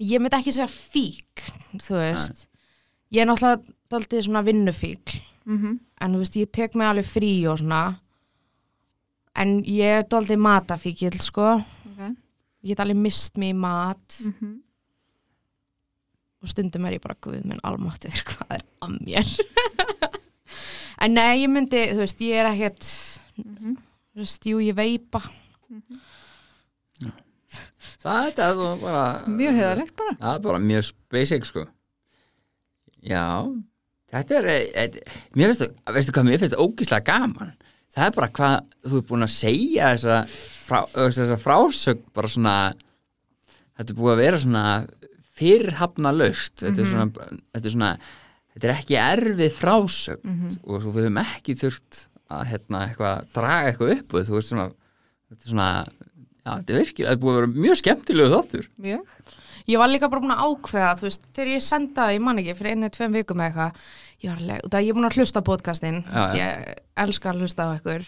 ég 0.00 0.18
myndi 0.20 0.34
ekki 0.36 0.52
segja 0.52 0.66
fík 0.66 1.46
þú 1.78 1.94
veist 2.02 2.45
ég 3.12 3.22
er 3.22 3.26
náttúrulega 3.26 3.62
daldið 3.90 4.22
svona 4.26 4.42
vinnufík 4.44 5.20
Mhm. 5.46 5.78
en 6.00 6.12
þú 6.14 6.18
veist, 6.18 6.36
ég 6.36 6.50
tek 6.52 6.74
mig 6.74 6.86
alveg 6.88 7.04
frí 7.06 7.46
og 7.48 7.58
svona 7.58 8.00
en 9.36 9.62
ég 9.64 9.84
er 9.98 10.02
daldið 10.02 10.38
matafíkil 10.38 11.20
sko 11.22 11.62
Ok. 11.62 11.98
ég 12.64 12.66
get 12.68 12.80
alveg 12.80 12.96
mist 12.96 13.36
mig 13.36 13.54
í 13.54 13.56
mat 13.56 14.20
Mhm. 14.24 14.60
og 16.42 16.48
stundum 16.48 16.84
er 16.86 16.92
ég 16.98 17.00
bara 17.02 17.14
guð 17.20 17.44
minn 17.44 17.60
almáttur 17.62 18.10
hvað 18.26 18.50
er 18.50 18.62
að 18.82 18.98
mér 19.06 19.40
en 21.00 21.14
nei, 21.14 21.44
ég 21.44 21.48
myndi, 21.50 21.86
þú 21.92 21.96
veist, 22.02 22.18
ég 22.20 22.34
er 22.42 22.50
ekkert 22.52 23.20
Mhm. 23.38 23.76
þú 24.16 24.18
veist, 24.24 24.44
jú, 24.46 24.58
ég 24.58 24.74
veipa 24.74 25.20
það, 28.02 28.30
þetta 28.30 28.46
er 28.48 28.54
svo 28.54 28.68
bara 28.80 29.02
Mjög 29.28 29.54
heiðarlegt 29.60 29.96
bara. 29.96 30.14
það 30.20 30.34
er 30.34 30.40
bara 30.40 30.58
mjög 30.58 30.92
basic 31.10 31.44
sko 31.48 31.66
já. 33.02 33.24
Þetta 34.16 34.36
er, 34.38 34.50
þetta, 34.72 35.14
mér 35.34 35.50
finnst 35.50 35.64
það 35.66 35.96
veistu 35.96 36.14
hvað, 36.14 36.28
mér 36.28 36.42
finnst 36.42 36.54
það 36.54 36.64
ógíslega 36.66 37.06
gaman. 37.08 37.54
Það 37.96 38.06
er 38.06 38.16
bara 38.16 38.28
hvað 38.36 38.56
þú 38.86 38.98
er 39.00 39.06
búin 39.08 39.26
að 39.26 39.32
segja 39.32 39.90
þessa, 39.94 40.16
frá, 40.66 40.78
þessa 40.94 41.38
frásögn 41.40 42.04
bara 42.16 42.30
svona 42.30 42.56
þetta 43.76 43.92
er 43.92 43.98
búið 43.98 44.12
að 44.12 44.22
vera 44.22 44.40
svona 44.42 44.64
fyrirhafna 45.36 46.12
löst 46.16 46.62
þetta, 46.62 46.82
er 46.82 46.90
svona, 46.92 47.30
þetta 47.56 47.68
er 47.70 47.74
svona 47.74 47.90
þetta 48.56 48.68
er 48.68 48.74
ekki 48.76 48.98
erfið 49.00 49.56
frásögn. 49.56 50.36
Og 50.64 50.84
svo 50.84 50.92
við 50.94 51.08
höfum 51.08 51.22
ekki 51.24 51.56
þurft 51.60 52.02
að 52.36 52.46
hérna 52.52 52.84
eitthvað, 52.88 53.26
draga 53.36 53.70
eitthvað 53.70 53.94
upp 53.96 54.14
og 54.16 54.28
þú 54.28 54.36
veist 54.38 54.52
svona 54.52 54.68
þetta 54.70 55.42
er 55.42 55.52
svona, 55.52 55.70
já 56.46 56.50
þetta 56.52 56.72
er 56.72 56.80
virkilega 56.82 57.10
þetta 57.10 57.18
er 57.18 57.24
búið 57.24 57.36
að 57.36 57.40
vera 57.42 57.66
mjög 57.66 57.80
skemmtilegu 57.82 58.32
þáttur. 58.36 58.70
Mjög. 58.86 59.34
Ég 59.66 59.78
var 59.80 59.88
líka 59.90 60.08
bara 60.12 60.20
búin 60.22 60.34
að 60.36 60.44
ákveða, 60.46 60.92
þú 61.00 61.06
veist, 61.08 61.24
þegar 61.34 61.50
ég 61.54 61.62
sendaði, 61.66 62.14
ég 62.18 62.22
man 62.26 62.38
ekki, 62.42 62.54
fyrir 62.58 62.76
einu, 62.76 62.90
tveim 62.94 63.12
vikum 63.18 63.40
eða 63.42 63.66
eitthvað 63.66 64.84
ég 64.84 64.88
er 64.90 64.94
búin 64.96 65.08
að 65.10 65.16
hlusta 65.18 65.42
á 65.42 65.48
podcastin 65.48 65.98
þú 66.06 66.14
veist, 66.20 66.36
ég 66.38 66.48
elska 67.06 67.30
að 67.32 67.40
hlusta 67.42 67.66
á 67.66 67.68
fyrir 67.82 68.06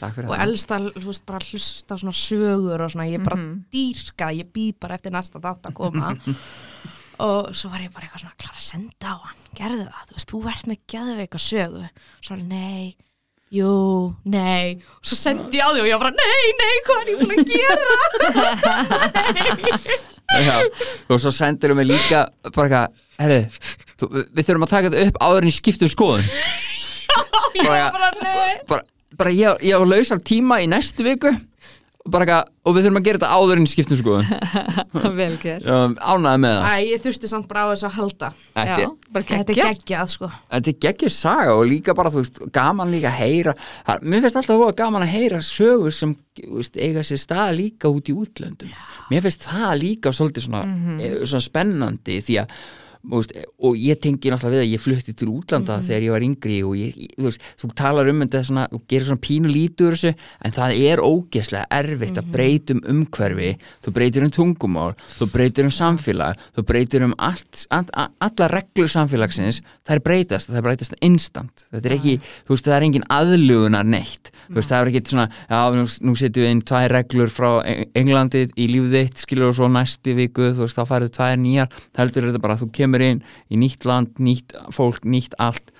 og 0.00 0.30
það. 0.30 0.42
elsta, 0.46 0.76
veist, 1.02 1.24
bara 1.26 1.38
að 1.42 1.48
hlusta 1.50 1.90
á 1.92 1.96
svona 1.98 2.14
sögur 2.14 2.80
og 2.86 2.90
svona, 2.94 3.08
ég 3.10 3.24
bara 3.26 3.36
Mhm. 3.36 3.64
dýrka 3.74 4.30
ég 4.38 4.46
býð 4.54 4.74
bara 4.80 4.94
eftir 4.94 5.10
næsta 5.12 5.40
þátt 5.42 5.66
að 5.66 5.74
koma. 5.74 6.14
Og 7.20 7.50
svo 7.52 7.68
var 7.68 7.80
ég 7.84 7.92
bara 7.92 8.06
eitthvað 8.06 8.20
svona 8.22 8.38
klar 8.40 8.54
að 8.56 8.64
senda 8.64 9.08
á 9.12 9.16
hann, 9.20 9.36
gerðu 9.58 9.84
það 9.90 10.06
þú 10.08 10.14
veist, 10.16 10.30
þú 10.30 10.38
ert 10.48 10.66
með 10.70 10.78
geðveika 10.88 11.38
sögu. 11.38 11.82
Svo 12.24 12.36
nei, 12.40 12.96
jú, 13.52 14.14
nei. 14.24 14.80
Og 14.80 15.04
svo 15.04 15.16
sendi 15.20 15.58
ég 15.60 15.66
á 15.66 15.68
því 15.74 15.80
og 15.82 15.88
ég 15.90 15.98
var 15.98 16.06
bara 16.06 16.16
nei, 16.16 16.44
nei, 16.62 16.76
hvað 16.86 17.00
er 17.02 17.08
ég 17.10 17.18
búin 17.20 17.36
að 17.36 17.44
gera 17.52 17.84
Já, 20.30 20.56
og 21.10 21.18
svo 21.20 21.32
sendur 21.34 21.72
við 21.78 21.88
líka 21.90 22.20
bara 22.54 22.68
eitthvað, 22.68 23.00
herri 23.18 23.40
þú, 23.98 24.08
við 24.30 24.46
þurfum 24.46 24.66
að 24.66 24.72
taka 24.74 24.90
þetta 24.92 25.08
upp 25.10 25.18
áður 25.26 25.42
en 25.46 25.50
ég 25.50 25.56
skiptum 25.58 25.90
skoðun. 25.90 26.28
Ég 27.60 27.66
Bara- 27.66 27.90
bara, 27.92 28.10
bara, 28.70 28.82
bara 29.18 29.30
ég, 29.34 29.64
ég 29.66 29.74
á 29.74 29.82
lausar 29.84 30.20
tíma 30.24 30.60
í 30.62 30.68
næstu 30.70 31.04
viku 31.04 31.32
bara 32.08 32.24
eitthvað, 32.24 32.46
og 32.64 32.74
við 32.76 32.84
þurfum 32.86 32.98
að 33.00 33.04
gera 33.06 33.18
þetta 33.20 33.36
áður 33.36 33.58
en 33.60 33.64
ég 33.66 33.70
skiptum 33.74 33.98
skoðun 34.00 34.30
Vel 35.20 35.34
gert. 35.42 35.66
ánæði 36.00 36.38
með 36.40 36.54
það. 36.56 36.64
Æ, 36.70 36.86
ég 36.88 37.02
þurfti 37.04 37.28
samt 37.30 37.48
bara 37.50 37.64
á 37.64 37.66
þess 37.74 37.84
að 37.90 37.92
halda. 37.98 38.30
Þetta 38.56 38.78
Já, 38.80 38.86
er- 38.86 39.12
bara 39.12 39.26
Þetta 39.28 39.36
er 39.36 39.58
geggjað. 39.58 39.76
geggjað, 39.82 40.12
sko. 40.14 40.30
Þetta 40.54 40.72
er 40.72 40.78
geggjur 40.86 41.12
saga 41.14 41.54
og 41.58 41.62
líka 41.68 41.94
bara, 41.98 42.12
þú 42.14 42.22
veist, 42.24 42.40
gaman 42.56 42.90
líka 42.94 43.12
að 43.12 43.18
heyra. 43.20 43.54
Það, 43.90 44.08
mér 44.14 44.24
finnst 44.24 44.40
alltaf 44.40 44.60
voða 44.64 44.76
gaman 44.80 45.04
að 45.06 45.12
heyra 45.18 45.42
sögur 45.44 45.94
sem, 46.00 46.16
þú 46.40 46.56
veist, 46.62 46.80
eiga 46.80 47.04
sér 47.10 47.20
stað 47.26 47.52
líka 47.60 47.92
út 47.92 48.08
í 48.08 48.16
útlöndum. 48.16 48.72
Mér 49.12 49.26
finnst 49.28 49.48
það 49.52 49.72
líka 49.84 50.14
svolítið 50.16 50.48
svona, 50.48 50.64
mm 50.64 51.02
svona 51.26 51.44
spennandi 51.50 52.20
því 52.24 52.40
að 52.46 52.56
veist, 53.02 53.32
og 53.64 53.76
ég 53.80 54.00
tengi 54.02 54.30
náttúrulega 54.30 54.60
við 54.60 54.64
að 54.66 54.72
ég 54.74 54.82
flutti 54.84 55.14
til 55.16 55.28
útlanda 55.32 55.78
þegar 55.84 56.02
ég 56.04 56.12
var 56.14 56.24
yngri 56.26 56.56
og 56.66 56.74
ég, 56.76 56.96
ég, 57.00 57.12
þú, 57.16 57.24
veist, 57.30 57.44
þú 57.62 57.70
talar 57.80 58.10
um 58.12 58.20
þetta 58.24 58.42
svona, 58.44 58.64
og 58.76 58.82
gerir 58.90 59.06
svona 59.08 59.22
pínu 59.24 59.48
lítur 59.52 59.96
þessu 59.96 60.12
en 60.44 60.52
það 60.56 60.74
er 60.90 61.02
ógeðslega 61.04 61.66
erfitt 61.80 62.20
að 62.20 62.28
breyta 62.34 62.74
um 62.76 62.82
umhverfi. 62.94 63.50
Þú 63.84 63.94
breytir 63.96 64.26
um 64.26 64.32
tungumál, 64.36 64.92
þú 65.16 65.30
breytir 65.32 65.64
um 65.68 65.72
samfélag 65.72 66.36
þú 66.56 66.66
breytir 66.68 67.04
um 67.06 67.14
allt, 67.18 67.64
all, 67.70 67.86
all, 67.94 68.10
alla 68.20 68.48
reglur 68.52 68.90
samfélagsins 68.92 69.62
það 69.86 69.94
er 69.96 70.02
breytast, 70.04 70.50
það 70.50 70.60
er 70.60 70.66
breytast 70.68 70.94
instant. 71.00 71.64
Þetta 71.72 71.88
er 71.90 71.96
ekki, 71.96 72.16
þú 72.46 72.54
veist, 72.56 72.68
það 72.68 72.76
er 72.76 72.86
engin 72.90 73.08
aðlugunar 73.16 73.86
neitt, 73.88 74.30
það 74.52 74.76
er 74.80 74.90
ekki 74.92 75.02
svona 75.14 75.26
já, 75.30 75.60
nú, 75.74 75.86
nú 76.06 76.14
setjum 76.18 76.44
við 76.44 76.50
inn 76.54 76.62
tvær 76.68 76.90
reglur 76.98 77.30
frá 77.32 77.50
Eng- 77.70 77.88
Englandi 78.00 78.44
í 78.60 78.66
lífið 78.70 78.94
þitt 78.96 79.24
skilur 79.24 79.50
og 79.50 79.56
svo 79.58 79.68
næsti 79.70 80.14
viku, 80.18 80.50
þú 80.56 80.64
veist, 80.66 80.78
þá 80.78 80.84
færðu 80.90 81.10
tvær 81.14 81.36
nýjar, 81.40 81.68
það 81.94 82.02
heldur 82.04 82.26
þetta 82.30 82.40
bara 82.42 82.56
að 82.56 82.62
þú 82.64 82.68
kemur 82.76 82.89
inn 82.98 83.22
í 83.50 83.56
nýtt 83.56 83.84
land, 83.84 84.08
nýtt 84.18 84.52
fólk, 84.74 85.04
nýtt 85.04 85.34
allt 85.38 85.70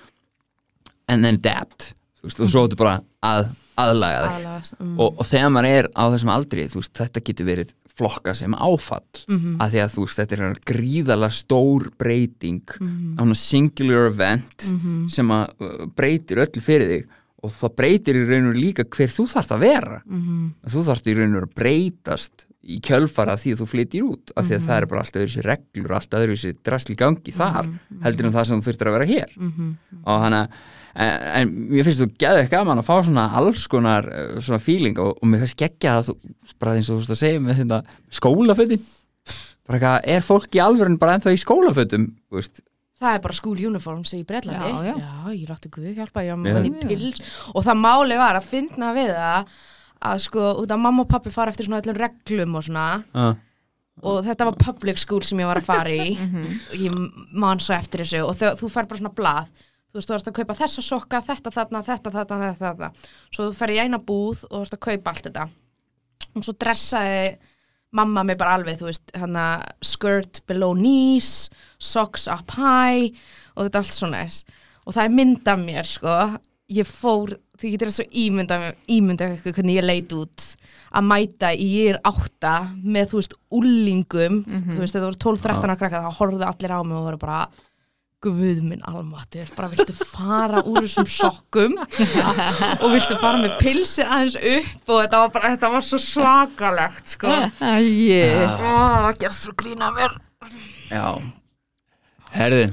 and 1.07 1.23
then 1.25 1.35
adapt. 1.35 1.93
Þú 2.21 2.29
veist, 2.29 2.39
og 2.39 2.49
svo 2.49 2.65
ertu 2.67 2.77
bara 2.79 3.01
að 3.25 3.51
aðlaga 3.81 4.31
þig. 4.31 4.73
Mm. 4.79 4.97
og, 4.99 5.15
og 5.19 5.25
þegar 5.27 5.53
maður 5.55 5.77
er 5.77 5.87
á 5.95 6.03
þessum 6.13 6.33
aldri 6.33 6.65
þú 6.69 6.81
veist, 6.81 6.93
þetta 6.99 7.23
getur 7.27 7.45
verið 7.47 7.71
flokka 7.91 8.35
sem 8.37 8.53
áfall. 8.55 9.23
Mhm. 9.27 9.57
að 9.61 9.73
því 9.73 9.81
að 9.83 9.95
þú 9.95 10.05
veist, 10.05 10.19
þetta 10.21 10.37
er 10.37 10.59
gríðalega 10.71 11.35
stór 11.35 11.89
breyting 11.99 12.75
á 13.17 13.21
hana 13.21 13.35
singular 13.35 14.07
event 14.07 14.69
sem 15.11 15.27
að 15.27 15.49
uh, 15.59 15.85
breytir 15.95 16.37
öllu 16.37 16.61
fyrir 16.63 16.87
þig. 16.87 17.17
Og 17.41 17.49
það 17.49 17.75
breytir 17.75 18.15
í 18.19 18.25
raun 18.29 18.51
og 18.51 18.55
líka 18.55 18.85
hver 18.85 19.09
þú 19.09 19.25
þarft 19.27 19.51
að 19.51 19.63
vera. 19.65 20.01
Mhm. 20.05 20.53
þú 20.69 20.85
þarft 20.87 21.07
í 21.09 21.17
raun 21.17 21.35
og 21.35 21.47
að 21.47 21.55
breytast 21.57 22.45
í 22.61 22.77
kjölfara 22.85 23.33
því 23.41 23.55
að 23.55 23.61
þú 23.63 23.65
flyttir 23.71 24.03
út 24.05 24.31
af 24.37 24.45
því 24.45 24.53
að 24.59 24.65
það 24.67 24.75
er 24.81 24.85
bara 24.91 25.01
allt 25.01 25.15
öðru 25.17 25.31
sér 25.33 25.47
reglur 25.49 25.95
allt 25.97 26.17
öðru 26.19 26.35
sér 26.37 26.53
drasli 26.67 26.95
gangi 26.99 27.33
þar 27.33 27.71
heldur 28.05 28.27
en 28.29 28.35
það 28.35 28.45
sem 28.51 28.61
þú 28.61 28.67
þurftir 28.69 28.89
að 28.91 28.95
vera 28.99 29.09
hér 29.09 29.33
Mhm. 29.37 29.71
og 30.05 30.21
hana 30.21 30.41
en, 30.93 31.21
en 31.41 31.53
mér 31.71 31.87
finnst 31.87 32.03
þú 32.03 32.09
geðið 32.21 32.49
gaman 32.53 32.77
að 32.83 32.85
fá 32.91 32.95
svona 33.07 33.25
alls 33.39 33.65
konar 33.71 34.05
uh, 34.11 34.39
svona 34.43 34.59
feeling 34.61 34.99
og, 35.01 35.15
og 35.17 35.27
mér 35.31 35.41
finnst 35.45 35.57
geggja 35.57 35.97
að 36.01 36.11
þú 36.11 36.17
bara 36.61 36.75
eins 36.77 36.89
og 36.91 36.99
þú 36.99 37.01
veist 37.01 37.15
að 37.15 37.21
segja 37.23 37.39
með 37.47 37.61
þetta 37.63 37.81
skólafötin 38.21 38.83
bara 39.65 39.77
eitthvað, 39.77 40.01
er 40.15 40.21
fólk 40.25 40.57
í 40.57 40.61
alvörun 40.61 40.99
bara 41.01 41.15
ennþá 41.17 41.33
í 41.33 41.41
skólafötum 41.41 42.11
þú 42.29 42.37
veist, 42.41 42.61
Það 43.01 43.15
er 43.17 43.21
bara 43.23 43.33
school 43.33 43.57
uniforms 43.65 44.11
í 44.13 44.19
Breitlandi. 44.29 44.67
Já, 44.85 44.93
já. 44.93 45.31
ég 45.33 45.47
láttu 45.49 45.69
Guð 45.73 45.87
hjálpa, 45.97 46.21
ég 46.21 46.35
Já. 46.37 46.53
var 46.53 46.67
í 46.67 46.71
pils. 46.83 47.21
Og 47.57 47.63
það 47.65 47.79
máli 47.81 48.17
var 48.19 48.37
að 48.37 48.45
finna 48.45 48.91
við 48.93 49.09
það 49.17 49.55
að 50.01 50.21
sko, 50.25 50.45
út 50.63 50.73
af 50.73 50.81
mamma 50.81 51.05
og 51.05 51.09
pappi 51.11 51.33
fara 51.33 51.53
eftir 51.53 51.67
svona 51.67 51.81
öllum 51.81 51.99
reglum 51.99 52.57
og 52.57 52.65
svona. 52.67 52.85
Uh, 53.13 53.33
og 54.07 54.21
þetta 54.25 54.47
var 54.47 54.61
public 54.61 55.01
school 55.01 55.21
sem 55.25 55.41
ég 55.43 55.49
var 55.49 55.59
að 55.61 55.67
fara 55.67 55.91
í. 55.93 56.15
Og 56.71 56.79
ég 56.79 56.95
man 57.37 57.59
svo 57.61 57.75
eftir 57.75 58.01
þessu. 58.01 58.23
Og 58.25 58.33
þau, 58.39 58.55
þú 58.57 58.69
fær 58.73 58.87
bara 58.89 59.01
svona 59.03 59.13
blað 59.13 59.51
þú 59.91 59.99
veist, 59.99 60.07
þú 60.07 60.15
ert 60.15 60.29
að 60.29 60.35
kaupa 60.39 60.55
þessa 60.55 60.81
sokka, 60.85 61.19
þetta, 61.27 61.51
þarna, 61.51 61.81
þetta, 61.83 62.11
þetta, 62.15 62.35
þetta, 62.41 62.69
þetta 62.79 63.09
svo 63.35 63.47
þú 63.49 63.55
fer 63.59 63.73
í 63.73 63.79
eina 63.83 63.99
búð 63.99 64.45
og 64.47 64.53
þú 64.53 64.61
ert 64.63 64.77
að 64.77 64.83
kaupa 64.87 65.11
allt 65.11 65.25
þetta. 65.27 65.47
Og 66.31 66.45
svo 66.47 66.53
dressaði 66.63 67.25
mamma 67.99 68.23
mig 68.23 68.39
bara 68.39 68.55
alveg, 68.55 68.79
þú 68.79 68.87
veist, 68.87 69.11
hana 69.19 69.45
skirt 69.83 70.39
below 70.47 70.71
knees, 70.77 71.49
socks 71.75 72.29
up 72.31 72.55
high 72.55 73.11
og 73.57 73.67
þetta 73.67 73.81
allt 73.81 73.97
svona 73.97 74.23
er. 74.23 74.39
og 74.85 74.95
það 74.95 75.03
er 75.03 75.15
mynd 75.17 75.51
af 75.51 75.59
mér, 75.59 75.87
sko. 75.87 76.15
Ég 76.71 76.87
fór, 76.87 77.35
þú 77.61 77.71
getur 77.75 77.91
þessu 77.91 78.07
ímynda 78.25 78.59
ímynda 78.91 79.31
eitthvað 79.31 79.57
hvernig 79.59 79.79
ég 79.79 79.85
leit 79.87 80.13
út 80.17 80.45
að 80.91 81.07
mæta 81.07 81.51
í 81.55 81.67
ég 81.77 81.93
er 81.95 81.99
átta 82.09 82.53
með, 82.83 83.11
þú 83.11 83.19
veist, 83.21 83.35
úlingum 83.61 84.39
þú 84.45 84.79
veist, 84.81 84.95
þetta 84.95 85.07
voru 85.07 85.19
12-13 85.25 85.67
ára 85.69 85.77
krakka 85.79 86.01
þá 86.03 86.17
horfðu 86.19 86.47
allir 86.49 86.73
á 86.75 86.79
mig 86.83 86.97
og 86.99 87.05
voru 87.09 87.21
bara 87.21 87.43
Guð 88.21 88.59
minn 88.61 88.83
almatur, 88.85 89.47
bara 89.57 89.65
viltu 89.71 89.95
fara 89.97 90.59
úr 90.69 90.83
þessum 90.85 91.07
sokkum? 91.09 91.71
Og 92.83 92.91
viltu 92.93 93.15
fara 93.17 93.39
með 93.41 93.55
pilsi 93.63 94.05
aðeins 94.05 94.35
upp 94.37 94.91
og 94.93 94.99
þetta 94.99 95.21
var 95.23 95.31
bara, 95.33 95.49
þetta 95.55 95.71
var 95.73 95.87
svo 95.87 95.99
svakalegt 96.05 97.15
sko. 97.15 97.31
Það 98.61 99.09
gerst 99.23 99.47
svo 99.47 99.55
grína 99.57 99.89
mér? 99.95 100.13
Já. 100.91 101.07
Herðu, 102.35 102.67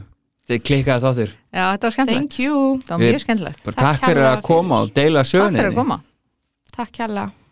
þið 0.52 0.64
klikkaði 0.68 1.06
þáttur 1.06 1.32
já, 1.50 1.64
þetta 1.72 1.88
var 1.88 1.96
skemmtilegt. 1.96 2.20
Thank 2.20 2.38
you. 2.42 2.62
Það 2.84 2.94
var 2.94 3.04
mjög 3.04 3.24
skemmtilegt. 3.24 3.64
Takk 3.64 3.82
takk 3.82 4.06
fyrir 4.06 4.28
að 4.28 4.40
koma 4.48 4.80
og 4.84 4.94
deila 4.94 5.24
Takk 5.24 5.32
fyrir 5.32 5.44
sögninni 5.44 5.68
að 5.72 5.78
koma. 5.82 6.00
Takk 6.78 7.02
hérlega 7.02 7.47